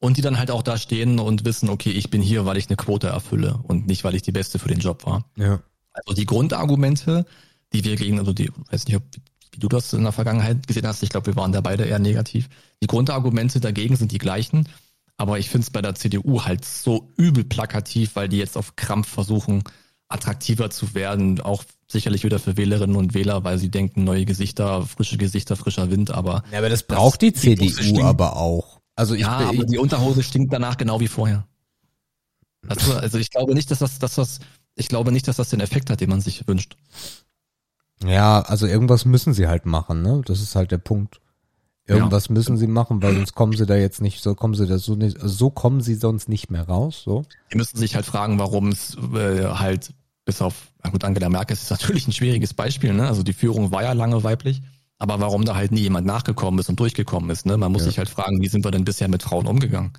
[0.00, 2.68] Und die dann halt auch da stehen und wissen, okay, ich bin hier, weil ich
[2.68, 5.24] eine Quote erfülle und nicht, weil ich die Beste für den Job war.
[5.36, 5.62] Ja.
[5.92, 7.24] Also die Grundargumente,
[7.72, 9.04] die wir gegen, also die, weiß nicht, ob
[9.54, 11.02] wie du das in der Vergangenheit gesehen hast.
[11.02, 12.48] Ich glaube, wir waren da beide eher negativ.
[12.82, 14.68] Die Grundargumente dagegen sind die gleichen.
[15.16, 18.76] Aber ich finde es bei der CDU halt so übel plakativ, weil die jetzt auf
[18.76, 19.62] Krampf versuchen,
[20.08, 24.84] attraktiver zu werden, auch sicherlich wieder für Wählerinnen und Wähler, weil sie denken, neue Gesichter,
[24.86, 26.42] frische Gesichter, frischer Wind, aber.
[26.50, 28.80] Ja, aber das braucht das, die CDU aber auch.
[28.96, 31.46] Also ich, ja, aber ich, die Unterhose stinkt danach genau wie vorher.
[32.66, 34.40] Also, also ich glaube nicht, dass das, dass das,
[34.74, 36.76] ich glaube nicht, dass das den Effekt hat, den man sich wünscht.
[38.06, 40.22] Ja, also irgendwas müssen sie halt machen, ne?
[40.24, 41.20] Das ist halt der Punkt.
[41.86, 42.32] Irgendwas ja.
[42.32, 44.94] müssen sie machen, weil sonst kommen sie da jetzt nicht, so kommen sie da so
[44.94, 47.24] nicht, so kommen sie sonst nicht mehr raus, so.
[47.52, 49.92] Die müssen sich halt fragen, warum es äh, halt
[50.24, 53.06] bis auf, na gut, Angela Merkel ist natürlich ein schwieriges Beispiel, ne?
[53.06, 54.62] Also die Führung war ja lange weiblich,
[54.98, 57.58] aber warum da halt nie jemand nachgekommen ist und durchgekommen ist, ne?
[57.58, 57.88] Man muss ja.
[57.88, 59.92] sich halt fragen, wie sind wir denn bisher mit Frauen umgegangen?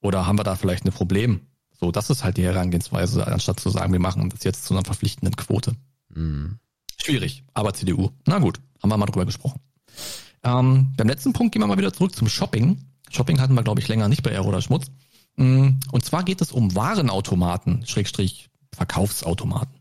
[0.00, 1.42] Oder haben wir da vielleicht ein Problem?
[1.78, 4.84] So, das ist halt die Herangehensweise, anstatt zu sagen, wir machen das jetzt zu einer
[4.84, 5.76] verpflichtenden Quote.
[6.08, 6.58] Mhm.
[7.02, 8.10] Schwierig, aber CDU.
[8.26, 9.60] Na gut, haben wir mal drüber gesprochen.
[10.42, 12.78] Ähm, beim letzten Punkt gehen wir mal wieder zurück zum Shopping.
[13.10, 14.86] Shopping hatten wir, glaube ich, länger nicht bei Aero oder Schmutz.
[15.36, 19.80] Mm, und zwar geht es um Warenautomaten, Schrägstrich Verkaufsautomaten.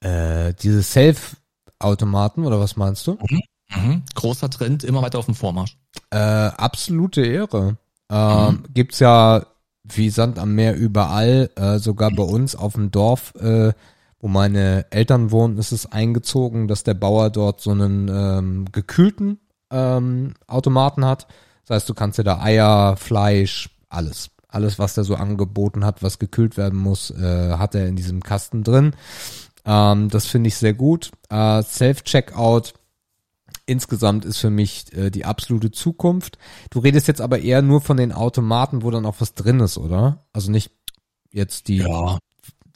[0.00, 3.12] Äh, diese Self-Automaten oder was meinst du?
[3.12, 3.42] Mhm.
[3.74, 4.02] Mhm.
[4.14, 5.76] Großer Trend, immer weiter auf dem Vormarsch.
[6.10, 7.78] Äh, absolute Ehre.
[8.10, 8.64] Ähm, mhm.
[8.74, 9.46] Gibt's ja
[9.84, 13.72] wie Sand am Meer überall, äh, sogar bei uns auf dem Dorf, äh,
[14.24, 19.38] wo meine Eltern wohnen, ist es eingezogen, dass der Bauer dort so einen ähm, gekühlten
[19.70, 21.26] ähm, Automaten hat.
[21.66, 26.02] Das heißt, du kannst dir da Eier, Fleisch, alles alles, was er so angeboten hat,
[26.02, 28.94] was gekühlt werden muss, äh, hat er in diesem Kasten drin.
[29.66, 31.10] Ähm, das finde ich sehr gut.
[31.28, 32.72] Äh, Self-Checkout
[33.66, 36.38] insgesamt ist für mich äh, die absolute Zukunft.
[36.70, 39.76] Du redest jetzt aber eher nur von den Automaten, wo dann auch was drin ist,
[39.76, 40.24] oder?
[40.32, 40.70] Also nicht
[41.30, 42.18] jetzt die, ja.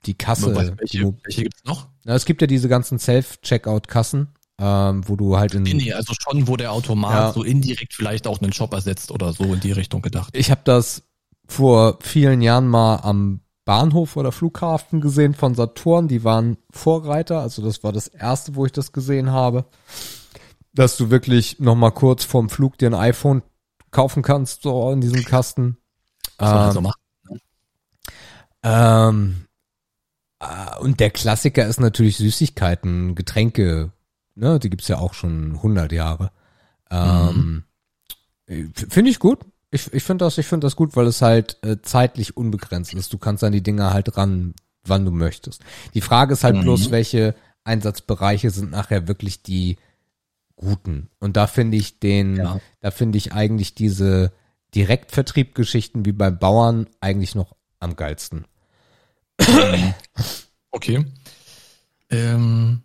[0.06, 0.54] Die Kasse.
[0.54, 1.88] Welche, welche gibt's noch?
[2.04, 4.28] Na, es gibt ja diese ganzen Self-Checkout-Kassen.
[4.60, 5.62] Ähm, wo du halt in.
[5.62, 7.32] Nee, nee, also schon, wo der Automat ja.
[7.32, 10.36] so indirekt vielleicht auch einen Shop ersetzt oder so in die Richtung gedacht.
[10.36, 11.04] Ich habe das
[11.46, 16.08] vor vielen Jahren mal am Bahnhof oder Flughafen gesehen von Saturn.
[16.08, 17.40] Die waren Vorreiter.
[17.40, 19.66] Also das war das erste, wo ich das gesehen habe.
[20.72, 23.42] Dass du wirklich noch mal kurz vorm Flug dir ein iPhone
[23.90, 25.76] kaufen kannst, so in diesem Kasten.
[26.38, 26.98] Was man ähm, so macht.
[28.62, 29.47] Ähm, äh,
[30.80, 33.92] und der Klassiker ist natürlich Süßigkeiten, Getränke.
[34.34, 36.30] Ne, die gibt's ja auch schon 100 Jahre.
[36.90, 37.64] Ähm,
[38.46, 38.72] mhm.
[38.72, 39.40] Finde ich gut.
[39.70, 43.12] Ich, ich finde das, ich finde das gut, weil es halt äh, zeitlich unbegrenzt ist.
[43.12, 44.54] Du kannst an die Dinge halt ran,
[44.84, 45.62] wann du möchtest.
[45.94, 46.62] Die Frage ist halt mhm.
[46.62, 47.34] bloß, welche
[47.64, 49.76] Einsatzbereiche sind nachher wirklich die
[50.56, 51.10] guten.
[51.18, 52.60] Und da finde ich den, ja.
[52.80, 54.32] da finde ich eigentlich diese
[54.74, 58.46] Direktvertriebgeschichten wie beim Bauern eigentlich noch am geilsten.
[60.70, 61.04] Okay.
[62.10, 62.82] Ähm,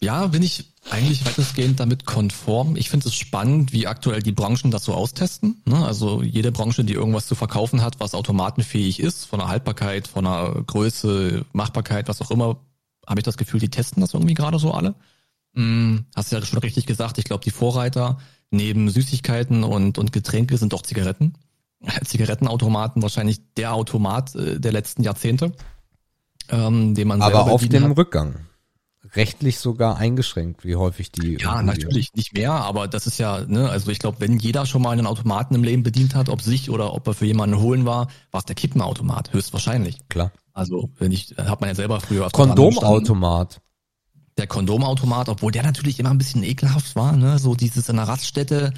[0.00, 2.76] ja, bin ich eigentlich weitestgehend damit konform.
[2.76, 5.62] Ich finde es spannend, wie aktuell die Branchen das so austesten.
[5.66, 5.84] Ne?
[5.84, 10.24] Also jede Branche, die irgendwas zu verkaufen hat, was automatenfähig ist, von der Haltbarkeit, von
[10.24, 12.60] der Größe, Machbarkeit, was auch immer,
[13.06, 14.94] habe ich das Gefühl, die testen das irgendwie gerade so alle.
[15.54, 18.18] Hm, hast du ja schon richtig gesagt, ich glaube, die Vorreiter
[18.50, 21.34] neben Süßigkeiten und, und Getränke sind doch Zigaretten.
[22.04, 25.52] Zigarettenautomaten wahrscheinlich der Automat äh, der letzten Jahrzehnte.
[26.50, 27.96] Ähm, den man Aber auf dem hat.
[27.96, 28.48] Rückgang
[29.14, 31.38] rechtlich sogar eingeschränkt, wie häufig die.
[31.40, 34.82] Ja, natürlich nicht mehr, aber das ist ja, ne, also ich glaube, wenn jeder schon
[34.82, 37.86] mal einen Automaten im Leben bedient hat, ob sich oder ob er für jemanden holen
[37.86, 40.08] war, war es der Kippenautomat, höchstwahrscheinlich.
[40.08, 40.32] Klar.
[40.52, 42.28] Also, wenn ich, hat man ja selber früher.
[42.30, 43.60] Kondomautomat.
[44.36, 48.08] Der Kondomautomat, obwohl der natürlich immer ein bisschen ekelhaft war, ne, so dieses in der
[48.08, 48.72] Raststätte,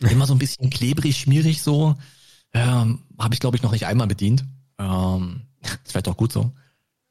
[0.00, 1.96] immer so ein bisschen klebrig, schmierig so,
[2.52, 4.44] ähm, habe ich glaube ich noch nicht einmal bedient.
[4.78, 5.42] Ähm,
[5.84, 6.52] das wäre doch gut so.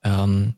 [0.04, 0.56] Ähm,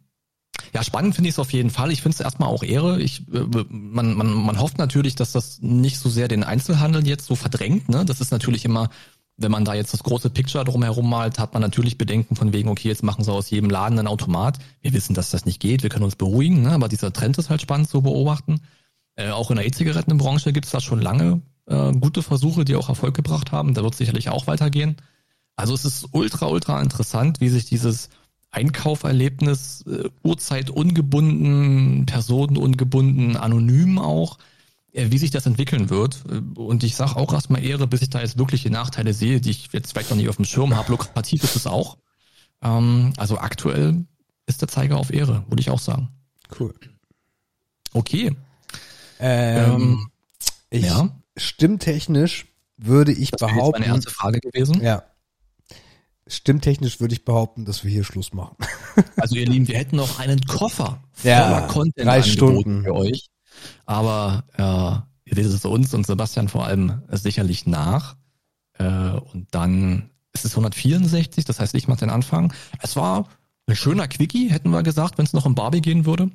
[0.74, 1.92] ja, spannend finde ich es auf jeden Fall.
[1.92, 3.02] Ich finde es erstmal auch Ehre.
[3.02, 7.26] Ich, äh, man, man, man hofft natürlich, dass das nicht so sehr den Einzelhandel jetzt
[7.26, 7.90] so verdrängt.
[7.90, 8.06] Ne?
[8.06, 8.90] Das ist natürlich immer,
[9.38, 12.70] wenn man da jetzt das große Picture drumherum malt, hat man natürlich Bedenken von wegen,
[12.70, 14.60] okay, jetzt machen sie aus jedem Laden einen Automat.
[14.82, 16.72] Wir wissen, dass das nicht geht, wir können uns beruhigen, ne?
[16.72, 18.62] aber dieser Trend ist halt spannend zu beobachten.
[19.16, 22.90] Äh, auch in der E-Zigarettenbranche gibt es da schon lange äh, gute Versuche, die auch
[22.90, 23.74] Erfolg gebracht haben.
[23.74, 24.98] Da wird sicherlich auch weitergehen.
[25.56, 28.10] Also es ist ultra, ultra interessant, wie sich dieses
[28.52, 34.38] Einkauferlebnis, äh, Uhrzeit ungebunden, Personen ungebunden, anonym auch,
[34.92, 36.24] äh, wie sich das entwickeln wird.
[36.30, 39.52] Äh, und ich sage auch erstmal Ehre, bis ich da jetzt wirkliche Nachteile sehe, die
[39.52, 40.92] ich jetzt vielleicht noch nicht auf dem Schirm habe.
[40.92, 41.98] Lukrativ ist es auch.
[42.62, 44.06] Ähm, also aktuell
[44.46, 46.10] ist der Zeiger auf Ehre, würde ich auch sagen.
[46.60, 46.74] Cool.
[47.94, 48.36] Okay.
[49.20, 50.12] Ähm, ähm
[50.70, 51.10] ich, ja.
[51.38, 52.48] Stimmtechnisch
[52.78, 53.82] würde ich das behaupten.
[53.82, 54.82] Das meine erste Frage gewesen.
[54.82, 55.04] Ja.
[56.32, 58.56] Stimmtechnisch würde ich behaupten, dass wir hier Schluss machen.
[59.16, 63.30] Also ihr Lieben, wir hätten noch einen Koffer voller ja, Content drei Stunden für euch.
[63.86, 68.18] Aber äh, ihr seht es uns und Sebastian vor allem sicherlich nach.
[68.74, 68.84] Äh,
[69.34, 72.54] und dann ist es 164, das heißt, ich mache den Anfang.
[72.82, 73.30] Es war
[73.68, 76.30] ein schöner Quickie, hätten wir gesagt, wenn es noch um Barbie gehen würde.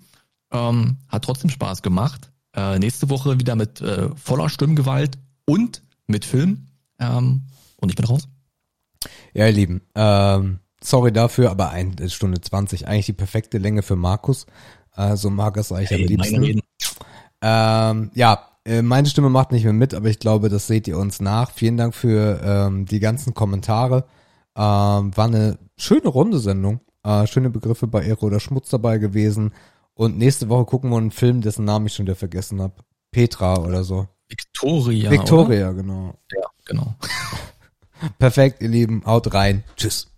[0.52, 2.30] Ähm, hat trotzdem Spaß gemacht.
[2.54, 6.68] Äh, nächste Woche wieder mit äh, voller Stimmgewalt und mit Film.
[6.98, 7.42] Ähm,
[7.76, 8.28] und ich bin raus.
[9.34, 13.96] Ja, ihr Lieben, ähm, sorry dafür, aber eine Stunde 20, eigentlich die perfekte Länge für
[13.96, 14.46] Markus.
[14.96, 17.04] Äh, so mag es eigentlich am Hey, meine liebsten.
[17.42, 20.98] Ähm, ja, äh, meine Stimme macht nicht mehr mit, aber ich glaube, das seht ihr
[20.98, 21.50] uns nach.
[21.50, 24.04] Vielen Dank für ähm, die ganzen Kommentare.
[24.56, 26.80] Ähm, war eine schöne runde Sendung.
[27.04, 29.52] Äh, schöne Begriffe bei Ehre oder Schmutz dabei gewesen.
[29.94, 32.74] Und nächste Woche gucken wir einen Film, dessen Namen ich schon wieder vergessen habe.
[33.12, 34.08] Petra oder so.
[34.28, 35.10] Victoria.
[35.10, 36.08] Victoria, genau.
[36.08, 36.40] Oder?
[36.40, 36.94] Ja, genau.
[38.18, 39.02] Perfekt, ihr Lieben.
[39.06, 39.64] Haut rein.
[39.76, 40.08] Tschüss.